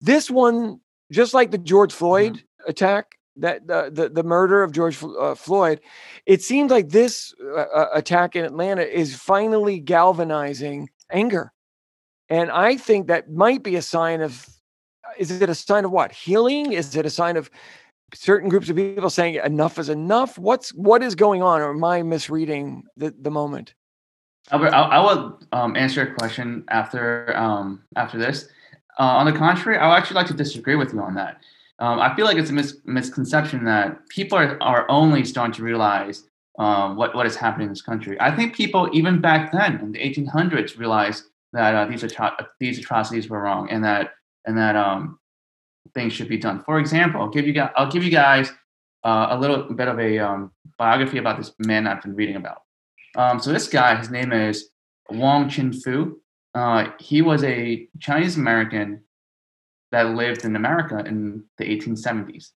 This 0.00 0.30
one, 0.30 0.80
just 1.12 1.34
like 1.34 1.50
the 1.50 1.58
George 1.58 1.92
Floyd 1.92 2.34
mm-hmm. 2.34 2.70
attack, 2.70 3.15
that 3.36 3.66
the, 3.66 3.90
the, 3.92 4.08
the 4.08 4.22
murder 4.22 4.62
of 4.62 4.72
George 4.72 5.02
uh, 5.02 5.34
Floyd, 5.34 5.80
it 6.24 6.42
seems 6.42 6.70
like 6.70 6.90
this 6.90 7.34
uh, 7.42 7.60
uh, 7.60 7.88
attack 7.94 8.36
in 8.36 8.44
Atlanta 8.44 8.82
is 8.82 9.14
finally 9.16 9.78
galvanizing 9.78 10.88
anger, 11.10 11.52
and 12.28 12.50
I 12.50 12.76
think 12.76 13.06
that 13.08 13.30
might 13.30 13.62
be 13.62 13.76
a 13.76 13.82
sign 13.82 14.20
of. 14.20 14.46
Is 15.18 15.30
it 15.30 15.48
a 15.48 15.54
sign 15.54 15.84
of 15.84 15.92
what 15.92 16.12
healing? 16.12 16.72
Is 16.72 16.94
it 16.96 17.06
a 17.06 17.10
sign 17.10 17.36
of 17.36 17.48
certain 18.12 18.48
groups 18.48 18.68
of 18.68 18.76
people 18.76 19.08
saying 19.10 19.36
enough 19.36 19.78
is 19.78 19.88
enough? 19.88 20.38
What's 20.38 20.70
what 20.70 21.02
is 21.02 21.14
going 21.14 21.42
on, 21.42 21.60
or 21.60 21.70
am 21.70 21.84
I 21.84 22.02
misreading 22.02 22.84
the, 22.96 23.14
the 23.20 23.30
moment? 23.30 23.74
Albert, 24.50 24.74
I, 24.74 24.82
I 24.82 25.00
will 25.00 25.40
um, 25.52 25.76
answer 25.76 26.04
your 26.04 26.14
question 26.14 26.64
after 26.68 27.36
um, 27.36 27.82
after 27.96 28.18
this. 28.18 28.48
Uh, 28.98 29.02
on 29.02 29.26
the 29.26 29.32
contrary, 29.32 29.78
I 29.78 29.88
would 29.88 29.94
actually 29.94 30.16
like 30.16 30.26
to 30.28 30.34
disagree 30.34 30.76
with 30.76 30.92
you 30.92 31.00
on 31.00 31.14
that. 31.14 31.40
Um, 31.78 32.00
I 32.00 32.14
feel 32.16 32.24
like 32.24 32.38
it's 32.38 32.50
a 32.50 32.54
mis- 32.54 32.78
misconception 32.84 33.64
that 33.64 34.08
people 34.08 34.38
are, 34.38 34.60
are 34.62 34.90
only 34.90 35.24
starting 35.24 35.52
to 35.54 35.62
realize 35.62 36.24
um, 36.58 36.96
what, 36.96 37.14
what 37.14 37.26
is 37.26 37.36
happening 37.36 37.66
in 37.66 37.72
this 37.72 37.82
country. 37.82 38.18
I 38.20 38.34
think 38.34 38.54
people, 38.54 38.88
even 38.92 39.20
back 39.20 39.52
then 39.52 39.78
in 39.80 39.92
the 39.92 39.98
1800s, 39.98 40.78
realized 40.78 41.24
that 41.52 41.74
uh, 41.74 41.84
these, 41.86 42.02
atro- 42.02 42.46
these 42.60 42.78
atrocities 42.78 43.28
were 43.28 43.40
wrong 43.40 43.68
and 43.70 43.84
that, 43.84 44.14
and 44.46 44.56
that 44.56 44.74
um, 44.74 45.18
things 45.94 46.12
should 46.12 46.28
be 46.28 46.38
done. 46.38 46.62
For 46.64 46.78
example, 46.78 47.20
I'll 47.20 47.28
give 47.28 47.46
you 47.46 47.52
guys, 47.52 47.70
I'll 47.76 47.90
give 47.90 48.02
you 48.02 48.10
guys 48.10 48.50
uh, 49.04 49.28
a 49.30 49.38
little 49.38 49.64
bit 49.74 49.88
of 49.88 49.98
a 49.98 50.18
um, 50.18 50.52
biography 50.78 51.18
about 51.18 51.36
this 51.36 51.52
man 51.58 51.86
I've 51.86 52.02
been 52.02 52.14
reading 52.14 52.36
about. 52.36 52.62
Um, 53.16 53.38
so 53.38 53.52
this 53.52 53.68
guy, 53.68 53.96
his 53.96 54.10
name 54.10 54.32
is 54.32 54.70
Wong 55.10 55.48
Chin 55.48 55.72
Foo. 55.72 56.20
Uh, 56.54 56.90
he 56.98 57.22
was 57.22 57.44
a 57.44 57.86
Chinese 58.00 58.36
American 58.36 59.02
that 59.92 60.14
lived 60.14 60.44
in 60.44 60.56
America 60.56 61.02
in 61.06 61.44
the 61.58 61.64
1870s. 61.64 62.50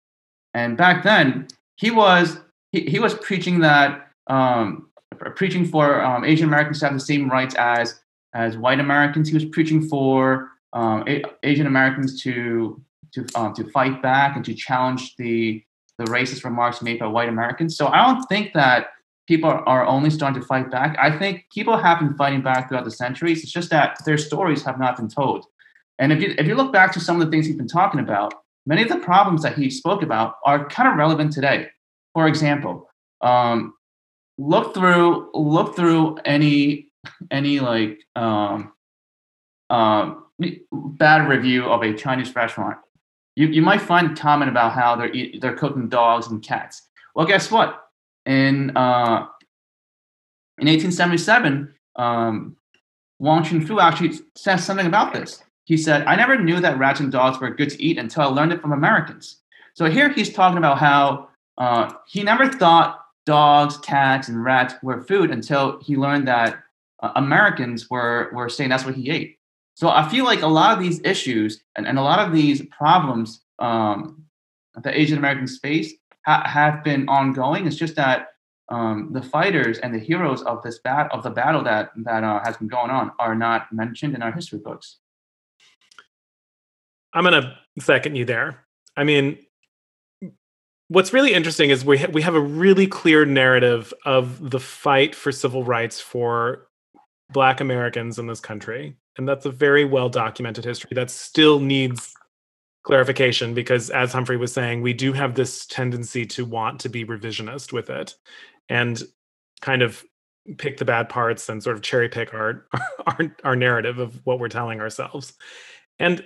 And 0.54 0.78
back 0.78 1.04
then, 1.04 1.48
he 1.76 1.92
was 1.92 2.40
he, 2.72 2.82
he 2.82 3.00
was 3.00 3.14
preaching 3.16 3.60
that 3.60 4.10
um, 4.28 4.90
preaching 5.36 5.66
for 5.66 6.02
um, 6.04 6.24
Asian 6.24 6.48
Americans 6.48 6.80
to 6.80 6.86
have 6.86 6.94
the 6.94 7.00
same 7.00 7.30
rights 7.30 7.56
as 7.56 8.00
as 8.34 8.58
white 8.58 8.80
Americans. 8.80 9.28
He 9.30 9.34
was 9.34 9.46
preaching 9.46 9.88
for 9.88 10.50
um, 10.74 11.04
A- 11.08 11.24
Asian 11.44 11.68
Americans 11.68 12.22
to 12.24 12.82
to 13.14 13.26
um, 13.36 13.54
to 13.54 13.64
fight 13.72 14.02
back 14.02 14.36
and 14.36 14.46
to 14.46 14.54
challenge 14.54 15.16
the 15.18 15.64
the 15.98 16.06
racist 16.06 16.44
remarks 16.44 16.82
made 16.82 17.00
by 17.00 17.08
white 17.08 17.30
Americans. 17.30 17.76
So 17.76 17.88
I 17.88 18.06
don't 18.06 18.24
think 18.26 18.54
that 18.54 18.88
people 19.28 19.50
are 19.50 19.86
only 19.86 20.10
starting 20.10 20.42
to 20.42 20.48
fight 20.48 20.72
back. 20.72 20.98
I 21.00 21.16
think 21.18 21.46
people 21.54 21.78
have 21.78 22.00
been 22.00 22.16
fighting 22.16 22.42
back 22.42 22.70
throughout 22.70 22.86
the 22.86 22.92
centuries. 22.92 23.44
It's 23.44 23.52
just 23.52 23.70
that 23.70 24.00
their 24.06 24.18
stories 24.18 24.64
have 24.64 24.80
not 24.80 24.98
been 24.98 25.10
told. 25.10 25.46
And 26.00 26.14
if 26.14 26.22
you 26.22 26.34
if 26.38 26.48
you 26.48 26.56
look 26.56 26.74
back 26.74 26.92
to 26.94 27.00
some 27.00 27.20
of 27.20 27.26
the 27.26 27.32
things 27.32 27.46
he's 27.46 27.58
been 27.58 27.68
talking 27.68 28.00
about, 28.00 28.34
many 28.66 28.82
of 28.82 28.90
the 28.90 28.98
problems 28.98 29.44
that 29.44 29.58
he 29.58 29.70
spoke 29.70 30.02
about 30.02 30.36
are 30.46 30.68
kind 30.70 30.90
of 30.90 30.96
relevant 30.96 31.34
today. 31.34 31.68
For 32.14 32.28
example, 32.28 32.90
um, 33.22 33.74
look 34.38 34.74
through 34.74 35.30
look 35.34 35.76
through 35.76 36.18
any 36.26 36.88
any 37.30 37.60
like 37.60 38.00
um, 38.16 38.72
um, 39.70 40.26
bad 40.72 41.30
review 41.30 41.66
of 41.66 41.84
a 41.84 41.94
Chinese 41.94 42.34
restaurant. 42.34 42.78
You, 43.36 43.48
you 43.48 43.62
might 43.62 43.82
find 43.82 44.12
a 44.12 44.22
comment 44.22 44.50
about 44.50 44.74
how 44.74 44.96
they're 44.96 45.14
eat, 45.14 45.42
they're 45.42 45.56
cooking 45.56 45.90
dogs 45.90 46.28
and 46.28 46.42
cats. 46.42 46.82
Well, 47.16 47.26
guess 47.26 47.52
what? 47.52 47.90
In 48.26 48.76
uh, 48.76 49.28
in 50.58 50.68
1877, 50.68 51.74
um, 51.96 52.56
Wong 53.20 53.44
Chin 53.44 53.66
Foo 53.66 53.80
actually 53.80 54.20
says 54.36 54.66
something 54.66 54.88
about 54.88 55.14
this. 55.14 55.44
He 55.70 55.78
said, 55.78 56.04
"I 56.08 56.16
never 56.16 56.36
knew 56.36 56.60
that 56.60 56.80
rats 56.80 57.00
and 57.00 57.12
dogs 57.12 57.40
were 57.40 57.52
good 57.52 57.70
to 57.70 57.82
eat 57.82 58.00
until 58.00 58.24
I 58.24 58.26
learned 58.26 58.54
it 58.54 58.60
from 58.60 58.74
Americans." 58.74 59.38
So 59.76 59.86
here 59.86 60.10
he's 60.10 60.34
talking 60.34 60.58
about 60.58 60.80
how 60.80 61.30
uh, 61.60 61.94
he 62.08 62.24
never 62.24 62.48
thought 62.52 63.06
dogs, 63.28 63.78
cats, 63.78 64.30
and 64.30 64.44
rats 64.44 64.74
were 64.82 65.04
food 65.04 65.30
until 65.30 65.80
he 65.80 65.96
learned 65.96 66.28
that 66.28 66.64
uh, 67.04 67.12
Americans 67.16 67.88
were 67.88 68.32
were 68.34 68.50
saying 68.50 68.72
that's 68.72 68.84
what 68.84 68.96
he 68.96 69.12
ate. 69.12 69.38
So 69.76 69.90
I 69.90 70.10
feel 70.10 70.26
like 70.26 70.42
a 70.42 70.48
lot 70.48 70.76
of 70.76 70.84
these 70.84 71.00
issues 71.04 71.62
and, 71.76 71.86
and 71.86 72.00
a 72.00 72.02
lot 72.02 72.18
of 72.18 72.34
these 72.34 72.66
problems 72.76 73.42
um, 73.60 74.26
that 74.84 74.96
Asian 74.96 75.20
Americans 75.20 75.60
face 75.60 75.94
ha- 76.26 76.48
have 76.48 76.84
been 76.84 77.08
ongoing. 77.08 77.68
It's 77.68 77.76
just 77.76 77.96
that 77.96 78.30
um, 78.70 79.10
the 79.12 79.22
fighters 79.22 79.78
and 79.78 79.94
the 79.94 80.00
heroes 80.00 80.42
of 80.42 80.64
this 80.64 80.80
bat 80.80 81.12
of 81.12 81.22
the 81.22 81.30
battle 81.30 81.64
that 81.64 81.92
that 81.98 82.24
uh, 82.24 82.40
has 82.44 82.58
been 82.58 82.68
going 82.68 82.90
on 82.90 83.12
are 83.20 83.36
not 83.36 83.72
mentioned 83.72 84.16
in 84.16 84.24
our 84.24 84.32
history 84.32 84.58
books. 84.58 84.98
I'm 87.14 87.24
gonna 87.24 87.58
second 87.80 88.16
you 88.16 88.26
there. 88.26 88.66
I 88.96 89.04
mean, 89.04 89.38
what's 90.90 91.14
really 91.14 91.34
interesting 91.34 91.70
is 91.70 91.86
we 91.86 91.98
ha- 91.98 92.12
we 92.12 92.22
have 92.22 92.36
a 92.36 92.42
really 92.42 92.88
clear 92.88 93.26
narrative 93.26 93.94
of 94.06 94.50
the 94.50 94.60
fight 94.60 95.16
for 95.16 95.32
civil 95.32 95.64
rights 95.64 96.00
for 96.00 96.68
Black 97.32 97.62
Americans 97.62 98.20
in 98.20 98.28
this 98.28 98.40
country, 98.40 98.96
and 99.18 99.28
that's 99.28 99.46
a 99.46 99.52
very 99.52 99.86
well 99.86 100.10
documented 100.10 100.66
history 100.66 100.92
that 100.94 101.10
still 101.10 101.60
needs 101.60 102.14
clarification 102.84 103.54
because, 103.54 103.90
as 103.90 104.12
Humphrey 104.12 104.38
was 104.38 104.54
saying, 104.54 104.82
we 104.82 104.94
do 104.94 105.14
have 105.14 105.36
this 105.36 105.66
tendency 105.66 106.26
to 106.26 106.46
want 106.46 106.80
to 106.82 106.90
be 106.90 107.06
revisionist 107.06 107.72
with 107.72 107.90
it, 107.90 108.16
and 108.68 109.02
kind 109.62 109.82
of 109.82 110.04
pick 110.58 110.78
the 110.78 110.86
bad 110.86 111.10
parts 111.10 111.48
and 111.50 111.62
sort 111.62 111.76
of 111.76 111.84
cherry 111.84 112.10
pick 112.10 112.34
our 112.34 112.66
our, 113.08 113.36
our 113.44 113.56
narrative 113.56 114.00
of 114.00 114.20
what 114.26 114.40
we're 114.40 114.50
telling 114.50 114.82
ourselves, 114.82 115.34
and 116.00 116.24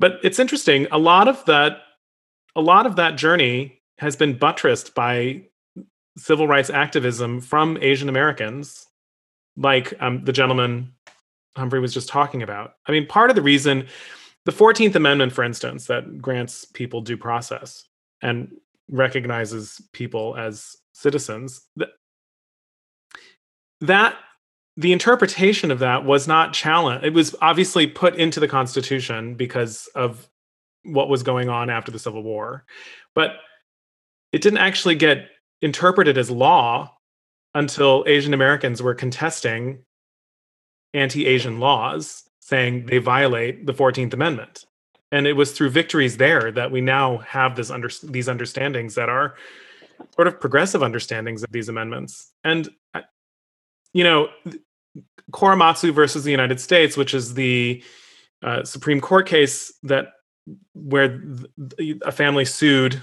but 0.00 0.18
it's 0.24 0.40
interesting. 0.40 0.88
A 0.90 0.98
lot 0.98 1.28
of 1.28 1.44
that 1.44 1.82
a 2.56 2.60
lot 2.60 2.86
of 2.86 2.96
that 2.96 3.16
journey 3.16 3.80
has 3.98 4.16
been 4.16 4.36
buttressed 4.36 4.94
by 4.94 5.42
civil 6.18 6.48
rights 6.48 6.68
activism 6.68 7.40
from 7.40 7.78
asian 7.80 8.08
americans 8.08 8.86
like 9.56 9.94
um, 10.00 10.24
the 10.24 10.32
gentleman 10.32 10.92
humphrey 11.56 11.80
was 11.80 11.94
just 11.94 12.08
talking 12.08 12.42
about. 12.42 12.74
I 12.86 12.92
mean 12.92 13.06
part 13.06 13.30
of 13.30 13.36
the 13.36 13.42
reason 13.42 13.86
the 14.46 14.52
14th 14.52 14.94
amendment 14.94 15.32
for 15.32 15.44
instance 15.44 15.86
that 15.86 16.20
grants 16.20 16.64
people 16.64 17.00
due 17.00 17.16
process 17.16 17.84
and 18.22 18.50
recognizes 18.88 19.80
people 19.92 20.36
as 20.36 20.76
citizens 20.92 21.62
that 23.80 24.14
the 24.76 24.92
interpretation 24.92 25.70
of 25.70 25.80
that 25.80 26.04
was 26.04 26.28
not 26.28 26.52
challenged. 26.52 27.04
It 27.04 27.12
was 27.12 27.34
obviously 27.40 27.86
put 27.86 28.16
into 28.16 28.40
the 28.40 28.48
Constitution 28.48 29.34
because 29.34 29.88
of 29.94 30.28
what 30.84 31.08
was 31.08 31.22
going 31.22 31.48
on 31.48 31.70
after 31.70 31.90
the 31.90 31.98
Civil 31.98 32.22
War, 32.22 32.64
but 33.14 33.32
it 34.32 34.42
didn't 34.42 34.58
actually 34.58 34.94
get 34.94 35.28
interpreted 35.60 36.16
as 36.16 36.30
law 36.30 36.96
until 37.54 38.04
Asian 38.06 38.32
Americans 38.32 38.80
were 38.80 38.94
contesting 38.94 39.84
anti 40.94 41.26
Asian 41.26 41.60
laws, 41.60 42.28
saying 42.40 42.86
they 42.86 42.98
violate 42.98 43.66
the 43.66 43.74
14th 43.74 44.14
Amendment. 44.14 44.64
And 45.12 45.26
it 45.26 45.32
was 45.32 45.52
through 45.52 45.70
victories 45.70 46.16
there 46.16 46.52
that 46.52 46.70
we 46.70 46.80
now 46.80 47.18
have 47.18 47.56
this 47.56 47.70
under, 47.70 47.90
these 48.04 48.28
understandings 48.28 48.94
that 48.94 49.08
are 49.08 49.34
sort 50.14 50.28
of 50.28 50.40
progressive 50.40 50.82
understandings 50.82 51.42
of 51.42 51.50
these 51.50 51.68
amendments. 51.68 52.32
And 52.44 52.68
you 53.92 54.04
know, 54.04 54.28
Korematsu 55.32 55.92
versus 55.92 56.24
the 56.24 56.30
United 56.30 56.60
States, 56.60 56.96
which 56.96 57.14
is 57.14 57.34
the 57.34 57.82
uh, 58.42 58.64
Supreme 58.64 59.00
Court 59.00 59.26
case 59.26 59.72
that 59.82 60.12
where 60.74 61.20
th- 61.78 61.96
a 62.02 62.12
family 62.12 62.44
sued 62.44 63.00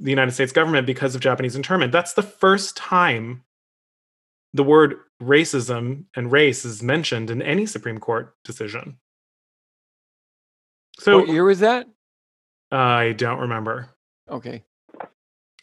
the 0.00 0.10
United 0.10 0.32
States 0.32 0.52
government 0.52 0.86
because 0.86 1.14
of 1.14 1.20
Japanese 1.20 1.54
internment. 1.54 1.92
That's 1.92 2.14
the 2.14 2.22
first 2.22 2.76
time 2.76 3.44
the 4.52 4.64
word 4.64 4.96
racism 5.22 6.04
and 6.16 6.32
race 6.32 6.64
is 6.64 6.82
mentioned 6.82 7.30
in 7.30 7.40
any 7.40 7.66
Supreme 7.66 7.98
Court 7.98 8.34
decision. 8.44 8.98
So, 10.98 11.20
what 11.20 11.28
year 11.28 11.44
was 11.44 11.60
that? 11.60 11.86
I 12.70 13.12
don't 13.12 13.40
remember. 13.40 13.90
Okay. 14.28 14.64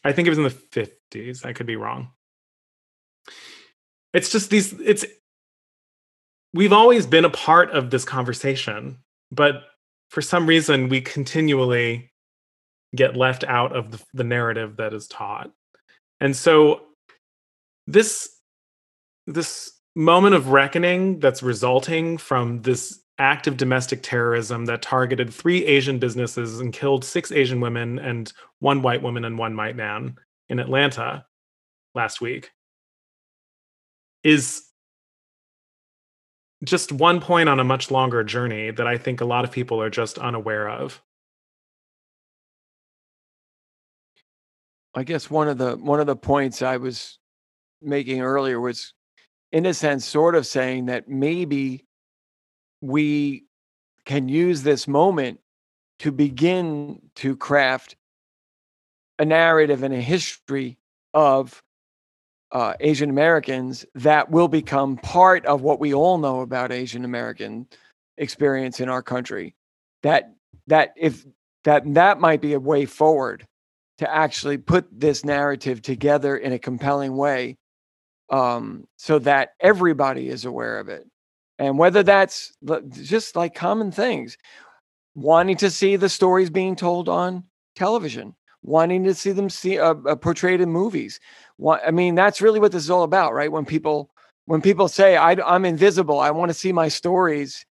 I 0.02 0.12
think 0.12 0.26
it 0.26 0.30
was 0.30 0.38
in 0.38 0.44
the 0.44 0.50
50s. 0.50 1.44
I 1.44 1.52
could 1.52 1.66
be 1.66 1.76
wrong. 1.76 2.10
It's 4.12 4.30
just 4.30 4.50
these, 4.50 4.72
it's, 4.80 5.04
we've 6.52 6.72
always 6.72 7.06
been 7.06 7.24
a 7.24 7.30
part 7.30 7.70
of 7.70 7.90
this 7.90 8.04
conversation, 8.04 8.98
but 9.30 9.64
for 10.10 10.20
some 10.22 10.46
reason 10.46 10.88
we 10.88 11.00
continually 11.00 12.10
get 12.94 13.16
left 13.16 13.44
out 13.44 13.74
of 13.74 13.92
the, 13.92 14.02
the 14.14 14.24
narrative 14.24 14.76
that 14.76 14.92
is 14.92 15.06
taught. 15.06 15.50
And 16.20 16.36
so 16.36 16.82
this, 17.86 18.28
this 19.26 19.72
moment 19.94 20.34
of 20.34 20.48
reckoning 20.48 21.20
that's 21.20 21.42
resulting 21.42 22.18
from 22.18 22.62
this 22.62 23.00
act 23.18 23.46
of 23.46 23.56
domestic 23.56 24.02
terrorism 24.02 24.64
that 24.64 24.82
targeted 24.82 25.32
three 25.32 25.64
Asian 25.66 25.98
businesses 25.98 26.58
and 26.58 26.72
killed 26.72 27.04
six 27.04 27.30
Asian 27.30 27.60
women 27.60 27.98
and 27.98 28.32
one 28.60 28.82
white 28.82 29.02
woman 29.02 29.24
and 29.24 29.38
one 29.38 29.56
white 29.56 29.76
man 29.76 30.16
in 30.48 30.58
Atlanta 30.58 31.24
last 31.94 32.20
week 32.20 32.50
is 34.22 34.64
just 36.64 36.92
one 36.92 37.20
point 37.20 37.48
on 37.48 37.58
a 37.58 37.64
much 37.64 37.90
longer 37.90 38.22
journey 38.22 38.70
that 38.70 38.86
I 38.86 38.98
think 38.98 39.20
a 39.20 39.24
lot 39.24 39.44
of 39.44 39.50
people 39.50 39.80
are 39.80 39.90
just 39.90 40.18
unaware 40.18 40.68
of. 40.68 41.02
I 44.94 45.04
guess 45.04 45.30
one 45.30 45.48
of 45.48 45.56
the 45.56 45.76
one 45.76 46.00
of 46.00 46.06
the 46.06 46.16
points 46.16 46.62
I 46.62 46.76
was 46.76 47.18
making 47.80 48.20
earlier 48.20 48.60
was 48.60 48.92
in 49.52 49.66
a 49.66 49.74
sense 49.74 50.04
sort 50.04 50.34
of 50.34 50.46
saying 50.46 50.86
that 50.86 51.08
maybe 51.08 51.86
we 52.80 53.44
can 54.04 54.28
use 54.28 54.62
this 54.62 54.88
moment 54.88 55.40
to 56.00 56.10
begin 56.10 57.00
to 57.14 57.36
craft 57.36 57.96
a 59.18 59.24
narrative 59.24 59.82
and 59.82 59.94
a 59.94 60.00
history 60.00 60.78
of 61.14 61.62
uh, 62.52 62.74
Asian 62.80 63.10
Americans 63.10 63.84
that 63.94 64.30
will 64.30 64.48
become 64.48 64.96
part 64.96 65.46
of 65.46 65.62
what 65.62 65.80
we 65.80 65.94
all 65.94 66.18
know 66.18 66.40
about 66.40 66.72
Asian 66.72 67.04
American 67.04 67.66
experience 68.18 68.80
in 68.80 68.88
our 68.88 69.02
country. 69.02 69.54
That 70.02 70.34
that 70.66 70.94
if 70.96 71.24
that 71.64 71.82
that 71.94 72.20
might 72.20 72.40
be 72.40 72.54
a 72.54 72.60
way 72.60 72.86
forward 72.86 73.46
to 73.98 74.12
actually 74.12 74.58
put 74.58 74.88
this 74.90 75.24
narrative 75.24 75.82
together 75.82 76.36
in 76.36 76.52
a 76.52 76.58
compelling 76.58 77.16
way, 77.16 77.56
um, 78.30 78.86
so 78.96 79.18
that 79.20 79.50
everybody 79.60 80.28
is 80.28 80.44
aware 80.44 80.78
of 80.78 80.88
it, 80.88 81.06
and 81.58 81.78
whether 81.78 82.02
that's 82.02 82.52
just 82.90 83.36
like 83.36 83.54
common 83.54 83.92
things, 83.92 84.36
wanting 85.14 85.56
to 85.58 85.70
see 85.70 85.96
the 85.96 86.08
stories 86.08 86.50
being 86.50 86.74
told 86.74 87.08
on 87.08 87.44
television, 87.76 88.34
wanting 88.62 89.04
to 89.04 89.14
see 89.14 89.32
them 89.32 89.48
see 89.48 89.78
uh, 89.78 89.94
uh, 90.06 90.16
portrayed 90.16 90.60
in 90.60 90.70
movies. 90.70 91.20
I 91.84 91.90
mean, 91.90 92.14
that's 92.14 92.40
really 92.40 92.60
what 92.60 92.72
this 92.72 92.84
is 92.84 92.90
all 92.90 93.02
about, 93.02 93.34
right? 93.34 93.50
When 93.50 93.64
people 93.64 94.10
when 94.46 94.60
people 94.60 94.88
say 94.88 95.16
I, 95.16 95.32
am 95.54 95.64
invisible, 95.64 96.18
I 96.18 96.30
want 96.30 96.50
to 96.50 96.54
see 96.54 96.72
my 96.72 96.88
stories 96.88 97.64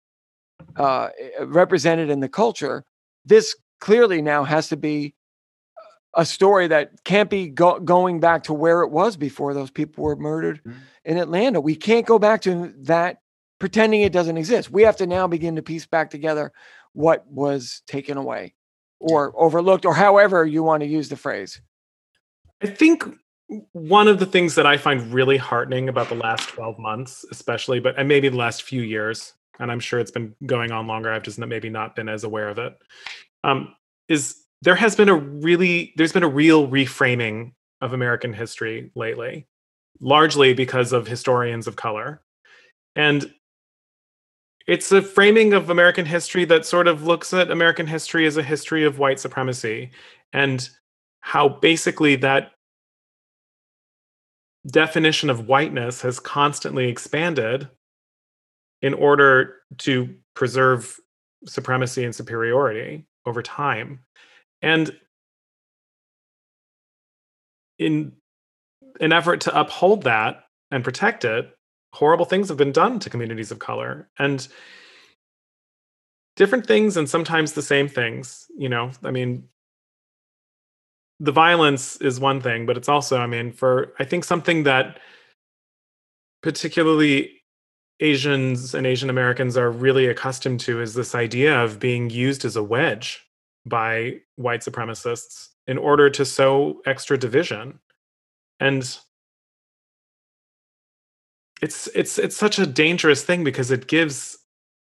uh, 0.76 1.08
eh, 1.18 1.44
represented 1.44 2.10
in 2.10 2.20
the 2.20 2.28
culture. 2.28 2.84
This 3.24 3.56
clearly 3.80 4.22
now 4.22 4.44
has 4.44 4.68
to 4.68 4.76
be 4.76 5.14
a 6.14 6.24
story 6.24 6.66
that 6.68 6.92
can't 7.04 7.30
be 7.30 7.48
go- 7.48 7.80
going 7.80 8.20
back 8.20 8.44
to 8.44 8.54
where 8.54 8.82
it 8.82 8.90
was 8.90 9.16
before 9.16 9.54
those 9.54 9.70
people 9.70 10.04
were 10.04 10.16
murdered 10.16 10.60
mm-hmm. 10.64 10.78
in 11.04 11.18
Atlanta. 11.18 11.60
We 11.60 11.76
can't 11.76 12.06
go 12.06 12.18
back 12.18 12.42
to 12.42 12.72
that 12.82 13.18
pretending 13.58 14.02
it 14.02 14.12
doesn't 14.12 14.36
exist. 14.36 14.70
We 14.70 14.82
have 14.82 14.96
to 14.96 15.06
now 15.06 15.26
begin 15.26 15.56
to 15.56 15.62
piece 15.62 15.86
back 15.86 16.10
together 16.10 16.52
what 16.92 17.26
was 17.26 17.82
taken 17.86 18.16
away 18.16 18.54
or 18.98 19.32
overlooked 19.36 19.84
or 19.84 19.94
however 19.94 20.44
you 20.44 20.62
want 20.62 20.82
to 20.82 20.86
use 20.86 21.08
the 21.08 21.16
phrase. 21.16 21.60
I 22.62 22.68
think 22.68 23.04
one 23.72 24.08
of 24.08 24.18
the 24.18 24.26
things 24.26 24.54
that 24.54 24.66
I 24.66 24.76
find 24.76 25.12
really 25.12 25.36
heartening 25.36 25.88
about 25.88 26.08
the 26.08 26.14
last 26.14 26.48
12 26.48 26.78
months, 26.78 27.24
especially, 27.30 27.80
but 27.80 27.98
and 27.98 28.08
maybe 28.08 28.28
the 28.28 28.36
last 28.36 28.62
few 28.62 28.82
years, 28.82 29.34
and 29.58 29.70
I'm 29.70 29.80
sure 29.80 30.00
it's 30.00 30.10
been 30.10 30.34
going 30.44 30.72
on 30.72 30.86
longer, 30.86 31.12
I've 31.12 31.22
just 31.22 31.38
maybe 31.38 31.70
not 31.70 31.94
been 31.94 32.08
as 32.08 32.24
aware 32.24 32.48
of 32.48 32.58
it, 32.58 32.76
um, 33.44 33.74
is 34.08 34.36
there 34.62 34.74
has 34.74 34.96
been 34.96 35.08
a 35.08 35.14
really, 35.14 35.92
there's 35.96 36.12
been 36.12 36.22
a 36.22 36.28
real 36.28 36.68
reframing 36.68 37.52
of 37.80 37.92
American 37.92 38.32
history 38.32 38.90
lately, 38.96 39.46
largely 40.00 40.54
because 40.54 40.92
of 40.92 41.06
historians 41.06 41.66
of 41.66 41.76
color. 41.76 42.22
And 42.96 43.30
it's 44.66 44.90
a 44.90 45.00
framing 45.00 45.52
of 45.52 45.70
American 45.70 46.06
history 46.06 46.44
that 46.46 46.66
sort 46.66 46.88
of 46.88 47.04
looks 47.04 47.32
at 47.32 47.50
American 47.50 47.86
history 47.86 48.26
as 48.26 48.36
a 48.36 48.42
history 48.42 48.84
of 48.84 48.98
white 48.98 49.20
supremacy 49.20 49.90
and 50.32 50.68
how 51.20 51.48
basically 51.48 52.16
that 52.16 52.52
definition 54.66 55.30
of 55.30 55.46
whiteness 55.46 56.02
has 56.02 56.18
constantly 56.18 56.88
expanded 56.88 57.68
in 58.82 58.92
order 58.94 59.56
to 59.78 60.14
preserve 60.34 60.98
supremacy 61.46 62.04
and 62.04 62.14
superiority 62.14 63.06
over 63.24 63.42
time. 63.42 64.00
And 64.62 64.96
in 67.78 68.12
an 69.00 69.12
effort 69.12 69.42
to 69.42 69.58
uphold 69.58 70.02
that 70.04 70.44
and 70.70 70.82
protect 70.82 71.24
it, 71.24 71.55
horrible 71.96 72.26
things 72.26 72.48
have 72.48 72.58
been 72.58 72.72
done 72.72 72.98
to 73.00 73.10
communities 73.10 73.50
of 73.50 73.58
color. 73.58 74.08
And 74.18 74.46
different 76.36 76.66
things 76.66 76.96
and 76.98 77.08
sometimes 77.08 77.52
the 77.52 77.62
same 77.62 77.88
things, 77.88 78.46
you 78.56 78.68
know, 78.68 78.90
I 79.02 79.10
mean, 79.10 79.48
the 81.18 81.32
violence 81.32 81.96
is 82.02 82.20
one 82.20 82.42
thing, 82.42 82.66
but 82.66 82.76
it's 82.76 82.90
also, 82.90 83.18
I 83.18 83.26
mean, 83.26 83.50
for 83.50 83.94
I 83.98 84.04
think 84.04 84.24
something 84.24 84.64
that 84.64 85.00
particularly 86.42 87.42
Asians 88.00 88.74
and 88.74 88.86
Asian 88.86 89.08
Americans 89.08 89.56
are 89.56 89.70
really 89.70 90.06
accustomed 90.06 90.60
to 90.60 90.82
is 90.82 90.92
this 90.92 91.14
idea 91.14 91.58
of 91.58 91.80
being 91.80 92.10
used 92.10 92.44
as 92.44 92.56
a 92.56 92.62
wedge 92.62 93.24
by 93.64 94.20
white 94.36 94.60
supremacists 94.60 95.48
in 95.66 95.78
order 95.78 96.10
to 96.10 96.26
sow 96.26 96.82
extra 96.84 97.16
division. 97.16 97.80
And 98.60 98.98
it's 101.62 101.88
it's 101.94 102.18
it's 102.18 102.36
such 102.36 102.58
a 102.58 102.66
dangerous 102.66 103.24
thing 103.24 103.44
because 103.44 103.70
it 103.70 103.86
gives 103.86 104.38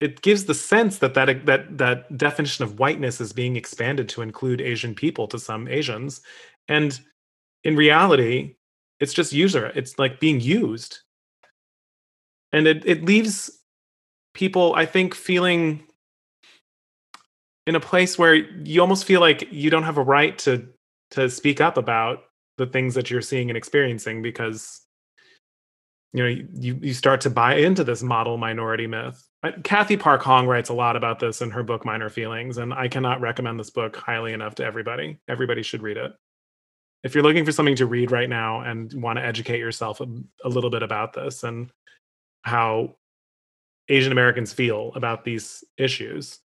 it 0.01 0.23
gives 0.23 0.45
the 0.45 0.55
sense 0.55 0.99
that 0.99 1.15
that 1.15 1.47
that 1.47 1.79
that 1.79 2.17
definition 2.17 2.65
of 2.65 2.79
whiteness 2.79 3.21
is 3.21 3.33
being 3.33 3.57
expanded 3.57 4.09
to 4.11 4.23
include 4.23 4.61
Asian 4.61 4.95
people 4.95 5.27
to 5.29 5.39
some 5.39 5.67
Asians, 5.69 6.21
and 6.69 7.01
in 7.65 7.77
reality, 7.77 8.57
it's 9.01 9.13
just 9.13 9.33
user. 9.33 9.73
It's 9.75 9.99
like 9.99 10.21
being 10.21 10.41
used, 10.41 11.01
and 12.53 12.67
it 12.67 12.85
it 12.87 13.05
leaves 13.05 13.51
people, 14.35 14.75
I 14.75 14.87
think, 14.87 15.15
feeling 15.15 15.83
in 17.67 17.75
a 17.75 17.81
place 17.81 18.19
where 18.19 18.35
you 18.35 18.81
almost 18.81 19.05
feel 19.05 19.21
like 19.21 19.49
you 19.51 19.69
don't 19.71 19.83
have 19.83 19.99
a 19.99 20.03
right 20.03 20.39
to 20.39 20.69
to 21.13 21.31
speak 21.31 21.61
up 21.61 21.77
about 21.77 22.25
the 22.59 22.67
things 22.67 22.95
that 22.95 23.11
you're 23.11 23.23
seeing 23.23 23.51
and 23.51 23.57
experiencing 23.57 24.21
because 24.21 24.83
you 26.13 26.23
know 26.23 26.45
you 26.55 26.79
you 26.81 26.95
start 26.95 27.21
to 27.21 27.31
buy 27.31 27.57
into 27.57 27.85
this 27.85 28.03
model 28.03 28.37
minority 28.37 28.87
myth 28.87 29.29
uh, 29.43 29.53
Cathy 29.63 29.97
Park 29.97 30.23
Hong 30.23 30.47
writes 30.47 30.69
a 30.69 30.75
lot 30.75 30.97
about 30.97 31.21
this 31.21 31.41
in 31.43 31.51
her 31.51 31.63
book 31.63 31.85
Minor 31.85 32.11
Feelings, 32.11 32.59
and 32.59 32.75
I 32.75 32.89
cannot 32.89 33.21
recommend 33.21 33.59
this 33.59 33.71
book 33.71 33.97
highly 33.97 34.33
enough 34.33 34.57
to 34.57 34.65
everybody. 34.65 35.19
Everybody 35.29 35.63
should 35.63 35.83
read 35.83 35.97
it. 35.97 36.13
If 37.05 37.15
you're 37.15 37.23
looking 37.23 37.45
for 37.45 37.53
something 37.53 37.77
to 37.77 37.87
read 37.87 38.11
right 38.11 38.29
now 38.29 38.63
and 38.63 38.93
want 39.01 39.19
to 39.19 39.25
educate 39.25 39.61
yourself 39.61 40.01
a, 40.01 40.07
a 40.45 40.49
little 40.49 40.71
bit 40.71 40.83
about 40.83 41.13
this 41.13 41.45
and 41.45 41.71
how 42.43 42.97
Asian 43.89 44.11
Americans 44.11 44.53
feel 44.53 44.91
about 44.97 45.25
these 45.25 45.63
issues, 45.77 46.41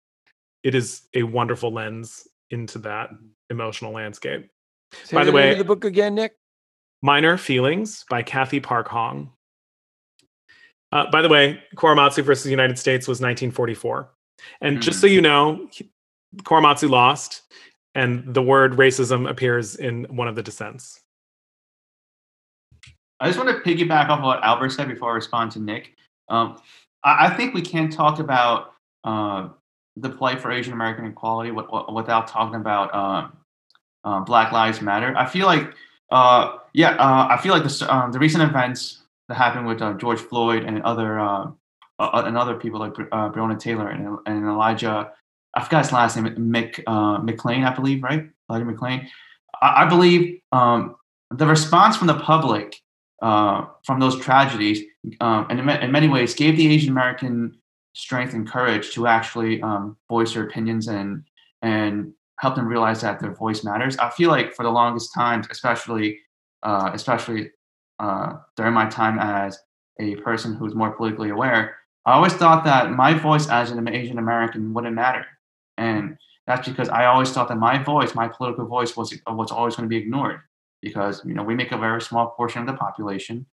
it 0.63 0.73
is 0.73 1.03
a 1.13 1.21
wonderful 1.21 1.71
lens 1.71 2.27
into 2.49 2.79
that 2.79 3.11
emotional 3.51 3.93
landscape. 3.93 4.49
Say 5.03 5.15
by 5.15 5.23
the, 5.23 5.29
the 5.29 5.35
way, 5.35 5.53
the 5.53 5.63
book 5.63 5.85
again, 5.85 6.15
Nick. 6.15 6.35
Minor 7.03 7.37
Feelings 7.37 8.03
by 8.09 8.23
Cathy 8.23 8.59
Park 8.59 8.87
Hong. 8.87 9.31
Uh, 10.91 11.09
by 11.11 11.21
the 11.21 11.29
way, 11.29 11.61
Korematsu 11.75 12.23
versus 12.23 12.43
the 12.43 12.49
United 12.49 12.79
States 12.79 13.07
was 13.07 13.17
1944. 13.17 14.09
And 14.61 14.75
mm-hmm. 14.75 14.81
just 14.81 14.99
so 14.99 15.07
you 15.07 15.21
know, 15.21 15.69
Korematsu 16.37 16.89
lost, 16.89 17.43
and 17.95 18.33
the 18.33 18.41
word 18.41 18.73
racism 18.73 19.29
appears 19.29 19.75
in 19.75 20.05
one 20.15 20.27
of 20.27 20.35
the 20.35 20.43
dissents. 20.43 21.01
I 23.19 23.27
just 23.27 23.37
want 23.37 23.49
to 23.49 23.69
piggyback 23.69 24.09
off 24.09 24.23
what 24.23 24.41
Albert 24.43 24.69
said 24.69 24.87
before 24.87 25.11
I 25.11 25.15
respond 25.15 25.51
to 25.51 25.59
Nick. 25.59 25.93
Um, 26.29 26.61
I, 27.03 27.27
I, 27.27 27.29
think 27.35 27.53
we 27.53 27.61
can't 27.61 27.91
talk 27.91 28.19
about 28.19 28.73
uh, 29.03 29.49
the 29.97 30.09
plight 30.09 30.39
for 30.39 30.51
Asian 30.51 30.73
American 30.73 31.05
equality 31.05 31.51
without 31.51 32.27
talking 32.27 32.55
about 32.55 32.93
um, 32.95 33.37
uh, 34.03 34.19
Black 34.21 34.51
Lives 34.51 34.81
Matter. 34.81 35.13
I 35.17 35.25
feel 35.25 35.47
like, 35.47 35.73
uh, 36.11 36.57
yeah, 36.73 36.91
uh, 36.91 37.27
I 37.29 37.41
feel 37.41 37.51
like 37.53 37.63
the, 37.63 37.93
um, 37.93 38.11
the 38.11 38.19
recent 38.19 38.43
events 38.43 38.98
that 39.29 39.35
happened 39.35 39.67
with 39.67 39.81
uh, 39.81 39.93
George 39.93 40.19
Floyd 40.19 40.65
and 40.65 40.81
other 40.81 41.19
uh, 41.19 41.51
uh, 41.99 42.23
and 42.25 42.37
other 42.37 42.55
people 42.55 42.79
like 42.79 42.93
uh, 43.11 43.29
Breonna 43.29 43.57
Taylor 43.57 43.89
and, 43.89 44.17
and 44.25 44.45
Elijah. 44.45 45.11
I 45.53 45.63
forgot 45.63 45.85
his 45.85 45.93
last 45.93 46.15
name, 46.15 46.25
Mick 46.35 46.83
uh, 46.85 47.19
McClain, 47.21 47.65
I 47.65 47.73
believe, 47.73 48.03
right? 48.03 48.29
Elijah 48.49 48.65
McClain. 48.65 49.07
I, 49.61 49.83
I 49.83 49.85
believe 49.85 50.39
um, 50.51 50.95
the 51.31 51.45
response 51.45 51.95
from 51.95 52.07
the 52.07 52.19
public 52.19 52.75
uh, 53.21 53.65
from 53.85 53.99
those 53.99 54.19
tragedies, 54.19 54.81
um, 55.21 55.45
and 55.49 55.59
in, 55.59 55.69
in, 55.69 55.91
many 55.91 56.07
ways, 56.07 56.33
gave 56.33 56.57
the 56.57 56.73
Asian 56.73 56.91
American 56.91 57.57
strength 57.93 58.33
and 58.33 58.49
courage 58.49 58.93
to 58.93 59.07
actually 59.07 59.61
um, 59.61 59.97
voice 60.07 60.33
their 60.33 60.43
opinions 60.43 60.87
and 60.87 61.23
and 61.61 62.13
help 62.39 62.55
them 62.55 62.65
realize 62.65 63.01
that 63.01 63.19
their 63.19 63.33
voice 63.33 63.63
matters. 63.63 63.97
I 63.97 64.09
feel 64.09 64.29
like 64.29 64.55
for 64.55 64.63
the 64.63 64.69
longest 64.71 65.13
time, 65.13 65.43
especially 65.51 66.19
uh, 66.63 66.91
especially 66.93 67.51
uh, 67.99 68.37
during 68.55 68.73
my 68.73 68.87
time 68.89 69.19
as 69.19 69.59
a 69.99 70.15
person 70.17 70.53
who's 70.53 70.75
more 70.75 70.91
politically 70.91 71.29
aware, 71.29 71.77
I 72.05 72.13
always 72.13 72.33
thought 72.33 72.63
that 72.63 72.91
my 72.91 73.13
voice 73.13 73.49
as 73.49 73.71
an 73.71 73.87
Asian 73.87 74.17
American 74.17 74.73
wouldn't 74.73 74.95
matter. 74.95 75.25
And 75.77 76.17
that's 76.47 76.67
because 76.67 76.89
I 76.89 77.05
always 77.05 77.31
thought 77.31 77.47
that 77.49 77.57
my 77.57 77.81
voice, 77.83 78.15
my 78.15 78.27
political 78.27 78.65
voice, 78.65 78.97
was 78.97 79.13
was 79.27 79.51
always 79.51 79.75
going 79.75 79.87
to 79.87 79.89
be 79.89 80.01
ignored 80.01 80.41
because 80.81 81.21
you 81.23 81.33
know 81.33 81.43
we 81.43 81.55
make 81.55 81.71
a 81.71 81.77
very 81.77 82.01
small 82.01 82.31
portion 82.31 82.61
of 82.61 82.67
the 82.67 82.73
population. 82.73 83.45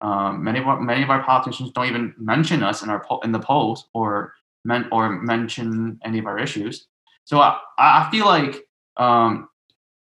Um, 0.00 0.44
many 0.44 0.60
of 0.60 0.68
our, 0.68 0.80
many 0.80 1.02
of 1.02 1.10
our 1.10 1.24
politicians 1.24 1.72
don't 1.72 1.86
even 1.86 2.14
mention 2.16 2.62
us 2.62 2.82
in 2.82 2.90
our 2.90 3.04
in 3.24 3.32
the 3.32 3.40
polls 3.40 3.88
or 3.92 4.34
men 4.64 4.86
or 4.92 5.10
mention 5.20 5.98
any 6.04 6.20
of 6.20 6.26
our 6.26 6.38
issues. 6.38 6.86
So 7.24 7.40
I, 7.40 7.58
I 7.76 8.08
feel 8.10 8.26
like 8.26 8.64
um, 8.96 9.48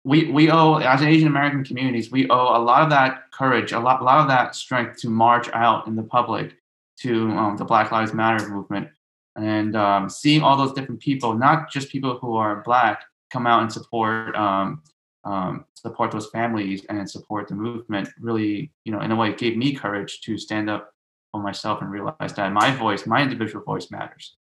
we 0.05 0.31
we 0.31 0.51
owe 0.51 0.77
as 0.77 1.03
Asian 1.03 1.29
American 1.29 1.65
communities, 1.65 2.11
we 2.11 2.29
owe 2.29 2.57
a 2.57 2.63
lot 2.63 2.83
of 2.83 2.91
that 2.91 3.31
courage, 3.33 3.73
a 3.73 3.79
lot 3.79 4.01
a 4.01 4.05
lot 4.05 4.21
of 4.21 4.29
that 4.29 4.55
strength 4.55 5.01
to 5.01 5.11
march 5.11 5.49
out 5.53 5.87
in 5.87 5.95
the 5.95 6.03
public 6.03 6.57
to 6.99 7.31
um, 7.31 7.57
the 7.57 7.65
Black 7.65 7.93
Lives 7.93 8.13
Matter 8.13 8.49
movement, 8.49 8.89
and 9.37 9.77
um, 9.77 10.09
seeing 10.09 10.43
all 10.43 10.57
those 10.57 10.73
different 10.73 11.01
people, 11.01 11.35
not 11.35 11.71
just 11.71 11.89
people 11.89 12.19
who 12.19 12.35
are 12.35 12.63
black, 12.63 13.05
come 13.31 13.47
out 13.47 13.63
and 13.63 13.73
support 13.73 14.35
um, 14.35 14.83
um, 15.25 15.67
support 15.75 16.11
those 16.11 16.29
families 16.31 16.85
and 16.89 17.09
support 17.09 17.47
the 17.47 17.55
movement. 17.55 18.09
Really, 18.21 18.73
you 18.85 18.93
know, 18.93 19.01
in 19.01 19.13
a 19.13 19.17
way, 19.17 19.33
gave 19.35 19.57
me 19.57 19.73
courage 19.73 20.21
to 20.23 20.37
stand 20.37 20.69
up 20.69 20.93
for 21.31 21.41
myself 21.41 21.81
and 21.81 21.91
realize 21.91 22.35
that 22.35 22.53
my 22.53 22.75
voice, 22.75 23.07
my 23.07 23.23
individual 23.23 23.65
voice, 23.65 23.89
matters. 23.91 24.37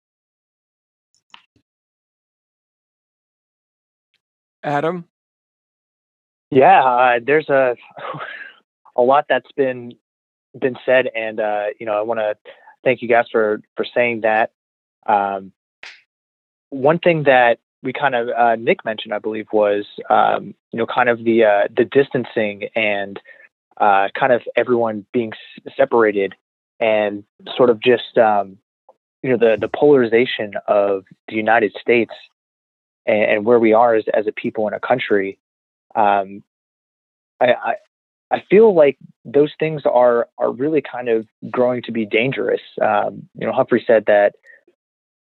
Adam. 4.63 5.05
Yeah, 6.51 6.83
uh, 6.83 7.19
there's 7.25 7.49
a 7.49 7.75
a 8.95 9.01
lot 9.01 9.25
that's 9.29 9.51
been 9.53 9.93
been 10.59 10.75
said, 10.85 11.07
and 11.15 11.39
uh, 11.39 11.67
you 11.79 11.85
know, 11.85 11.93
I 11.93 12.01
want 12.01 12.19
to 12.19 12.35
thank 12.83 13.01
you 13.01 13.07
guys 13.07 13.25
for 13.31 13.61
for 13.75 13.85
saying 13.95 14.21
that. 14.21 14.51
Um, 15.07 15.53
one 16.69 16.99
thing 16.99 17.23
that 17.23 17.59
we 17.83 17.93
kind 17.93 18.15
of 18.15 18.29
uh, 18.29 18.55
Nick 18.57 18.83
mentioned, 18.85 19.13
I 19.13 19.19
believe, 19.19 19.47
was 19.53 19.85
um, 20.09 20.53
you 20.71 20.77
know 20.77 20.85
kind 20.85 21.09
of 21.09 21.23
the 21.23 21.45
uh, 21.45 21.67
the 21.75 21.85
distancing 21.85 22.67
and 22.75 23.19
uh, 23.79 24.09
kind 24.19 24.33
of 24.33 24.41
everyone 24.57 25.05
being 25.13 25.31
s- 25.33 25.73
separated 25.77 26.35
and 26.81 27.23
sort 27.55 27.69
of 27.69 27.79
just 27.79 28.17
um, 28.17 28.57
you 29.23 29.29
know 29.29 29.37
the 29.37 29.57
the 29.59 29.69
polarization 29.69 30.53
of 30.67 31.05
the 31.29 31.35
United 31.35 31.73
States 31.79 32.11
and, 33.05 33.23
and 33.31 33.45
where 33.45 33.59
we 33.59 33.71
are 33.71 33.95
as 33.95 34.03
as 34.13 34.27
a 34.27 34.33
people 34.33 34.67
in 34.67 34.73
a 34.73 34.79
country 34.81 35.37
um, 35.95 36.43
I, 37.39 37.53
I, 37.53 37.75
I 38.31 38.43
feel 38.49 38.73
like 38.73 38.97
those 39.25 39.51
things 39.59 39.81
are 39.85 40.27
are 40.37 40.51
really 40.51 40.81
kind 40.81 41.09
of 41.09 41.27
growing 41.49 41.81
to 41.83 41.91
be 41.91 42.05
dangerous. 42.05 42.61
Um, 42.81 43.27
you 43.37 43.45
know, 43.45 43.51
Humphrey 43.51 43.83
said 43.85 44.05
that 44.07 44.35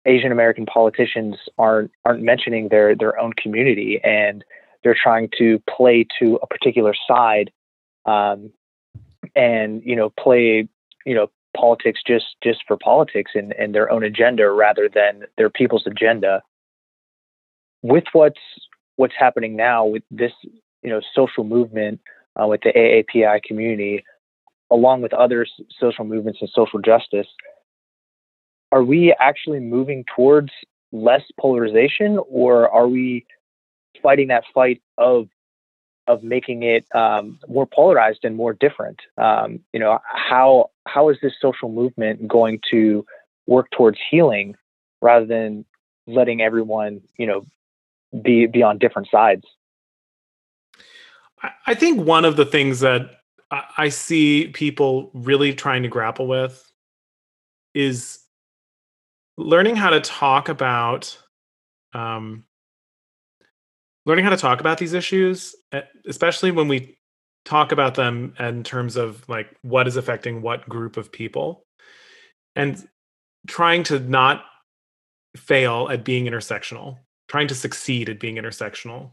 Asian 0.07 0.33
American 0.33 0.67
politicians 0.67 1.37
aren't 1.59 1.91
aren't 2.05 2.23
mentioning 2.23 2.69
their 2.69 2.95
their 2.95 3.19
own 3.19 3.33
community, 3.35 4.01
and 4.03 4.45
they're 4.83 4.97
trying 5.01 5.29
to 5.39 5.63
play 5.69 6.07
to 6.21 6.39
a 6.43 6.47
particular 6.47 6.95
side, 7.07 7.51
um, 8.07 8.51
and 9.35 9.83
you 9.85 9.95
know, 9.97 10.11
play 10.11 10.69
you 11.05 11.15
know 11.15 11.29
politics 11.57 12.01
just 12.07 12.37
just 12.43 12.61
for 12.67 12.77
politics 12.77 13.33
and, 13.35 13.53
and 13.59 13.75
their 13.75 13.91
own 13.91 14.05
agenda 14.05 14.49
rather 14.51 14.89
than 14.89 15.25
their 15.37 15.51
people's 15.51 15.87
agenda. 15.87 16.43
With 17.83 18.05
what's 18.13 18.41
what's 18.97 19.15
happening 19.19 19.57
now 19.57 19.85
with 19.85 20.03
this 20.11 20.33
you 20.83 20.91
know 20.91 21.01
social 21.15 21.45
movement 21.45 22.01
uh, 22.41 22.47
with 22.47 22.61
the 22.63 22.73
AAPI 22.73 23.43
community, 23.43 24.05
along 24.71 25.03
with 25.03 25.13
other 25.15 25.47
social 25.81 26.05
movements 26.05 26.41
and 26.41 26.51
social 26.55 26.81
justice, 26.81 27.27
are 28.73 28.85
we 28.85 29.15
actually 29.19 29.61
moving 29.61 30.05
towards 30.15 30.51
less 30.93 31.23
polarization, 31.41 32.19
or 32.29 32.69
are 32.69 32.89
we 32.89 33.27
fighting 34.03 34.29
that 34.29 34.45
fight 34.55 34.83
of 34.99 35.29
of 36.09 36.23
making 36.23 36.63
it 36.63 36.87
um, 36.95 37.39
more 37.49 37.67
polarized 37.67 38.21
and 38.25 38.37
more 38.37 38.53
different? 38.53 39.01
Um, 39.19 39.61
you 39.73 39.81
know, 39.81 39.99
how 40.05 40.71
how 40.87 41.09
is 41.09 41.17
this 41.23 41.33
social 41.41 41.71
movement 41.71 42.27
going 42.29 42.61
to 42.71 43.05
work 43.47 43.71
towards 43.71 43.99
healing 44.11 44.57
rather 45.01 45.27
than 45.27 45.65
letting 46.07 46.41
everyone, 46.41 47.01
you 47.19 47.27
know, 47.27 47.45
be 48.23 48.47
be 48.47 48.63
on 48.63 48.79
different 48.79 49.09
sides? 49.11 49.45
I 51.67 51.75
think 51.75 52.01
one 52.01 52.25
of 52.25 52.37
the 52.37 52.47
things 52.47 52.81
that 52.81 53.11
I 53.51 53.91
see 53.91 54.49
people 54.49 55.11
really 55.15 55.55
trying 55.55 55.83
to 55.83 55.89
grapple 55.89 56.27
with 56.27 56.71
is 57.75 58.21
learning 59.37 59.77
how 59.77 59.91
to 59.91 60.01
talk 60.01 60.49
about 60.49 61.17
um, 61.93 62.45
learning 64.07 64.25
how 64.25 64.31
to 64.31 64.37
talk 64.37 64.61
about 64.61 64.79
these 64.79 64.93
issues, 64.93 65.55
especially 66.07 66.51
when 66.51 66.69
we 66.69 66.99
talk 67.45 67.73
about 67.73 67.95
them 67.95 68.35
in 68.39 68.63
terms 68.65 68.97
of 68.97 69.27
like 69.29 69.49
what 69.63 69.87
is 69.87 69.97
affecting 69.97 70.43
what 70.43 70.69
group 70.69 70.97
of 70.97 71.13
people, 71.13 71.65
and 72.55 72.89
trying 73.47 73.83
to 73.85 74.01
not 74.01 74.45
fail 75.37 75.89
at 75.91 76.05
being 76.05 76.25
intersectional, 76.25 76.99
trying 77.29 77.49
to 77.49 77.55
succeed 77.55 78.09
at 78.09 78.21
being 78.21 78.37
intersectional 78.37 79.11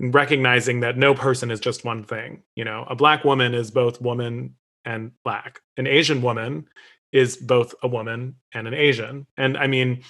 recognizing 0.00 0.80
that 0.80 0.96
no 0.96 1.14
person 1.14 1.50
is 1.50 1.60
just 1.60 1.84
one 1.84 2.04
thing. 2.04 2.42
You 2.56 2.64
know, 2.64 2.86
a 2.88 2.96
black 2.96 3.24
woman 3.24 3.54
is 3.54 3.70
both 3.70 4.00
woman 4.00 4.56
and 4.84 5.12
black. 5.24 5.60
An 5.76 5.86
Asian 5.86 6.22
woman 6.22 6.68
is 7.12 7.36
both 7.36 7.74
a 7.82 7.88
woman 7.88 8.36
and 8.54 8.66
an 8.66 8.74
Asian. 8.74 9.26
And 9.36 9.58
I 9.58 9.66
mean, 9.66 10.02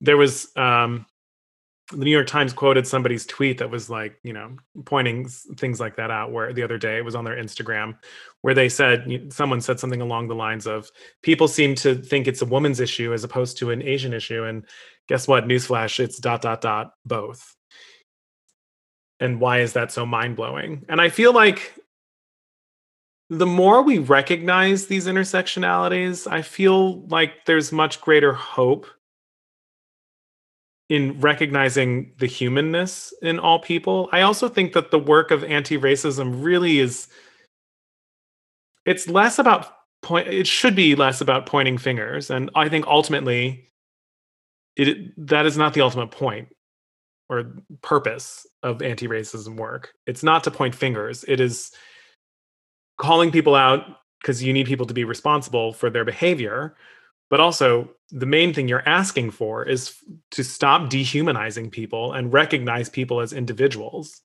there 0.00 0.16
was 0.16 0.50
um, 0.56 1.04
the 1.98 2.04
New 2.04 2.10
York 2.10 2.26
Times 2.26 2.52
quoted 2.52 2.86
somebody's 2.86 3.26
tweet 3.26 3.58
that 3.58 3.70
was 3.70 3.88
like, 3.88 4.18
you 4.22 4.32
know, 4.32 4.56
pointing 4.84 5.28
things 5.56 5.80
like 5.80 5.96
that 5.96 6.10
out. 6.10 6.32
Where 6.32 6.52
the 6.52 6.62
other 6.62 6.78
day 6.78 6.98
it 6.98 7.04
was 7.04 7.14
on 7.14 7.24
their 7.24 7.36
Instagram, 7.36 7.96
where 8.42 8.54
they 8.54 8.68
said 8.68 9.32
someone 9.32 9.60
said 9.60 9.80
something 9.80 10.00
along 10.00 10.28
the 10.28 10.34
lines 10.34 10.66
of, 10.66 10.90
"People 11.22 11.48
seem 11.48 11.74
to 11.76 11.94
think 11.94 12.26
it's 12.26 12.42
a 12.42 12.46
woman's 12.46 12.80
issue 12.80 13.12
as 13.12 13.24
opposed 13.24 13.58
to 13.58 13.70
an 13.70 13.82
Asian 13.82 14.12
issue." 14.12 14.44
And 14.44 14.66
guess 15.08 15.28
what? 15.28 15.46
Newsflash: 15.46 16.00
it's 16.00 16.18
dot 16.18 16.42
dot 16.42 16.60
dot 16.60 16.92
both 17.04 17.54
and 19.20 19.40
why 19.40 19.60
is 19.60 19.72
that 19.72 19.92
so 19.92 20.04
mind-blowing 20.04 20.84
and 20.88 21.00
i 21.00 21.08
feel 21.08 21.32
like 21.32 21.74
the 23.30 23.46
more 23.46 23.82
we 23.82 23.98
recognize 23.98 24.86
these 24.86 25.06
intersectionalities 25.06 26.30
i 26.30 26.42
feel 26.42 27.00
like 27.06 27.44
there's 27.46 27.72
much 27.72 28.00
greater 28.00 28.32
hope 28.32 28.86
in 30.88 31.18
recognizing 31.20 32.12
the 32.18 32.26
humanness 32.26 33.12
in 33.22 33.38
all 33.38 33.58
people 33.58 34.08
i 34.12 34.20
also 34.20 34.48
think 34.48 34.72
that 34.72 34.90
the 34.90 34.98
work 34.98 35.30
of 35.30 35.42
anti-racism 35.44 36.42
really 36.44 36.78
is 36.78 37.08
it's 38.84 39.08
less 39.08 39.38
about 39.38 39.76
point 40.02 40.28
it 40.28 40.46
should 40.46 40.76
be 40.76 40.94
less 40.94 41.20
about 41.20 41.46
pointing 41.46 41.78
fingers 41.78 42.30
and 42.30 42.50
i 42.54 42.68
think 42.68 42.86
ultimately 42.86 43.70
it 44.76 45.12
that 45.26 45.46
is 45.46 45.56
not 45.56 45.72
the 45.72 45.80
ultimate 45.80 46.10
point 46.10 46.48
or 47.28 47.52
purpose 47.82 48.46
of 48.62 48.82
anti-racism 48.82 49.56
work. 49.56 49.94
It's 50.06 50.22
not 50.22 50.44
to 50.44 50.50
point 50.50 50.74
fingers. 50.74 51.24
It 51.26 51.40
is 51.40 51.70
calling 52.98 53.30
people 53.30 53.54
out 53.54 53.84
because 54.20 54.42
you 54.42 54.52
need 54.52 54.66
people 54.66 54.86
to 54.86 54.94
be 54.94 55.04
responsible 55.04 55.72
for 55.72 55.90
their 55.90 56.04
behavior. 56.04 56.76
But 57.30 57.40
also, 57.40 57.90
the 58.10 58.26
main 58.26 58.54
thing 58.54 58.68
you're 58.68 58.88
asking 58.88 59.32
for 59.32 59.66
is 59.66 59.96
to 60.32 60.44
stop 60.44 60.88
dehumanizing 60.88 61.70
people 61.70 62.12
and 62.12 62.32
recognize 62.32 62.88
people 62.88 63.20
as 63.20 63.32
individuals. 63.32 64.20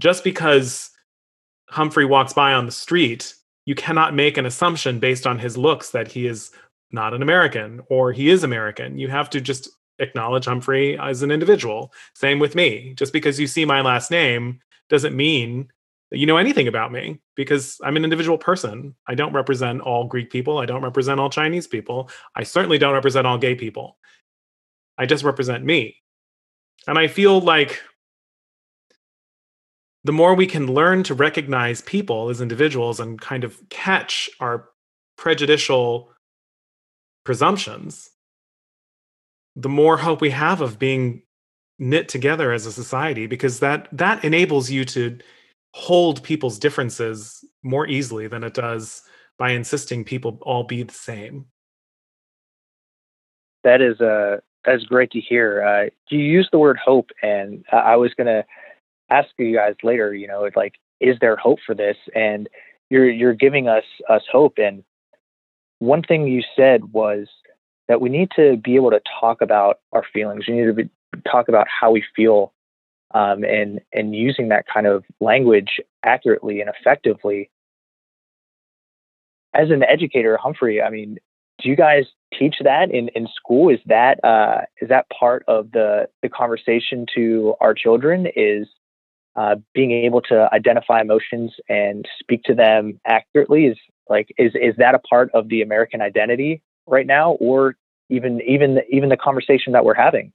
Just 0.00 0.24
because 0.24 0.90
Humphrey 1.70 2.04
walks 2.04 2.32
by 2.32 2.52
on 2.52 2.66
the 2.66 2.72
street, 2.72 3.34
you 3.66 3.74
cannot 3.74 4.14
make 4.14 4.36
an 4.36 4.46
assumption 4.46 4.98
based 4.98 5.26
on 5.26 5.38
his 5.38 5.56
looks 5.56 5.90
that 5.90 6.08
he 6.08 6.26
is 6.26 6.50
not 6.90 7.14
an 7.14 7.22
American 7.22 7.80
or 7.90 8.12
he 8.12 8.30
is 8.30 8.42
American. 8.44 8.98
You 8.98 9.08
have 9.08 9.30
to 9.30 9.40
just 9.40 9.68
acknowledge 9.98 10.46
Humphrey 10.46 10.98
as 10.98 11.22
an 11.22 11.30
individual. 11.30 11.92
Same 12.14 12.38
with 12.38 12.54
me. 12.54 12.94
Just 12.96 13.12
because 13.12 13.38
you 13.38 13.46
see 13.46 13.64
my 13.64 13.80
last 13.80 14.10
name 14.10 14.60
doesn't 14.88 15.16
mean 15.16 15.68
you 16.10 16.26
know 16.26 16.38
anything 16.38 16.68
about 16.68 16.90
me 16.90 17.20
because 17.36 17.78
I'm 17.82 17.96
an 17.96 18.04
individual 18.04 18.38
person. 18.38 18.94
I 19.06 19.14
don't 19.14 19.34
represent 19.34 19.82
all 19.82 20.06
Greek 20.06 20.30
people. 20.30 20.58
I 20.58 20.66
don't 20.66 20.82
represent 20.82 21.20
all 21.20 21.28
Chinese 21.30 21.66
people. 21.66 22.10
I 22.34 22.44
certainly 22.44 22.78
don't 22.78 22.94
represent 22.94 23.26
all 23.26 23.38
gay 23.38 23.54
people. 23.54 23.98
I 24.96 25.06
just 25.06 25.24
represent 25.24 25.64
me. 25.64 25.96
And 26.86 26.98
I 26.98 27.08
feel 27.08 27.40
like 27.40 27.80
the 30.04 30.12
more 30.12 30.34
we 30.34 30.46
can 30.46 30.72
learn 30.72 31.02
to 31.04 31.14
recognize 31.14 31.82
people 31.82 32.30
as 32.30 32.40
individuals 32.40 33.00
and 33.00 33.20
kind 33.20 33.44
of 33.44 33.60
catch 33.68 34.30
our 34.40 34.70
prejudicial 35.16 36.10
presumptions, 37.24 38.10
the 39.54 39.68
more 39.68 39.98
hope 39.98 40.20
we 40.20 40.30
have 40.30 40.62
of 40.62 40.78
being 40.78 41.22
knit 41.78 42.08
together 42.08 42.52
as 42.52 42.64
a 42.64 42.72
society 42.72 43.26
because 43.26 43.60
that 43.60 43.88
that 43.92 44.24
enables 44.24 44.70
you 44.70 44.84
to 44.84 45.18
hold 45.78 46.24
people's 46.24 46.58
differences 46.58 47.44
more 47.62 47.86
easily 47.86 48.26
than 48.26 48.42
it 48.42 48.52
does 48.52 49.02
by 49.38 49.50
insisting 49.50 50.04
people 50.04 50.36
all 50.42 50.64
be 50.64 50.82
the 50.82 50.92
same. 50.92 51.46
That 53.62 53.80
is 53.80 54.00
uh 54.00 54.38
that 54.64 54.74
is 54.74 54.84
great 54.84 55.12
to 55.12 55.20
hear. 55.20 55.62
Uh 55.62 55.90
you 56.10 56.18
use 56.18 56.48
the 56.50 56.58
word 56.58 56.78
hope? 56.84 57.10
And 57.22 57.64
i 57.72 57.94
was 57.94 58.12
going 58.14 58.26
to 58.26 58.44
ask 59.08 59.28
you 59.38 59.54
guys 59.54 59.74
later 59.82 60.12
you 60.12 60.26
know 60.26 60.50
like 60.56 60.74
is 61.00 61.16
there 61.20 61.36
hope 61.36 61.60
for 61.64 61.76
this? 61.76 61.96
And 62.12 62.48
you're 62.90 63.08
you're 63.08 63.34
giving 63.34 63.68
us 63.68 63.84
us 64.08 64.22
hope. 64.30 64.54
And 64.58 64.82
one 65.78 66.02
thing 66.02 66.26
you 66.26 66.42
said 66.56 66.92
was 66.92 67.28
that 67.86 68.00
we 68.00 68.08
need 68.08 68.30
to 68.34 68.56
be 68.56 68.74
able 68.74 68.90
to 68.90 69.00
talk 69.20 69.40
about 69.40 69.78
our 69.92 70.04
feelings. 70.12 70.48
We 70.48 70.54
need 70.54 70.66
to 70.66 70.72
be, 70.72 70.90
talk 71.30 71.48
about 71.48 71.68
how 71.68 71.92
we 71.92 72.02
feel, 72.16 72.52
um, 73.12 73.44
and 73.44 73.80
and 73.92 74.14
using 74.14 74.48
that 74.48 74.66
kind 74.72 74.86
of 74.86 75.04
language 75.20 75.80
accurately 76.04 76.60
and 76.60 76.70
effectively. 76.70 77.50
As 79.54 79.70
an 79.70 79.82
educator, 79.82 80.36
Humphrey, 80.36 80.82
I 80.82 80.90
mean, 80.90 81.18
do 81.62 81.68
you 81.68 81.76
guys 81.76 82.04
teach 82.38 82.56
that 82.62 82.90
in, 82.90 83.08
in 83.08 83.26
school? 83.34 83.70
Is 83.70 83.80
that 83.86 84.22
uh, 84.24 84.62
is 84.80 84.88
that 84.88 85.06
part 85.10 85.44
of 85.48 85.70
the 85.72 86.08
the 86.22 86.28
conversation 86.28 87.06
to 87.14 87.54
our 87.60 87.74
children? 87.74 88.26
Is 88.36 88.68
uh, 89.36 89.56
being 89.74 89.92
able 89.92 90.20
to 90.22 90.48
identify 90.52 91.00
emotions 91.00 91.52
and 91.68 92.06
speak 92.20 92.42
to 92.44 92.54
them 92.54 93.00
accurately 93.06 93.66
is 93.66 93.78
like 94.08 94.28
is 94.38 94.52
is 94.54 94.74
that 94.78 94.94
a 94.94 94.98
part 94.98 95.30
of 95.32 95.48
the 95.48 95.62
American 95.62 96.00
identity 96.00 96.62
right 96.86 97.06
now, 97.06 97.32
or 97.32 97.76
even 98.10 98.40
even 98.42 98.80
even 98.90 99.08
the 99.08 99.16
conversation 99.16 99.72
that 99.72 99.84
we're 99.84 99.94
having? 99.94 100.32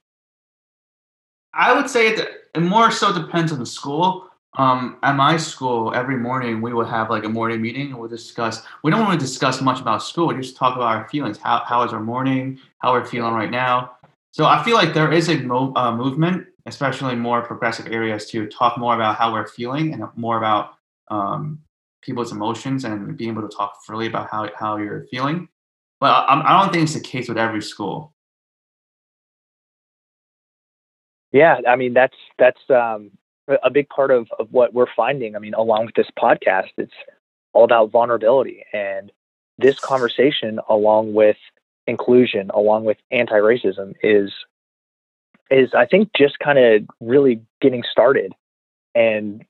I 1.56 1.72
would 1.74 1.88
say 1.88 2.08
it, 2.08 2.48
it 2.54 2.60
more 2.60 2.90
so 2.90 3.12
depends 3.12 3.52
on 3.52 3.58
the 3.58 3.66
school. 3.66 4.28
Um, 4.56 4.98
at 5.02 5.16
my 5.16 5.36
school, 5.36 5.92
every 5.94 6.16
morning 6.16 6.60
we 6.60 6.72
would 6.72 6.86
have 6.86 7.10
like 7.10 7.24
a 7.24 7.28
morning 7.28 7.60
meeting 7.60 7.88
and 7.88 7.98
we'll 7.98 8.08
discuss. 8.08 8.62
We 8.84 8.90
don't 8.90 9.00
want 9.00 9.18
to 9.18 9.26
discuss 9.26 9.60
much 9.60 9.80
about 9.80 10.02
school. 10.02 10.28
We 10.28 10.36
just 10.36 10.56
talk 10.56 10.76
about 10.76 10.96
our 10.96 11.08
feelings. 11.08 11.38
How 11.38 11.64
how 11.66 11.82
is 11.82 11.92
our 11.92 12.00
morning? 12.00 12.60
How 12.78 12.92
we're 12.92 13.04
feeling 13.04 13.34
right 13.34 13.50
now. 13.50 13.96
So 14.30 14.46
I 14.46 14.62
feel 14.62 14.74
like 14.76 14.94
there 14.94 15.12
is 15.12 15.28
a 15.28 15.38
mo- 15.38 15.72
uh, 15.74 15.94
movement, 15.94 16.46
especially 16.66 17.12
in 17.12 17.18
more 17.20 17.42
progressive 17.42 17.88
areas, 17.88 18.30
to 18.30 18.46
talk 18.46 18.78
more 18.78 18.94
about 18.94 19.16
how 19.16 19.32
we're 19.32 19.46
feeling 19.46 19.92
and 19.92 20.04
more 20.16 20.38
about 20.38 20.74
um, 21.08 21.60
people's 22.02 22.32
emotions 22.32 22.84
and 22.84 23.16
being 23.16 23.30
able 23.30 23.48
to 23.48 23.56
talk 23.56 23.82
freely 23.84 24.06
about 24.06 24.30
how 24.30 24.48
how 24.56 24.76
you're 24.76 25.06
feeling. 25.10 25.48
But 25.98 26.26
I, 26.28 26.40
I 26.40 26.62
don't 26.62 26.72
think 26.72 26.84
it's 26.84 26.94
the 26.94 27.00
case 27.00 27.28
with 27.28 27.38
every 27.38 27.62
school. 27.62 28.13
Yeah, 31.34 31.58
I 31.68 31.74
mean 31.74 31.94
that's 31.94 32.16
that's 32.38 32.60
um, 32.70 33.10
a 33.48 33.68
big 33.68 33.88
part 33.88 34.12
of, 34.12 34.28
of 34.38 34.46
what 34.52 34.72
we're 34.72 34.86
finding. 34.96 35.34
I 35.34 35.40
mean, 35.40 35.52
along 35.52 35.86
with 35.86 35.96
this 35.96 36.06
podcast, 36.16 36.68
it's 36.78 36.94
all 37.52 37.64
about 37.64 37.90
vulnerability. 37.90 38.64
And 38.72 39.10
this 39.58 39.80
conversation, 39.80 40.60
along 40.68 41.12
with 41.12 41.36
inclusion, 41.88 42.50
along 42.54 42.84
with 42.84 42.98
anti 43.10 43.34
racism, 43.34 43.94
is 44.00 44.32
is 45.50 45.70
I 45.74 45.86
think 45.86 46.10
just 46.16 46.38
kind 46.38 46.56
of 46.56 46.82
really 47.00 47.42
getting 47.60 47.82
started. 47.90 48.32
And 48.94 49.44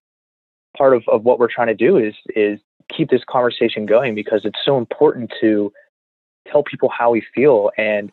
part 0.74 0.97
of, 0.97 1.03
of 1.07 1.24
what 1.24 1.39
we're 1.39 1.53
trying 1.53 1.68
to 1.68 1.74
do 1.74 1.99
is 1.99 2.14
is 2.35 2.61
keep 2.91 3.11
this 3.11 3.24
conversation 3.28 3.85
going 3.85 4.14
because 4.14 4.41
it's 4.47 4.59
so 4.64 4.78
important 4.78 5.35
to 5.43 5.70
tell 6.51 6.62
people 6.62 6.89
how 6.89 7.11
we 7.11 7.22
feel 7.35 7.70
and 7.76 8.11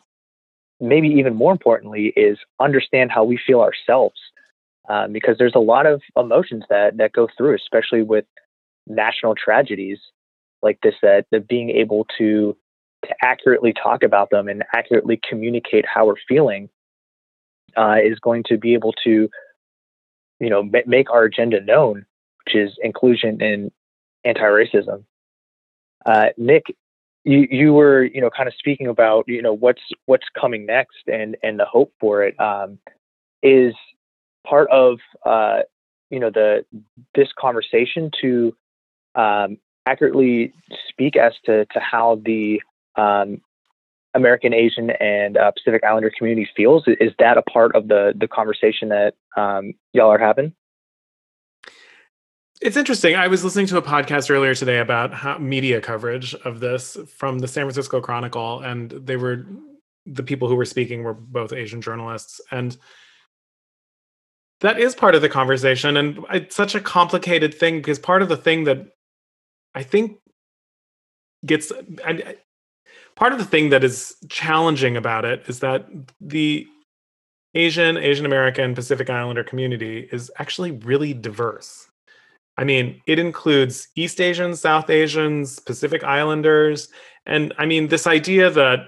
maybe 0.82 1.08
even 1.08 1.34
more 1.34 1.52
importantly 1.52 2.12
is 2.16 2.36
understand 2.60 3.10
how 3.10 3.24
we 3.24 3.38
feel 3.46 3.60
ourselves 3.60 4.18
um, 4.88 5.12
because 5.12 5.38
there's 5.38 5.54
a 5.54 5.60
lot 5.60 5.86
of 5.86 6.02
emotions 6.16 6.64
that 6.68 6.96
that 6.96 7.12
go 7.12 7.28
through 7.38 7.54
especially 7.54 8.02
with 8.02 8.24
national 8.86 9.34
tragedies 9.34 9.98
like 10.60 10.78
this 10.82 10.94
that, 11.00 11.24
that 11.30 11.48
being 11.48 11.70
able 11.70 12.06
to 12.18 12.56
to 13.04 13.14
accurately 13.22 13.72
talk 13.72 14.02
about 14.02 14.30
them 14.30 14.48
and 14.48 14.64
accurately 14.74 15.20
communicate 15.28 15.84
how 15.86 16.06
we're 16.06 16.14
feeling 16.28 16.68
uh, 17.76 17.96
is 18.04 18.18
going 18.20 18.44
to 18.44 18.58
be 18.58 18.74
able 18.74 18.92
to 19.04 19.30
you 20.40 20.50
know 20.50 20.64
ma- 20.64 20.80
make 20.86 21.10
our 21.10 21.24
agenda 21.24 21.60
known 21.60 22.04
which 22.44 22.56
is 22.56 22.72
inclusion 22.82 23.40
and 23.40 23.70
anti-racism. 24.24 25.04
Uh, 26.04 26.26
nick 26.36 26.64
you 27.24 27.46
you 27.50 27.72
were 27.72 28.04
you 28.04 28.20
know 28.20 28.30
kind 28.30 28.48
of 28.48 28.54
speaking 28.58 28.86
about 28.86 29.24
you 29.28 29.42
know 29.42 29.52
what's 29.52 29.82
what's 30.06 30.26
coming 30.38 30.66
next 30.66 31.06
and 31.06 31.36
and 31.42 31.58
the 31.58 31.64
hope 31.64 31.92
for 32.00 32.22
it 32.24 32.38
um, 32.40 32.78
is 33.42 33.74
part 34.46 34.68
of 34.70 34.98
uh, 35.24 35.60
you 36.10 36.18
know 36.18 36.30
the 36.30 36.64
this 37.14 37.28
conversation 37.38 38.10
to 38.20 38.54
um, 39.14 39.58
accurately 39.86 40.52
speak 40.88 41.16
as 41.16 41.32
to 41.44 41.64
to 41.66 41.80
how 41.80 42.20
the 42.24 42.60
um, 42.96 43.40
American 44.14 44.52
Asian 44.52 44.90
and 44.90 45.36
uh, 45.36 45.50
Pacific 45.52 45.82
Islander 45.84 46.12
community 46.16 46.48
feels. 46.56 46.84
Is 46.86 47.12
that 47.18 47.38
a 47.38 47.42
part 47.42 47.74
of 47.76 47.88
the 47.88 48.14
the 48.18 48.28
conversation 48.28 48.88
that 48.88 49.14
um, 49.36 49.74
y'all 49.92 50.10
are 50.10 50.18
having? 50.18 50.54
It's 52.62 52.76
interesting. 52.76 53.16
I 53.16 53.26
was 53.26 53.42
listening 53.42 53.66
to 53.66 53.76
a 53.76 53.82
podcast 53.82 54.30
earlier 54.30 54.54
today 54.54 54.78
about 54.78 55.12
how 55.12 55.36
media 55.36 55.80
coverage 55.80 56.32
of 56.44 56.60
this 56.60 56.96
from 57.08 57.40
the 57.40 57.48
San 57.48 57.64
Francisco 57.64 58.00
Chronicle, 58.00 58.60
and 58.60 58.88
they 58.92 59.16
were 59.16 59.44
the 60.06 60.22
people 60.22 60.46
who 60.46 60.54
were 60.54 60.64
speaking 60.64 61.02
were 61.02 61.12
both 61.12 61.52
Asian 61.52 61.82
journalists, 61.82 62.40
and 62.52 62.76
that 64.60 64.78
is 64.78 64.94
part 64.94 65.16
of 65.16 65.22
the 65.22 65.28
conversation. 65.28 65.96
And 65.96 66.24
it's 66.32 66.54
such 66.54 66.76
a 66.76 66.80
complicated 66.80 67.52
thing 67.52 67.78
because 67.78 67.98
part 67.98 68.22
of 68.22 68.28
the 68.28 68.36
thing 68.36 68.62
that 68.64 68.86
I 69.74 69.82
think 69.82 70.18
gets 71.44 71.72
I, 72.06 72.12
uh, 72.12 72.32
part 73.16 73.32
of 73.32 73.40
the 73.40 73.44
thing 73.44 73.70
that 73.70 73.82
is 73.82 74.14
challenging 74.28 74.96
about 74.96 75.24
it 75.24 75.42
is 75.48 75.58
that 75.60 75.88
the 76.20 76.68
Asian, 77.54 77.96
Asian 77.96 78.24
American, 78.24 78.76
Pacific 78.76 79.10
Islander 79.10 79.42
community 79.42 80.08
is 80.12 80.30
actually 80.38 80.70
really 80.70 81.12
diverse. 81.12 81.88
I 82.56 82.64
mean, 82.64 83.00
it 83.06 83.18
includes 83.18 83.88
East 83.96 84.20
Asians, 84.20 84.60
South 84.60 84.90
Asians, 84.90 85.58
Pacific 85.58 86.04
Islanders. 86.04 86.88
And 87.26 87.54
I 87.58 87.66
mean, 87.66 87.88
this 87.88 88.06
idea 88.06 88.50
that 88.50 88.80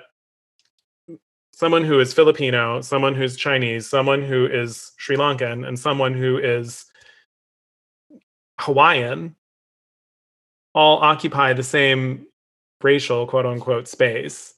someone 1.54 1.84
who 1.84 2.00
is 2.00 2.12
Filipino, 2.12 2.80
someone 2.80 3.14
who's 3.14 3.36
Chinese, 3.36 3.88
someone 3.88 4.22
who 4.22 4.46
is 4.46 4.92
Sri 4.98 5.16
Lankan, 5.16 5.66
and 5.66 5.78
someone 5.78 6.12
who 6.14 6.36
is 6.38 6.84
Hawaiian 8.60 9.36
all 10.74 10.98
occupy 10.98 11.52
the 11.52 11.62
same 11.62 12.26
racial 12.82 13.26
quote 13.26 13.46
unquote 13.46 13.88
space. 13.88 14.54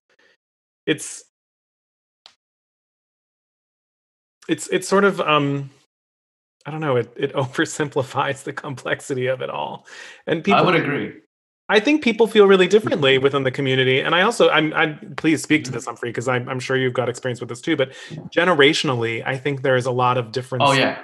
It's 0.86 1.24
it's 4.48 4.68
it's 4.68 4.88
sort 4.88 5.04
of 5.04 5.20
um 5.20 5.70
I 6.66 6.70
don't 6.70 6.80
know, 6.80 6.96
it, 6.96 7.12
it 7.16 7.32
oversimplifies 7.34 8.42
the 8.42 8.52
complexity 8.52 9.26
of 9.26 9.40
it 9.40 9.50
all. 9.50 9.86
And 10.26 10.44
people 10.44 10.60
I 10.60 10.62
would 10.62 10.74
agree. 10.76 11.14
I 11.68 11.80
think 11.80 12.02
people 12.02 12.28
feel 12.28 12.46
really 12.46 12.68
differently 12.68 13.18
within 13.18 13.42
the 13.42 13.50
community. 13.50 14.00
And 14.00 14.14
I 14.14 14.22
also, 14.22 14.48
I'm, 14.50 14.72
I 14.74 14.98
please 15.16 15.42
speak 15.42 15.64
to 15.64 15.72
this, 15.72 15.86
Humphrey, 15.86 16.10
because 16.10 16.28
I'm, 16.28 16.48
I'm 16.48 16.60
sure 16.60 16.76
you've 16.76 16.94
got 16.94 17.08
experience 17.08 17.40
with 17.40 17.48
this 17.48 17.60
too. 17.60 17.76
But 17.76 17.92
generationally, 18.30 19.26
I 19.26 19.36
think 19.36 19.62
there 19.62 19.74
is 19.76 19.86
a 19.86 19.90
lot 19.90 20.16
of 20.16 20.30
difference. 20.30 20.62
Oh 20.64 20.72
yeah. 20.72 21.02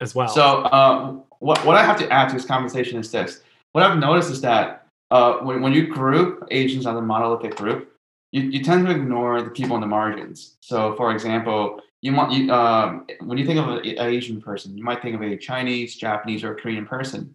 As 0.00 0.14
well. 0.14 0.28
So 0.28 0.60
uh, 0.62 1.14
what 1.40 1.64
what 1.66 1.74
I 1.76 1.84
have 1.84 1.98
to 1.98 2.08
add 2.08 2.28
to 2.28 2.36
this 2.36 2.44
conversation 2.44 3.00
is 3.00 3.10
this: 3.10 3.40
what 3.72 3.84
I've 3.84 3.98
noticed 3.98 4.30
is 4.30 4.40
that 4.42 4.86
uh, 5.10 5.38
when 5.38 5.60
when 5.60 5.72
you 5.72 5.88
group 5.88 6.46
Asians 6.52 6.86
as 6.86 6.94
a 6.94 7.02
monolithic 7.02 7.56
group, 7.56 7.92
you, 8.30 8.42
you 8.42 8.62
tend 8.62 8.86
to 8.86 8.92
ignore 8.92 9.42
the 9.42 9.50
people 9.50 9.74
in 9.74 9.80
the 9.80 9.88
margins. 9.88 10.56
So, 10.60 10.94
for 10.94 11.10
example, 11.12 11.80
you 12.00 12.14
want 12.14 12.32
you 12.32 12.52
um, 12.52 13.06
when 13.20 13.38
you 13.38 13.46
think 13.46 13.58
of 13.58 13.68
an 13.68 13.84
Asian 13.84 14.40
person, 14.40 14.76
you 14.76 14.84
might 14.84 15.02
think 15.02 15.14
of 15.14 15.22
a 15.22 15.36
Chinese, 15.36 15.96
Japanese, 15.96 16.44
or 16.44 16.54
Korean 16.54 16.86
person. 16.86 17.34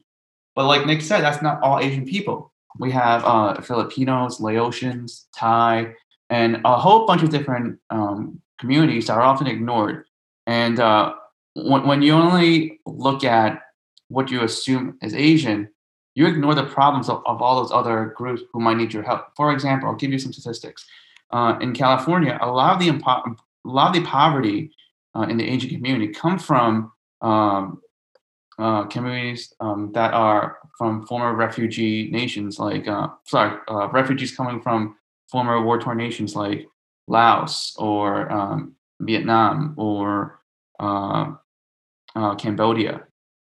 But 0.55 0.67
like 0.67 0.85
Nick 0.85 1.01
said, 1.01 1.21
that's 1.21 1.41
not 1.41 1.61
all 1.61 1.79
Asian 1.79 2.05
people. 2.05 2.53
We 2.79 2.91
have 2.91 3.23
uh, 3.25 3.61
Filipinos, 3.61 4.39
Laotians, 4.39 5.25
Thai, 5.35 5.93
and 6.29 6.61
a 6.65 6.77
whole 6.77 7.05
bunch 7.05 7.23
of 7.23 7.29
different 7.29 7.79
um, 7.89 8.41
communities 8.59 9.07
that 9.07 9.13
are 9.13 9.21
often 9.21 9.47
ignored. 9.47 10.05
And 10.47 10.79
uh, 10.79 11.13
when, 11.55 11.85
when 11.85 12.01
you 12.01 12.13
only 12.13 12.79
look 12.85 13.23
at 13.23 13.61
what 14.07 14.31
you 14.31 14.43
assume 14.43 14.97
is 15.01 15.13
Asian, 15.13 15.69
you 16.15 16.27
ignore 16.27 16.55
the 16.55 16.65
problems 16.65 17.09
of, 17.09 17.23
of 17.25 17.41
all 17.41 17.61
those 17.61 17.71
other 17.71 18.13
groups 18.15 18.43
who 18.53 18.59
might 18.59 18.77
need 18.77 18.93
your 18.93 19.03
help. 19.03 19.27
For 19.35 19.51
example, 19.51 19.89
I'll 19.89 19.95
give 19.95 20.11
you 20.11 20.19
some 20.19 20.33
statistics. 20.33 20.85
Uh, 21.31 21.57
in 21.61 21.73
California, 21.73 22.37
a 22.41 22.47
lot 22.47 22.73
of 22.73 22.79
the 22.79 22.89
impo- 22.91 23.35
a 23.65 23.69
lot 23.69 23.95
of 23.95 24.01
the 24.01 24.07
poverty 24.09 24.71
uh, 25.15 25.21
in 25.29 25.37
the 25.37 25.47
Asian 25.47 25.69
community 25.69 26.07
come 26.07 26.39
from 26.39 26.91
um, 27.21 27.81
uh, 28.59 28.83
communities 28.85 29.53
um, 29.59 29.91
that 29.93 30.13
are 30.13 30.57
from 30.77 31.05
former 31.07 31.33
refugee 31.35 32.09
nations, 32.11 32.59
like 32.59 32.87
uh, 32.87 33.07
sorry, 33.25 33.57
uh, 33.69 33.87
refugees 33.89 34.35
coming 34.35 34.61
from 34.61 34.95
former 35.29 35.63
war-torn 35.63 35.97
nations 35.97 36.35
like 36.35 36.67
Laos 37.07 37.75
or 37.77 38.31
um, 38.31 38.75
Vietnam 39.01 39.73
or 39.77 40.39
uh, 40.79 41.31
uh, 42.15 42.35
Cambodia. 42.35 43.03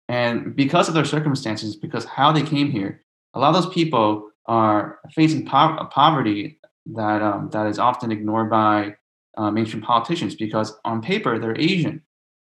And 0.08 0.54
because 0.54 0.88
of 0.88 0.94
their 0.94 1.04
circumstances, 1.04 1.76
because 1.76 2.04
how 2.04 2.32
they 2.32 2.42
came 2.42 2.70
here, 2.70 3.02
a 3.34 3.38
lot 3.38 3.54
of 3.54 3.62
those 3.62 3.74
people 3.74 4.30
are 4.46 4.98
facing 5.14 5.46
po- 5.46 5.88
poverty 5.90 6.58
that 6.86 7.22
um, 7.22 7.48
that 7.50 7.66
is 7.66 7.78
often 7.78 8.12
ignored 8.12 8.50
by 8.50 8.94
uh, 9.36 9.50
mainstream 9.50 9.82
politicians 9.82 10.34
because 10.34 10.78
on 10.84 11.02
paper 11.02 11.38
they're 11.38 11.58
Asian, 11.58 12.02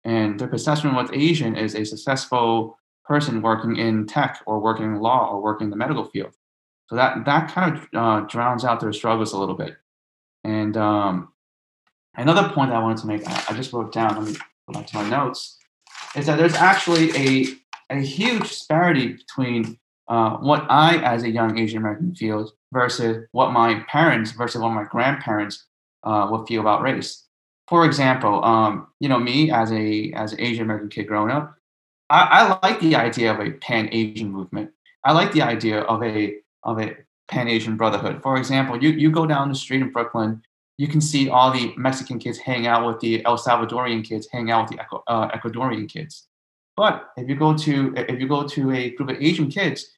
and 0.03 0.39
their 0.39 0.47
perception 0.47 0.89
of 0.89 0.95
what's 0.95 1.11
Asian 1.13 1.55
is 1.55 1.75
a 1.75 1.85
successful 1.85 2.77
person 3.05 3.41
working 3.41 3.75
in 3.77 4.05
tech 4.05 4.41
or 4.45 4.59
working 4.59 4.85
in 4.85 4.99
law 4.99 5.29
or 5.29 5.41
working 5.41 5.65
in 5.65 5.71
the 5.71 5.77
medical 5.77 6.05
field. 6.05 6.33
So 6.89 6.95
that 6.95 7.25
that 7.25 7.51
kind 7.51 7.77
of 7.77 7.87
uh, 7.93 8.19
drowns 8.27 8.65
out 8.65 8.79
their 8.79 8.93
struggles 8.93 9.33
a 9.33 9.39
little 9.39 9.55
bit. 9.55 9.75
And 10.43 10.75
um, 10.75 11.33
another 12.15 12.49
point 12.49 12.71
I 12.71 12.79
wanted 12.79 12.97
to 12.99 13.07
make, 13.07 13.27
I, 13.27 13.43
I 13.49 13.53
just 13.53 13.71
wrote 13.71 13.93
down. 13.93 14.15
Let 14.15 14.27
me 14.27 14.37
go 14.67 14.79
back 14.79 14.87
to 14.87 14.95
my 14.97 15.09
notes. 15.09 15.57
Is 16.15 16.25
that 16.25 16.37
there's 16.37 16.55
actually 16.55 17.11
a 17.15 17.45
a 17.89 17.99
huge 17.99 18.49
disparity 18.49 19.13
between 19.13 19.77
uh, 20.07 20.37
what 20.37 20.65
I, 20.69 20.97
as 20.97 21.23
a 21.23 21.29
young 21.29 21.57
Asian 21.57 21.77
American, 21.77 22.13
feel 22.15 22.51
versus 22.71 23.25
what 23.31 23.51
my 23.51 23.83
parents 23.89 24.31
versus 24.31 24.61
what 24.61 24.71
my 24.71 24.83
grandparents 24.83 25.65
uh, 26.03 26.27
would 26.29 26.47
feel 26.47 26.61
about 26.61 26.81
race. 26.81 27.25
For 27.67 27.85
example, 27.85 28.43
um, 28.43 28.87
you 28.99 29.09
know, 29.09 29.19
me 29.19 29.51
as 29.51 29.71
a 29.71 30.11
as 30.13 30.33
an 30.33 30.41
Asian 30.41 30.63
American 30.63 30.89
kid 30.89 31.07
growing 31.07 31.31
up, 31.31 31.55
I, 32.09 32.27
I 32.31 32.67
like 32.67 32.79
the 32.79 32.95
idea 32.95 33.33
of 33.33 33.39
a 33.39 33.51
Pan 33.51 33.89
Asian 33.91 34.31
movement. 34.31 34.71
I 35.03 35.13
like 35.13 35.31
the 35.31 35.41
idea 35.41 35.81
of 35.81 36.03
a 36.03 36.35
of 36.63 36.79
a 36.79 36.95
Pan 37.27 37.47
Asian 37.47 37.77
brotherhood. 37.77 38.21
For 38.21 38.37
example, 38.37 38.81
you 38.81 38.89
you 38.89 39.11
go 39.11 39.25
down 39.25 39.49
the 39.49 39.55
street 39.55 39.81
in 39.81 39.91
Brooklyn, 39.91 40.41
you 40.77 40.87
can 40.87 41.01
see 41.01 41.29
all 41.29 41.51
the 41.51 41.73
Mexican 41.77 42.19
kids 42.19 42.37
hang 42.37 42.67
out 42.67 42.85
with 42.85 42.99
the 42.99 43.23
El 43.25 43.37
Salvadorian 43.37 44.03
kids, 44.03 44.27
hang 44.31 44.51
out 44.51 44.69
with 44.69 44.79
the 44.79 44.97
uh, 45.07 45.29
Ecuadorian 45.29 45.87
kids. 45.87 46.27
But 46.75 47.11
if 47.17 47.29
you 47.29 47.35
go 47.35 47.55
to 47.55 47.93
if 47.95 48.19
you 48.19 48.27
go 48.27 48.47
to 48.47 48.71
a 48.71 48.89
group 48.91 49.09
of 49.09 49.21
Asian 49.21 49.49
kids 49.49 49.89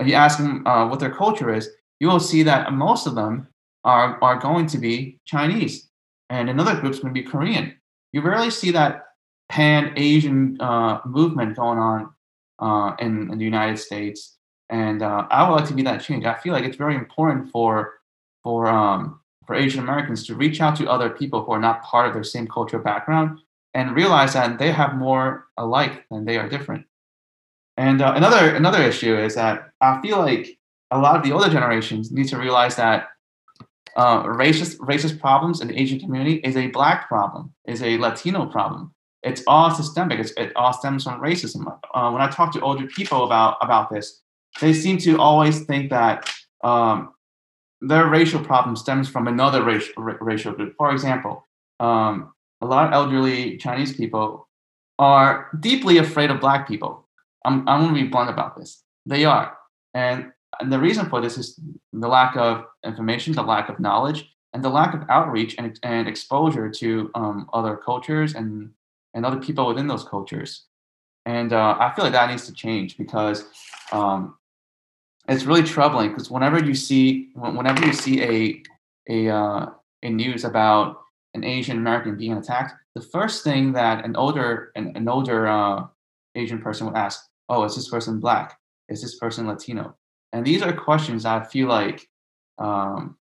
and 0.00 0.08
you 0.08 0.14
ask 0.14 0.38
them 0.38 0.66
uh, 0.66 0.88
what 0.88 1.00
their 1.00 1.14
culture 1.14 1.52
is, 1.54 1.70
you 2.00 2.08
will 2.08 2.20
see 2.20 2.42
that 2.42 2.72
most 2.72 3.06
of 3.06 3.14
them 3.14 3.48
are 3.84 4.18
are 4.22 4.38
going 4.38 4.66
to 4.68 4.78
be 4.78 5.18
Chinese, 5.24 5.88
and 6.30 6.48
another 6.48 6.78
group's 6.80 6.98
going 6.98 7.14
to 7.14 7.20
be 7.20 7.26
Korean. 7.26 7.74
You 8.12 8.22
rarely 8.22 8.50
see 8.50 8.70
that 8.72 9.06
pan 9.48 9.92
Asian 9.96 10.60
uh, 10.60 11.00
movement 11.04 11.56
going 11.56 11.78
on 11.78 12.10
uh, 12.58 12.94
in, 12.98 13.30
in, 13.30 13.38
the 13.38 13.44
United 13.44 13.78
States, 13.78 14.36
and 14.70 15.02
uh, 15.02 15.26
I 15.30 15.48
would 15.48 15.56
like 15.56 15.68
to 15.68 15.74
be 15.74 15.82
that 15.82 16.02
change. 16.02 16.24
I 16.24 16.34
feel 16.34 16.52
like 16.52 16.64
it's 16.64 16.76
very 16.76 16.94
important 16.94 17.50
for 17.50 17.94
for 18.42 18.66
um, 18.66 19.20
for 19.46 19.54
Asian 19.54 19.80
Americans 19.80 20.26
to 20.26 20.34
reach 20.34 20.60
out 20.60 20.76
to 20.76 20.90
other 20.90 21.10
people 21.10 21.44
who 21.44 21.52
are 21.52 21.60
not 21.60 21.82
part 21.82 22.06
of 22.08 22.14
their 22.14 22.24
same 22.24 22.46
cultural 22.46 22.82
background 22.82 23.40
and 23.74 23.94
realize 23.94 24.32
that 24.32 24.58
they 24.58 24.72
have 24.72 24.94
more 24.94 25.46
alike 25.58 26.04
than 26.10 26.24
they 26.24 26.38
are 26.38 26.48
different. 26.48 26.86
And 27.76 28.00
uh, 28.00 28.12
another 28.16 28.54
another 28.54 28.82
issue 28.82 29.16
is 29.18 29.34
that 29.34 29.70
I 29.80 30.00
feel 30.00 30.18
like 30.18 30.58
a 30.90 30.98
lot 30.98 31.16
of 31.16 31.24
the 31.24 31.32
older 31.32 31.50
generations 31.50 32.12
need 32.12 32.28
to 32.28 32.38
realize 32.38 32.76
that 32.76 33.08
uh, 33.96 34.24
racist 34.24 34.78
racist 34.78 35.20
problems 35.20 35.60
in 35.60 35.68
the 35.68 35.80
Asian 35.80 35.98
community 36.00 36.36
is 36.36 36.56
a 36.56 36.68
black 36.68 37.08
problem, 37.08 37.52
is 37.66 37.82
a 37.82 37.98
Latino 37.98 38.46
problem. 38.46 38.92
It's 39.22 39.42
all 39.46 39.70
systemic. 39.70 40.18
It's, 40.18 40.32
it 40.32 40.52
all 40.56 40.72
stems 40.72 41.04
from 41.04 41.20
racism. 41.20 41.66
Uh, 41.94 42.10
when 42.10 42.20
I 42.20 42.28
talk 42.28 42.52
to 42.52 42.60
older 42.60 42.86
people 42.86 43.24
about 43.24 43.56
about 43.60 43.90
this, 43.90 44.20
they 44.60 44.72
seem 44.72 44.98
to 44.98 45.18
always 45.18 45.64
think 45.64 45.90
that 45.90 46.30
um, 46.62 47.14
their 47.80 48.06
racial 48.06 48.44
problem 48.44 48.76
stems 48.76 49.08
from 49.08 49.28
another 49.28 49.62
racial 49.62 50.02
racial 50.02 50.52
group. 50.52 50.74
For 50.76 50.92
example, 50.92 51.46
um, 51.80 52.32
a 52.60 52.66
lot 52.66 52.86
of 52.86 52.92
elderly 52.92 53.56
Chinese 53.58 53.94
people 53.94 54.48
are 54.98 55.48
deeply 55.60 55.98
afraid 55.98 56.30
of 56.30 56.40
black 56.40 56.66
people. 56.68 57.06
I'm, 57.44 57.68
I'm 57.68 57.82
going 57.82 57.94
to 57.94 58.02
be 58.02 58.08
blunt 58.08 58.30
about 58.30 58.56
this. 58.56 58.82
They 59.06 59.24
are. 59.24 59.56
And, 59.92 60.32
and 60.60 60.72
the 60.72 60.78
reason 60.78 61.08
for 61.08 61.20
this 61.20 61.38
is 61.38 61.58
the 61.92 62.08
lack 62.08 62.36
of 62.36 62.64
information, 62.84 63.32
the 63.32 63.42
lack 63.42 63.68
of 63.68 63.80
knowledge, 63.80 64.30
and 64.52 64.64
the 64.64 64.68
lack 64.68 64.94
of 64.94 65.02
outreach 65.08 65.56
and, 65.58 65.78
and 65.82 66.08
exposure 66.08 66.70
to 66.70 67.10
um, 67.14 67.48
other 67.52 67.76
cultures 67.76 68.34
and, 68.34 68.70
and 69.14 69.26
other 69.26 69.40
people 69.40 69.66
within 69.66 69.86
those 69.86 70.04
cultures. 70.04 70.66
And 71.26 71.52
uh, 71.52 71.76
I 71.78 71.92
feel 71.94 72.04
like 72.04 72.12
that 72.12 72.30
needs 72.30 72.46
to 72.46 72.52
change 72.52 72.96
because 72.96 73.44
um, 73.92 74.36
it's 75.28 75.44
really 75.44 75.62
troubling. 75.62 76.10
Because 76.10 76.30
whenever 76.30 76.62
you 76.62 76.74
see 76.74 77.30
whenever 77.34 77.84
you 77.84 77.92
see 77.92 78.22
a 78.22 78.62
a 79.08 79.34
uh, 79.34 79.66
a 80.02 80.10
news 80.10 80.44
about 80.44 80.98
an 81.34 81.42
Asian 81.44 81.78
American 81.78 82.16
being 82.16 82.34
attacked, 82.34 82.74
the 82.94 83.00
first 83.00 83.42
thing 83.42 83.72
that 83.72 84.04
an 84.04 84.16
older 84.16 84.70
an, 84.76 84.92
an 84.94 85.08
older 85.08 85.46
uh, 85.46 85.86
Asian 86.34 86.60
person 86.60 86.86
would 86.86 86.96
ask, 86.96 87.26
"Oh, 87.48 87.64
is 87.64 87.74
this 87.74 87.88
person 87.88 88.20
black? 88.20 88.58
Is 88.88 89.00
this 89.00 89.18
person 89.18 89.46
Latino?" 89.46 89.96
And 90.34 90.44
these 90.44 90.60
are 90.60 90.72
questions 90.72 91.22
that 91.22 91.42
I 91.42 91.44
feel 91.44 91.68
like 91.68 92.06
um, 92.58 93.16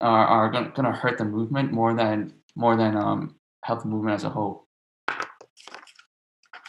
are, 0.00 0.26
are 0.26 0.50
going 0.50 0.72
to 0.72 0.92
hurt 0.92 1.18
the 1.18 1.24
movement 1.24 1.72
more 1.72 1.92
than 1.92 2.32
more 2.54 2.76
than 2.76 2.96
um, 2.96 3.36
help 3.64 3.82
the 3.82 3.88
movement 3.88 4.14
as 4.14 4.24
a 4.24 4.30
whole. 4.30 4.66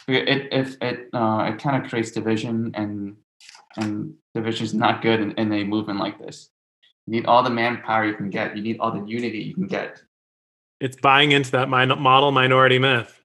It 0.06 0.52
it 0.52 0.76
it 0.82 1.08
uh, 1.14 1.50
it 1.50 1.58
kind 1.58 1.82
of 1.82 1.88
creates 1.88 2.10
division 2.10 2.72
and 2.74 3.16
and 3.78 4.14
division 4.34 4.64
is 4.66 4.74
not 4.74 5.00
good 5.00 5.20
in, 5.20 5.30
in 5.32 5.52
a 5.52 5.64
movement 5.64 5.98
like 5.98 6.18
this. 6.18 6.50
You 7.06 7.12
need 7.12 7.26
all 7.26 7.42
the 7.42 7.50
manpower 7.50 8.04
you 8.04 8.14
can 8.14 8.28
get. 8.28 8.56
You 8.56 8.62
need 8.62 8.78
all 8.80 8.92
the 8.92 9.06
unity 9.06 9.38
you 9.38 9.54
can 9.54 9.66
get 9.66 10.02
it's 10.80 10.96
buying 10.96 11.32
into 11.32 11.50
that 11.52 11.68
min- 11.68 12.00
model 12.00 12.32
minority 12.32 12.78
myth. 12.78 13.20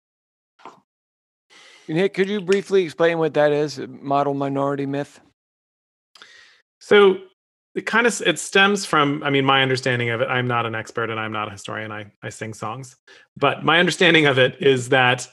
Nick, 1.87 2.13
could 2.13 2.27
you 2.27 2.41
briefly 2.41 2.83
explain 2.83 3.17
what 3.17 3.33
that 3.35 3.51
is? 3.51 3.79
Model 3.79 4.33
minority 4.33 4.85
myth. 4.85 5.21
So 6.85 7.17
it 7.75 7.85
kind 7.85 8.07
of 8.07 8.21
it 8.25 8.39
stems 8.39 8.85
from 8.85 9.21
i 9.23 9.29
mean 9.29 9.43
my 9.43 9.61
understanding 9.61 10.09
of 10.09 10.21
it 10.21 10.29
i'm 10.29 10.47
not 10.47 10.65
an 10.65 10.73
expert 10.73 11.09
and 11.09 11.19
i'm 11.19 11.33
not 11.33 11.49
a 11.49 11.51
historian 11.51 11.91
i, 11.91 12.09
I 12.23 12.29
sing 12.29 12.53
songs 12.53 12.95
but 13.35 13.65
my 13.65 13.79
understanding 13.79 14.27
of 14.27 14.39
it 14.39 14.61
is 14.61 14.87
that 14.89 15.27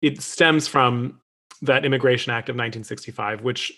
it 0.00 0.22
stems 0.22 0.68
from 0.68 1.20
that 1.62 1.84
immigration 1.84 2.30
act 2.30 2.48
of 2.48 2.54
1965 2.54 3.42
which 3.42 3.72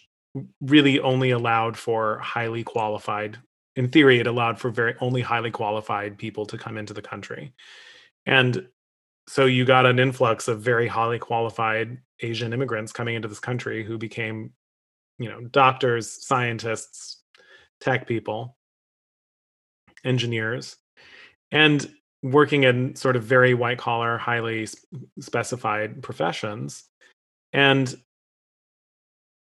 really 0.61 1.01
only 1.01 1.31
allowed 1.31 1.79
for 1.79 2.19
highly 2.19 2.63
qualified 2.63 3.39
in 3.77 3.89
theory, 3.89 4.21
it 4.21 4.27
allowed 4.27 4.59
for 4.59 4.71
very 4.71 4.95
only 5.01 5.21
highly 5.21 5.51
qualified 5.51 6.17
people 6.19 6.47
to 6.47 6.59
come 6.59 6.77
into 6.77 6.95
the 6.95 7.03
country. 7.03 7.53
And 8.27 8.69
so 9.29 9.47
you 9.47 9.65
got 9.65 9.87
an 9.87 9.99
influx 9.99 10.49
of 10.49 10.61
very 10.61 10.87
highly 10.87 11.19
qualified 11.19 11.99
Asian 12.21 12.53
immigrants 12.53 12.93
coming 12.93 13.17
into 13.17 13.29
this 13.29 13.41
country 13.41 13.85
who 13.85 13.99
became, 13.99 14.53
you 15.19 15.29
know, 15.29 15.41
doctors, 15.43 16.27
scientists, 16.27 17.23
tech 17.81 18.07
people, 18.07 18.57
engineers, 20.05 20.77
and 21.51 21.91
working 22.23 22.65
in 22.65 22.97
sort 22.97 23.17
of 23.17 23.23
very 23.23 23.55
white 23.55 23.79
collar, 23.79 24.17
highly 24.17 24.67
specified 25.21 26.03
professions. 26.03 26.85
And 27.53 27.95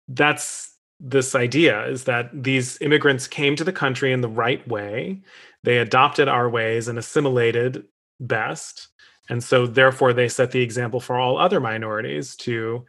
that's 0.09 0.77
this 0.99 1.35
idea 1.35 1.87
is 1.87 2.05
that 2.05 2.31
these 2.33 2.81
immigrants 2.83 3.27
came 3.27 3.57
to 3.57 3.64
the 3.64 3.73
country 3.73 4.12
in 4.12 4.21
the 4.21 4.29
right 4.29 4.66
way. 4.68 5.21
They 5.62 5.79
adopted 5.79 6.29
our 6.29 6.49
ways 6.49 6.89
and 6.89 6.99
assimilated 6.99 7.85
best. 8.18 8.89
And 9.29 9.43
so, 9.43 9.66
therefore, 9.66 10.12
they 10.12 10.29
set 10.29 10.51
the 10.51 10.61
example 10.61 11.01
for 11.01 11.16
all 11.16 11.39
other 11.39 11.61
minorities 11.61 12.35
to 12.37 12.85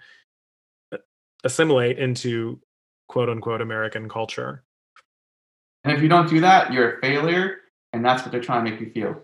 uh, 0.91 0.97
assimilate 1.43 1.99
into 1.99 2.59
quote 3.11 3.29
unquote 3.29 3.61
American 3.61 4.07
culture. 4.07 4.63
And 5.83 5.91
if 5.95 6.01
you 6.01 6.07
don't 6.07 6.29
do 6.29 6.39
that, 6.39 6.71
you're 6.71 6.97
a 6.97 7.01
failure. 7.01 7.57
And 7.91 8.05
that's 8.05 8.23
what 8.23 8.31
they're 8.31 8.41
trying 8.41 8.63
to 8.63 8.71
make 8.71 8.79
you 8.79 8.89
feel. 8.91 9.21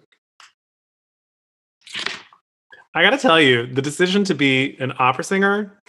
I 2.93 3.01
got 3.01 3.11
to 3.11 3.17
tell 3.17 3.39
you, 3.39 3.65
the 3.65 3.81
decision 3.81 4.25
to 4.25 4.35
be 4.35 4.75
an 4.79 4.91
opera 4.99 5.23
singer 5.23 5.79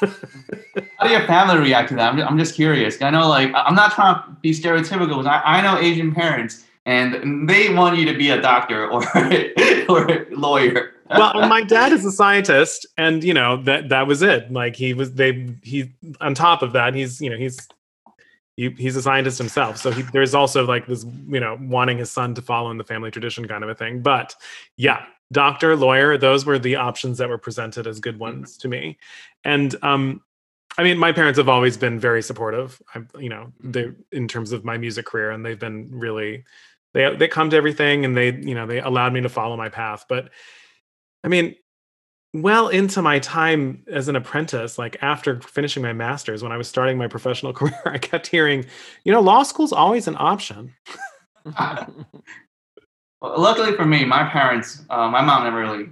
How 0.00 1.06
do 1.06 1.10
your 1.10 1.26
family 1.26 1.58
react 1.58 1.88
to 1.88 1.94
that? 1.94 2.10
I'm 2.10 2.18
just, 2.18 2.30
I'm 2.30 2.38
just 2.38 2.54
curious. 2.54 3.00
I 3.00 3.08
know, 3.08 3.28
like, 3.28 3.50
I'm 3.54 3.74
not 3.74 3.92
trying 3.92 4.16
to 4.16 4.36
be 4.42 4.50
stereotypical. 4.50 5.26
I, 5.26 5.40
I 5.42 5.60
know 5.62 5.78
Asian 5.78 6.14
parents, 6.14 6.66
and 6.84 7.48
they 7.48 7.72
want 7.72 7.96
you 7.96 8.04
to 8.04 8.18
be 8.18 8.28
a 8.28 8.40
doctor 8.40 8.90
or 8.90 9.02
or 9.88 10.10
a 10.10 10.26
lawyer. 10.30 10.92
Well, 11.10 11.48
my 11.48 11.62
dad 11.62 11.92
is 11.92 12.04
a 12.04 12.12
scientist, 12.12 12.86
and 12.96 13.22
you 13.22 13.34
know 13.34 13.62
that 13.62 13.88
that 13.90 14.06
was 14.06 14.22
it. 14.22 14.50
Like 14.52 14.76
he 14.76 14.94
was, 14.94 15.14
they 15.14 15.54
he 15.62 15.92
on 16.20 16.34
top 16.34 16.62
of 16.62 16.72
that, 16.72 16.94
he's 16.94 17.20
you 17.20 17.30
know 17.30 17.36
he's 17.36 17.68
he, 18.56 18.70
he's 18.70 18.96
a 18.96 19.02
scientist 19.02 19.38
himself. 19.38 19.76
So 19.76 19.90
he, 19.90 20.02
there's 20.12 20.34
also 20.34 20.64
like 20.64 20.86
this, 20.86 21.04
you 21.28 21.40
know, 21.40 21.58
wanting 21.60 21.98
his 21.98 22.10
son 22.10 22.34
to 22.34 22.42
follow 22.42 22.70
in 22.70 22.78
the 22.78 22.84
family 22.84 23.10
tradition 23.10 23.46
kind 23.46 23.62
of 23.62 23.70
a 23.70 23.74
thing. 23.74 24.00
But 24.00 24.34
yeah, 24.76 25.04
doctor, 25.30 25.76
lawyer, 25.76 26.16
those 26.16 26.46
were 26.46 26.58
the 26.58 26.76
options 26.76 27.18
that 27.18 27.28
were 27.28 27.38
presented 27.38 27.86
as 27.86 28.00
good 28.00 28.14
mm-hmm. 28.14 28.22
ones 28.22 28.56
to 28.58 28.68
me. 28.68 28.98
And 29.44 29.76
um, 29.82 30.22
I 30.78 30.82
mean, 30.82 30.98
my 30.98 31.12
parents 31.12 31.38
have 31.38 31.48
always 31.48 31.76
been 31.76 32.00
very 32.00 32.22
supportive. 32.22 32.80
I, 32.94 33.02
you 33.18 33.28
know, 33.28 33.52
they 33.62 33.84
mm-hmm. 33.84 34.00
in 34.12 34.28
terms 34.28 34.52
of 34.52 34.64
my 34.64 34.78
music 34.78 35.06
career, 35.06 35.30
and 35.30 35.44
they've 35.44 35.58
been 35.58 35.88
really 35.90 36.44
they 36.94 37.14
they 37.14 37.28
come 37.28 37.50
to 37.50 37.56
everything, 37.56 38.04
and 38.04 38.16
they 38.16 38.32
you 38.32 38.54
know 38.54 38.66
they 38.66 38.80
allowed 38.80 39.12
me 39.12 39.20
to 39.20 39.28
follow 39.28 39.56
my 39.56 39.68
path. 39.68 40.06
But 40.08 40.30
I 41.26 41.28
mean, 41.28 41.56
well 42.32 42.68
into 42.68 43.02
my 43.02 43.18
time 43.18 43.82
as 43.90 44.06
an 44.08 44.14
apprentice, 44.14 44.78
like 44.78 44.96
after 45.02 45.40
finishing 45.40 45.82
my 45.82 45.92
master's, 45.92 46.40
when 46.42 46.52
I 46.52 46.56
was 46.56 46.68
starting 46.68 46.96
my 46.96 47.08
professional 47.08 47.52
career, 47.58 47.78
I 47.84 47.98
kept 47.98 48.28
hearing, 48.28 48.64
you 49.04 49.12
know, 49.12 49.20
law 49.20 49.42
school's 49.42 49.72
always 49.72 50.06
an 50.06 50.16
option. 50.18 50.72
luckily 53.20 53.72
for 53.72 53.84
me, 53.84 54.04
my 54.04 54.24
parents, 54.28 54.84
uh, 54.88 55.08
my 55.08 55.20
mom 55.20 55.42
never 55.42 55.58
really 55.58 55.88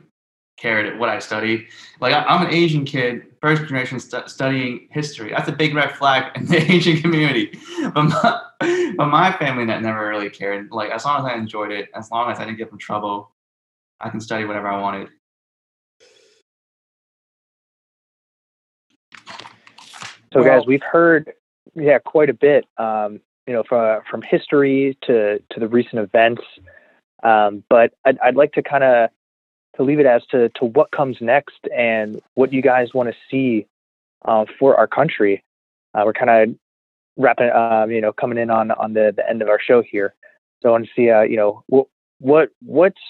cared 0.56 1.00
what 1.00 1.08
I 1.08 1.18
studied. 1.18 1.66
Like 2.00 2.14
I, 2.14 2.32
am 2.32 2.46
an 2.46 2.54
Asian 2.54 2.84
kid, 2.84 3.26
first 3.40 3.62
generation 3.62 3.98
stu- 3.98 4.28
studying 4.28 4.86
history. 4.92 5.30
That's 5.30 5.48
a 5.48 5.52
big 5.52 5.74
red 5.74 5.96
flag 5.96 6.30
in 6.36 6.46
the 6.46 6.58
Asian 6.72 7.00
community. 7.00 7.58
But 7.92 8.04
my, 8.04 8.40
but 8.96 9.06
my 9.06 9.32
family 9.32 9.64
never 9.64 10.08
really 10.08 10.30
cared. 10.30 10.70
Like 10.70 10.92
as 10.92 11.04
long 11.04 11.26
as 11.26 11.32
I 11.32 11.34
enjoyed 11.34 11.72
it, 11.72 11.88
as 11.92 12.12
long 12.12 12.30
as 12.30 12.38
I 12.38 12.44
didn't 12.44 12.58
get 12.58 12.70
in 12.70 12.78
trouble, 12.78 13.32
I 14.00 14.10
can 14.10 14.20
study 14.20 14.44
whatever 14.44 14.68
I 14.68 14.80
wanted. 14.80 15.08
So, 20.34 20.42
well, 20.42 20.58
guys, 20.58 20.66
we've 20.66 20.82
heard, 20.82 21.32
yeah, 21.74 21.98
quite 22.00 22.28
a 22.28 22.34
bit. 22.34 22.66
Um, 22.76 23.20
you 23.46 23.52
know, 23.52 23.62
from 23.68 24.00
from 24.10 24.22
history 24.22 24.96
to 25.02 25.38
to 25.38 25.60
the 25.60 25.68
recent 25.68 26.00
events. 26.00 26.42
Um, 27.22 27.64
but 27.68 27.92
I'd, 28.04 28.18
I'd 28.18 28.36
like 28.36 28.52
to 28.52 28.62
kind 28.62 28.84
of 28.84 29.10
to 29.76 29.82
leave 29.82 30.00
it 30.00 30.06
as 30.06 30.24
to 30.30 30.48
to 30.50 30.64
what 30.64 30.90
comes 30.90 31.18
next 31.20 31.60
and 31.76 32.20
what 32.34 32.52
you 32.52 32.62
guys 32.62 32.94
want 32.94 33.10
to 33.10 33.14
see 33.30 33.66
uh, 34.24 34.44
for 34.58 34.76
our 34.76 34.86
country. 34.86 35.44
Uh, 35.94 36.02
we're 36.04 36.12
kind 36.12 36.30
of 36.30 36.56
wrapping, 37.16 37.50
uh, 37.50 37.86
you 37.88 38.00
know, 38.00 38.12
coming 38.12 38.38
in 38.38 38.50
on 38.50 38.70
on 38.72 38.94
the, 38.94 39.12
the 39.16 39.28
end 39.28 39.42
of 39.42 39.48
our 39.48 39.60
show 39.60 39.82
here. 39.82 40.14
So 40.62 40.70
I 40.70 40.72
want 40.72 40.86
to 40.86 40.90
see, 40.96 41.10
uh, 41.10 41.22
you 41.22 41.36
know, 41.36 41.62
what 41.66 41.86
what 42.18 42.48
what's 42.60 43.00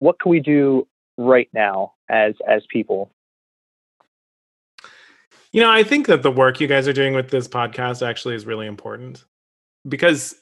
what 0.00 0.18
can 0.20 0.30
we 0.30 0.40
do 0.40 0.86
right 1.16 1.48
now 1.52 1.94
as 2.08 2.34
as 2.48 2.62
people 2.68 3.10
you 5.54 5.60
know, 5.60 5.70
I 5.70 5.84
think 5.84 6.08
that 6.08 6.24
the 6.24 6.32
work 6.32 6.60
you 6.60 6.66
guys 6.66 6.88
are 6.88 6.92
doing 6.92 7.14
with 7.14 7.30
this 7.30 7.46
podcast 7.46 8.04
actually 8.06 8.34
is 8.34 8.44
really 8.44 8.66
important 8.66 9.24
because 9.88 10.34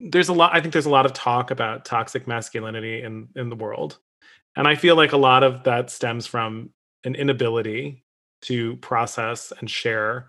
there's 0.00 0.28
a 0.28 0.32
lot 0.32 0.52
i 0.52 0.60
think 0.60 0.72
there's 0.72 0.86
a 0.86 0.90
lot 0.90 1.06
of 1.06 1.12
talk 1.12 1.52
about 1.52 1.84
toxic 1.84 2.26
masculinity 2.26 3.02
in 3.02 3.28
in 3.36 3.48
the 3.48 3.54
world 3.54 3.98
and 4.56 4.66
i 4.66 4.74
feel 4.74 4.96
like 4.96 5.12
a 5.12 5.16
lot 5.16 5.44
of 5.44 5.62
that 5.62 5.90
stems 5.90 6.26
from 6.26 6.70
an 7.04 7.14
inability 7.14 8.02
to 8.40 8.74
process 8.78 9.52
and 9.60 9.70
share 9.70 10.28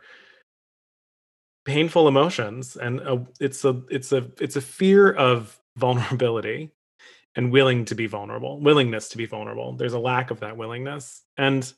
painful 1.65 2.07
emotions 2.07 2.75
and 2.75 2.99
a, 2.99 3.25
it's 3.39 3.65
a 3.65 3.81
it's 3.89 4.11
a 4.11 4.29
it's 4.39 4.55
a 4.55 4.61
fear 4.61 5.11
of 5.11 5.59
vulnerability 5.75 6.71
and 7.35 7.51
willing 7.51 7.85
to 7.85 7.95
be 7.95 8.07
vulnerable, 8.07 8.59
willingness 8.59 9.09
to 9.09 9.17
be 9.17 9.25
vulnerable. 9.25 9.73
There's 9.73 9.93
a 9.93 9.99
lack 9.99 10.31
of 10.31 10.41
that 10.41 10.57
willingness. 10.57 11.23
And 11.37 11.71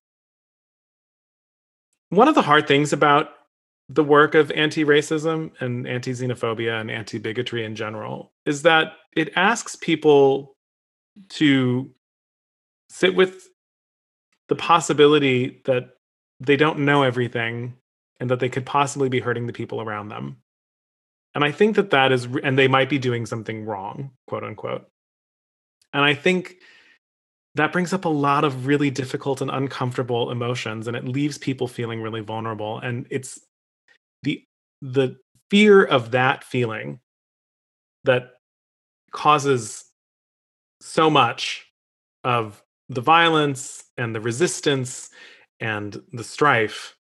one 2.09 2.27
of 2.27 2.35
the 2.35 2.41
hard 2.41 2.67
things 2.67 2.93
about 2.93 3.29
the 3.89 4.03
work 4.03 4.33
of 4.33 4.51
anti-racism 4.51 5.51
and 5.59 5.87
anti-xenophobia 5.87 6.79
and 6.81 6.89
anti-bigotry 6.89 7.63
in 7.63 7.75
general 7.75 8.33
is 8.45 8.63
that 8.63 8.93
it 9.15 9.31
asks 9.35 9.75
people 9.75 10.55
to 11.29 11.91
sit 12.89 13.15
with 13.15 13.47
the 14.47 14.55
possibility 14.55 15.61
that 15.65 15.89
they 16.39 16.57
don't 16.57 16.79
know 16.79 17.03
everything 17.03 17.75
and 18.19 18.29
that 18.29 18.39
they 18.39 18.49
could 18.49 18.65
possibly 18.65 19.09
be 19.09 19.19
hurting 19.19 19.47
the 19.47 19.53
people 19.53 19.81
around 19.81 20.09
them. 20.09 20.37
And 21.33 21.43
i 21.43 21.51
think 21.51 21.75
that 21.75 21.91
that 21.91 22.11
is 22.11 22.27
and 22.43 22.57
they 22.57 22.67
might 22.67 22.89
be 22.89 22.97
doing 22.97 23.25
something 23.25 23.65
wrong 23.65 24.11
quote 24.27 24.43
unquote. 24.43 24.87
And 25.93 26.03
i 26.03 26.13
think 26.13 26.55
that 27.55 27.71
brings 27.71 27.93
up 27.93 28.05
a 28.05 28.09
lot 28.09 28.43
of 28.43 28.67
really 28.67 28.89
difficult 28.89 29.41
and 29.41 29.49
uncomfortable 29.49 30.31
emotions 30.31 30.87
and 30.87 30.95
it 30.95 31.05
leaves 31.05 31.37
people 31.37 31.67
feeling 31.67 32.01
really 32.01 32.21
vulnerable 32.21 32.79
and 32.79 33.07
it's 33.09 33.39
the 34.23 34.43
the 34.81 35.15
fear 35.49 35.83
of 35.83 36.11
that 36.11 36.43
feeling 36.43 36.99
that 38.03 38.31
causes 39.11 39.85
so 40.81 41.09
much 41.09 41.65
of 42.23 42.61
the 42.89 43.01
violence 43.01 43.85
and 43.97 44.13
the 44.13 44.21
resistance 44.21 45.09
and 45.59 46.01
the 46.11 46.23
strife 46.23 46.95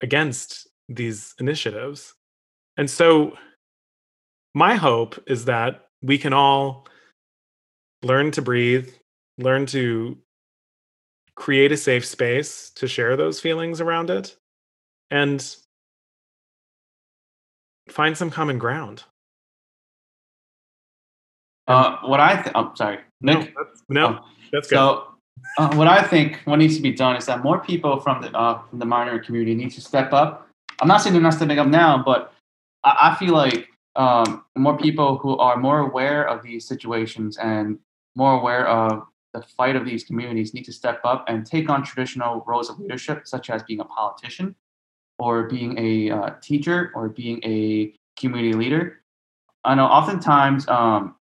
against 0.00 0.68
these 0.88 1.34
initiatives. 1.40 2.14
And 2.76 2.88
so, 2.88 3.36
my 4.54 4.74
hope 4.74 5.22
is 5.26 5.46
that 5.46 5.88
we 6.02 6.16
can 6.18 6.32
all 6.32 6.86
learn 8.02 8.30
to 8.32 8.42
breathe, 8.42 8.88
learn 9.38 9.66
to 9.66 10.18
create 11.34 11.70
a 11.70 11.76
safe 11.76 12.04
space 12.06 12.70
to 12.70 12.88
share 12.88 13.16
those 13.16 13.40
feelings 13.40 13.80
around 13.80 14.10
it, 14.10 14.36
and 15.10 15.56
find 17.88 18.16
some 18.16 18.30
common 18.30 18.58
ground. 18.58 19.04
Uh, 21.68 21.98
what 22.04 22.20
I 22.20 22.42
th- 22.42 22.52
oh, 22.54 22.72
sorry, 22.74 22.98
Nick. 23.20 23.38
No, 23.38 23.64
that's, 23.64 23.82
no, 23.88 24.06
oh. 24.06 24.24
that's 24.52 24.68
good. 24.68 24.76
So, 24.76 25.08
uh, 25.58 25.74
what 25.74 25.88
I 25.88 26.02
think 26.02 26.40
what 26.44 26.56
needs 26.56 26.76
to 26.76 26.82
be 26.82 26.92
done 26.92 27.16
is 27.16 27.26
that 27.26 27.42
more 27.42 27.60
people 27.60 28.00
from 28.00 28.22
the 28.22 28.30
uh, 28.36 28.62
from 28.68 28.78
the 28.78 28.86
minority 28.86 29.24
community 29.24 29.54
need 29.54 29.70
to 29.72 29.80
step 29.80 30.12
up. 30.12 30.48
I'm 30.80 30.88
not 30.88 30.98
saying 30.98 31.12
they're 31.12 31.22
not 31.22 31.34
stepping 31.34 31.58
up 31.58 31.68
now, 31.68 32.02
but 32.04 32.32
I, 32.84 33.10
I 33.10 33.14
feel 33.16 33.32
like 33.32 33.68
um, 33.96 34.44
more 34.56 34.76
people 34.76 35.18
who 35.18 35.36
are 35.38 35.56
more 35.56 35.80
aware 35.80 36.28
of 36.28 36.42
these 36.42 36.66
situations 36.66 37.36
and 37.38 37.78
more 38.14 38.38
aware 38.38 38.66
of 38.68 39.06
the 39.36 39.42
fight 39.42 39.76
of 39.76 39.84
these 39.84 40.02
communities 40.02 40.54
need 40.54 40.64
to 40.64 40.72
step 40.72 41.00
up 41.04 41.24
and 41.28 41.44
take 41.44 41.68
on 41.68 41.82
traditional 41.82 42.42
roles 42.46 42.70
of 42.70 42.78
leadership, 42.78 43.26
such 43.26 43.50
as 43.50 43.62
being 43.62 43.80
a 43.80 43.84
politician 43.84 44.54
or 45.18 45.44
being 45.44 45.78
a 45.78 46.10
uh, 46.10 46.30
teacher 46.40 46.90
or 46.94 47.10
being 47.10 47.40
a 47.44 47.92
community 48.18 48.54
leader. 48.54 49.02
I 49.64 49.74
know 49.74 49.84
oftentimes 49.84 50.66
um, 50.68 51.16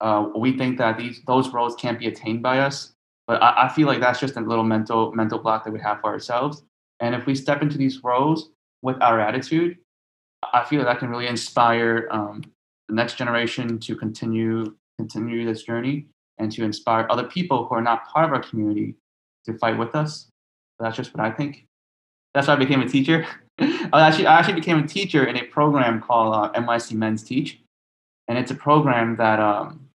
uh, 0.00 0.28
we 0.36 0.56
think 0.58 0.78
that 0.78 0.98
these 0.98 1.20
those 1.26 1.50
roles 1.50 1.76
can't 1.76 1.98
be 1.98 2.08
attained 2.08 2.42
by 2.42 2.58
us, 2.58 2.94
but 3.28 3.40
I, 3.40 3.66
I, 3.66 3.68
feel 3.68 3.86
like 3.86 4.00
that's 4.00 4.18
just 4.18 4.36
a 4.36 4.40
little 4.40 4.64
mental 4.64 5.12
mental 5.12 5.38
block 5.38 5.64
that 5.64 5.72
we 5.72 5.80
have 5.80 6.00
for 6.00 6.10
ourselves. 6.10 6.62
And 7.00 7.14
if 7.14 7.26
we 7.26 7.34
step 7.36 7.62
into 7.62 7.78
these 7.78 8.02
roles 8.02 8.50
with 8.82 8.96
our 9.00 9.20
attitude, 9.20 9.78
I 10.52 10.64
feel 10.64 10.84
that 10.84 10.98
can 10.98 11.08
really 11.08 11.28
inspire 11.28 12.08
um, 12.10 12.42
the 12.88 12.94
next 12.94 13.14
generation 13.14 13.78
to 13.80 13.94
continue 13.94 14.74
continue 14.98 15.44
this 15.44 15.62
journey 15.62 16.06
and 16.38 16.50
to 16.52 16.64
inspire 16.64 17.06
other 17.10 17.24
people 17.24 17.66
who 17.66 17.74
are 17.74 17.82
not 17.82 18.06
part 18.06 18.24
of 18.26 18.32
our 18.32 18.42
community 18.42 18.94
to 19.46 19.56
fight 19.58 19.78
with 19.78 19.94
us. 19.94 20.28
that's 20.78 20.96
just 20.96 21.14
what 21.14 21.24
I 21.24 21.30
think. 21.30 21.66
That's 22.34 22.46
why 22.46 22.54
I 22.54 22.56
became 22.56 22.80
a 22.80 22.88
teacher. 22.88 23.26
I 23.58 24.06
actually 24.06 24.26
I 24.26 24.38
actually 24.38 24.54
became 24.54 24.78
a 24.78 24.86
teacher 24.86 25.24
in 25.24 25.36
a 25.36 25.44
program 25.44 26.00
called 26.00 26.34
uh, 26.34 26.60
NYC 26.60 26.92
Men's 26.92 27.22
Teach, 27.22 27.58
and 28.28 28.38
it's 28.38 28.50
a 28.50 28.54
program 28.54 29.16
that 29.16 29.40
um, 29.40 29.88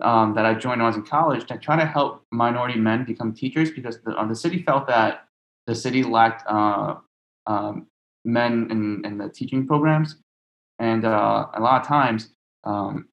um, 0.00 0.34
that 0.34 0.44
I 0.44 0.54
joined 0.54 0.80
when 0.80 0.86
I 0.86 0.88
was 0.88 0.96
in 0.96 1.04
college 1.04 1.46
to 1.46 1.58
try 1.58 1.76
to 1.76 1.86
help 1.86 2.24
minority 2.32 2.78
men 2.78 3.04
become 3.04 3.32
teachers 3.32 3.70
because 3.70 4.00
the, 4.00 4.12
uh, 4.12 4.26
the 4.26 4.34
city 4.34 4.62
felt 4.62 4.88
that 4.88 5.26
the 5.66 5.74
city 5.74 6.02
lacked 6.02 6.42
uh, 6.48 6.96
um, 7.46 7.86
men 8.24 8.66
in, 8.70 9.02
in 9.04 9.18
the 9.18 9.28
teaching 9.28 9.66
programs. 9.66 10.16
And 10.78 11.04
uh, 11.04 11.46
a 11.54 11.60
lot 11.60 11.80
of 11.80 11.86
times 11.86 12.30
um, 12.64 13.08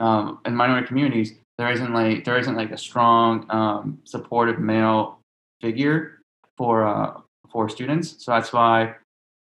um 0.00 0.40
in 0.46 0.56
minority 0.56 0.86
communities, 0.86 1.34
there 1.58 1.70
isn't 1.70 1.92
like 1.92 2.24
there 2.24 2.38
isn't 2.38 2.56
like 2.56 2.70
a 2.70 2.78
strong 2.78 3.46
um, 3.50 3.98
supportive 4.04 4.58
male 4.58 5.20
figure 5.60 6.22
for 6.56 6.86
uh, 6.86 7.20
for 7.50 7.68
students. 7.68 8.24
So 8.24 8.32
that's 8.32 8.52
why 8.52 8.94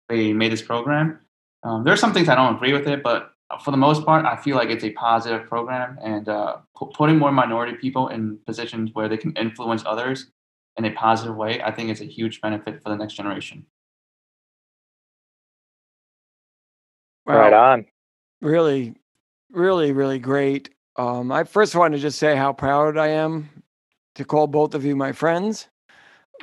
they 0.08 0.32
made 0.32 0.52
this 0.52 0.62
program. 0.62 1.20
Um, 1.62 1.84
there 1.84 1.92
are 1.92 1.98
some 1.98 2.12
things 2.12 2.28
I 2.28 2.34
don't 2.34 2.54
agree 2.54 2.72
with 2.72 2.86
it, 2.86 3.02
but 3.02 3.32
for 3.64 3.70
the 3.70 3.76
most 3.76 4.04
part, 4.04 4.24
I 4.24 4.36
feel 4.36 4.56
like 4.56 4.68
it's 4.68 4.84
a 4.84 4.90
positive 4.90 5.48
program, 5.48 5.98
and 6.02 6.28
uh, 6.28 6.56
p- 6.78 6.86
putting 6.94 7.18
more 7.18 7.32
minority 7.32 7.74
people 7.74 8.08
in 8.08 8.38
positions 8.46 8.90
where 8.92 9.08
they 9.08 9.16
can 9.16 9.32
influence 9.36 9.82
others 9.86 10.26
in 10.76 10.84
a 10.84 10.90
positive 10.92 11.34
way, 11.34 11.60
I 11.62 11.72
think 11.72 11.90
is 11.90 12.00
a 12.00 12.04
huge 12.04 12.40
benefit 12.40 12.82
for 12.82 12.90
the 12.90 12.96
next 12.96 13.14
generation. 13.14 13.66
Wow. 17.26 17.38
Right 17.38 17.52
on. 17.52 17.86
Really, 18.40 18.94
really, 19.50 19.92
really 19.92 20.18
great. 20.18 20.70
Um, 20.98 21.30
I 21.30 21.44
first 21.44 21.76
want 21.76 21.94
to 21.94 22.00
just 22.00 22.18
say 22.18 22.34
how 22.34 22.52
proud 22.52 22.98
I 22.98 23.08
am 23.08 23.48
to 24.16 24.24
call 24.24 24.48
both 24.48 24.74
of 24.74 24.84
you 24.84 24.96
my 24.96 25.12
friends. 25.12 25.68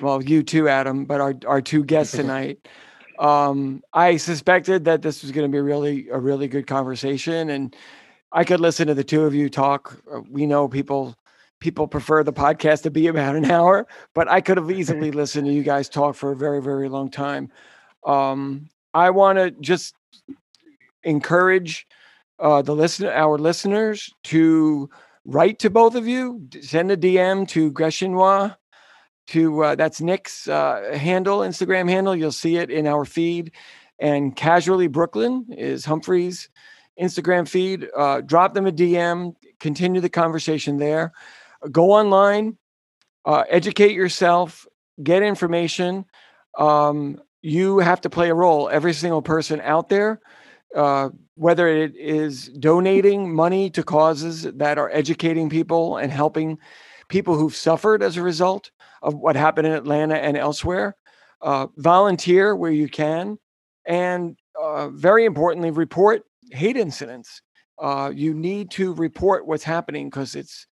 Well, 0.01 0.23
you 0.23 0.43
too, 0.43 0.69
Adam, 0.69 1.03
but 1.03 1.19
our, 1.19 1.35
our 1.45 1.61
two 1.61 1.83
guests 1.83 2.13
tonight. 2.15 2.65
Um, 3.19 3.83
I 3.93 4.15
suspected 4.15 4.85
that 4.85 5.01
this 5.01 5.21
was 5.21 5.31
going 5.31 5.49
to 5.49 5.53
be 5.53 5.59
really 5.59 6.07
a 6.09 6.17
really 6.17 6.47
good 6.47 6.67
conversation, 6.67 7.49
and 7.49 7.75
I 8.31 8.45
could 8.45 8.61
listen 8.61 8.87
to 8.87 8.93
the 8.93 9.03
two 9.03 9.25
of 9.25 9.35
you 9.35 9.49
talk. 9.49 10.01
Uh, 10.11 10.21
we 10.29 10.45
know 10.45 10.67
people 10.69 11.15
people 11.59 11.87
prefer 11.87 12.23
the 12.23 12.33
podcast 12.33 12.83
to 12.83 12.91
be 12.91 13.07
about 13.07 13.35
an 13.35 13.45
hour, 13.51 13.87
but 14.13 14.29
I 14.29 14.39
could 14.39 14.57
have 14.57 14.71
easily 14.71 15.11
listened 15.13 15.47
to 15.47 15.53
you 15.53 15.63
guys 15.63 15.89
talk 15.89 16.15
for 16.15 16.31
a 16.31 16.35
very 16.35 16.61
very 16.61 16.87
long 16.87 17.09
time. 17.09 17.51
Um, 18.05 18.69
I 18.93 19.09
want 19.09 19.37
to 19.37 19.51
just 19.51 19.95
encourage 21.03 21.87
uh, 22.39 22.61
the 22.61 22.75
listen 22.75 23.07
our 23.07 23.37
listeners 23.37 24.13
to 24.25 24.89
write 25.25 25.59
to 25.59 25.69
both 25.69 25.95
of 25.95 26.07
you, 26.07 26.47
send 26.61 26.91
a 26.91 26.97
DM 26.97 27.47
to 27.49 27.71
Greshinois 27.71 28.55
to 29.27 29.63
uh, 29.63 29.75
that's 29.75 30.01
Nick's 30.01 30.47
uh, 30.47 30.95
handle, 30.95 31.39
Instagram 31.39 31.89
handle. 31.89 32.15
You'll 32.15 32.31
see 32.31 32.57
it 32.57 32.69
in 32.69 32.87
our 32.87 33.05
feed. 33.05 33.51
And 33.99 34.35
Casually 34.35 34.87
Brooklyn 34.87 35.45
is 35.49 35.85
Humphrey's 35.85 36.49
Instagram 36.99 37.47
feed. 37.47 37.87
Uh, 37.95 38.21
drop 38.21 38.53
them 38.53 38.67
a 38.67 38.71
DM, 38.71 39.35
continue 39.59 40.01
the 40.01 40.09
conversation 40.09 40.77
there. 40.77 41.13
Go 41.71 41.91
online, 41.91 42.57
uh, 43.25 43.43
educate 43.49 43.93
yourself, 43.93 44.67
get 45.01 45.23
information. 45.23 46.05
Um, 46.57 47.21
you 47.41 47.79
have 47.79 48.01
to 48.01 48.09
play 48.09 48.29
a 48.29 48.35
role. 48.35 48.69
Every 48.69 48.93
single 48.93 49.21
person 49.21 49.61
out 49.61 49.89
there, 49.89 50.19
uh, 50.75 51.09
whether 51.35 51.67
it 51.67 51.95
is 51.95 52.49
donating 52.49 53.33
money 53.33 53.69
to 53.69 53.83
causes 53.83 54.43
that 54.43 54.77
are 54.77 54.89
educating 54.91 55.49
people 55.49 55.97
and 55.97 56.11
helping 56.11 56.57
people 57.07 57.35
who've 57.35 57.55
suffered 57.55 58.03
as 58.03 58.17
a 58.17 58.21
result 58.21 58.71
of 59.01 59.15
what 59.15 59.35
happened 59.35 59.67
in 59.67 59.73
Atlanta 59.73 60.15
and 60.15 60.37
elsewhere. 60.37 60.95
Uh, 61.41 61.67
volunteer 61.77 62.55
where 62.55 62.71
you 62.71 62.87
can, 62.87 63.37
and 63.85 64.37
uh, 64.59 64.89
very 64.89 65.25
importantly, 65.25 65.69
report 65.69 66.23
hate 66.51 66.77
incidents. 66.77 67.41
Uh, 67.77 68.11
you 68.13 68.33
need 68.33 68.71
to 68.71 68.93
report 68.93 69.45
what's 69.45 69.63
happening 69.63 70.09
because 70.09 70.33
it's 70.33 70.65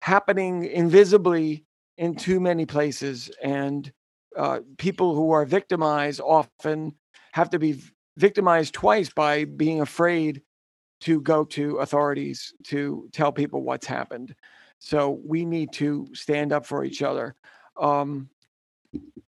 happening 0.00 0.64
invisibly 0.64 1.64
in 1.96 2.14
too 2.14 2.38
many 2.38 2.64
places, 2.64 3.30
and 3.42 3.92
uh, 4.36 4.60
people 4.78 5.14
who 5.14 5.32
are 5.32 5.44
victimized 5.44 6.20
often 6.20 6.94
have 7.32 7.50
to 7.50 7.58
be 7.58 7.80
victimized 8.16 8.74
twice 8.74 9.10
by 9.10 9.44
being 9.44 9.80
afraid 9.80 10.42
to 11.02 11.20
go 11.20 11.44
to 11.44 11.76
authorities 11.78 12.52
to 12.64 13.08
tell 13.12 13.32
people 13.32 13.62
what's 13.62 13.86
happened. 13.86 14.34
So 14.78 15.20
we 15.24 15.44
need 15.44 15.72
to 15.74 16.08
stand 16.12 16.52
up 16.52 16.66
for 16.66 16.84
each 16.84 17.02
other. 17.02 17.34
Um, 17.80 18.28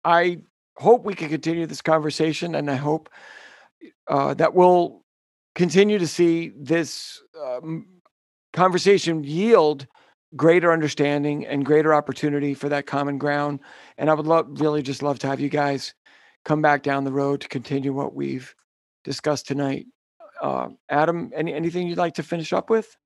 I 0.04 0.40
hope 0.78 1.04
we 1.04 1.16
can 1.16 1.30
continue 1.30 1.66
this 1.66 1.82
conversation, 1.82 2.56
and 2.56 2.70
I 2.70 2.76
hope 2.76 3.10
uh, 4.08 4.34
that 4.36 4.54
we'll 4.54 5.04
continue 5.56 5.98
to 5.98 6.08
see 6.08 6.50
this 6.56 7.22
um, 7.42 7.88
conversation 8.54 9.24
yield 9.24 9.88
greater 10.36 10.72
understanding 10.72 11.46
and 11.46 11.66
greater 11.66 11.94
opportunity 11.94 12.54
for 12.54 12.70
that 12.70 12.86
common 12.86 13.18
ground. 13.18 13.60
And 13.98 14.10
I 14.10 14.14
would 14.14 14.28
love, 14.28 14.48
really, 14.60 14.82
just 14.82 15.02
love 15.02 15.20
to 15.20 15.28
have 15.28 15.40
you 15.40 15.50
guys 15.50 15.94
come 16.44 16.62
back 16.62 16.84
down 16.84 17.04
the 17.04 17.12
road 17.12 17.42
to 17.42 17.48
continue 17.48 17.94
what 17.94 18.14
we've 18.14 18.54
discussed 19.06 19.47
tonight. 19.47 19.86
Uh, 20.41 20.68
Adam, 20.89 21.32
any 21.34 21.53
anything 21.53 21.88
you'd 21.88 21.97
like 21.97 22.16
to 22.16 22.24
finish 22.24 22.51
up 22.51 22.70
with? 22.70 22.97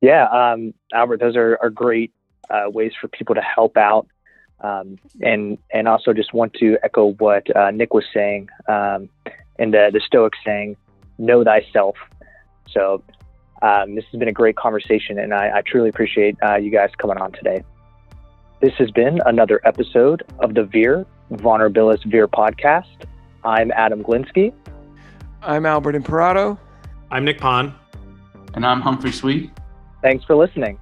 Yeah, 0.00 0.24
um, 0.28 0.72
Albert, 0.94 1.20
those 1.20 1.36
are, 1.36 1.58
are 1.60 1.68
great 1.68 2.14
uh, 2.48 2.70
ways 2.70 2.92
for 2.98 3.08
people 3.08 3.34
to 3.34 3.42
help 3.42 3.76
out. 3.76 4.06
Um, 4.62 4.98
and 5.22 5.58
and 5.72 5.88
also 5.88 6.12
just 6.12 6.32
want 6.32 6.54
to 6.54 6.78
echo 6.82 7.12
what 7.12 7.54
uh, 7.54 7.70
Nick 7.70 7.94
was 7.94 8.04
saying 8.12 8.48
um, 8.68 9.08
and 9.58 9.72
the, 9.74 9.90
the 9.92 10.00
Stoic 10.06 10.34
saying, 10.44 10.76
know 11.18 11.44
thyself. 11.44 11.96
So 12.70 13.02
um, 13.62 13.94
this 13.94 14.04
has 14.10 14.18
been 14.18 14.28
a 14.28 14.32
great 14.32 14.56
conversation, 14.56 15.18
and 15.18 15.34
I, 15.34 15.58
I 15.58 15.62
truly 15.62 15.88
appreciate 15.88 16.36
uh, 16.42 16.56
you 16.56 16.70
guys 16.70 16.90
coming 16.98 17.18
on 17.18 17.32
today. 17.32 17.62
This 18.60 18.74
has 18.74 18.90
been 18.90 19.20
another 19.24 19.60
episode 19.64 20.22
of 20.38 20.54
the 20.54 20.64
Veer 20.64 21.06
Vulnerabilis 21.32 22.04
Veer 22.04 22.28
podcast. 22.28 23.06
I'm 23.44 23.72
Adam 23.72 24.02
Glinsky. 24.02 24.52
I'm 25.42 25.64
Albert 25.64 25.94
Imperato. 25.94 26.58
I'm 27.10 27.24
Nick 27.24 27.40
Phan. 27.40 27.74
And 28.54 28.66
I'm 28.66 28.82
Humphrey 28.82 29.12
Sweet. 29.12 29.50
Thanks 30.02 30.24
for 30.24 30.36
listening. 30.36 30.78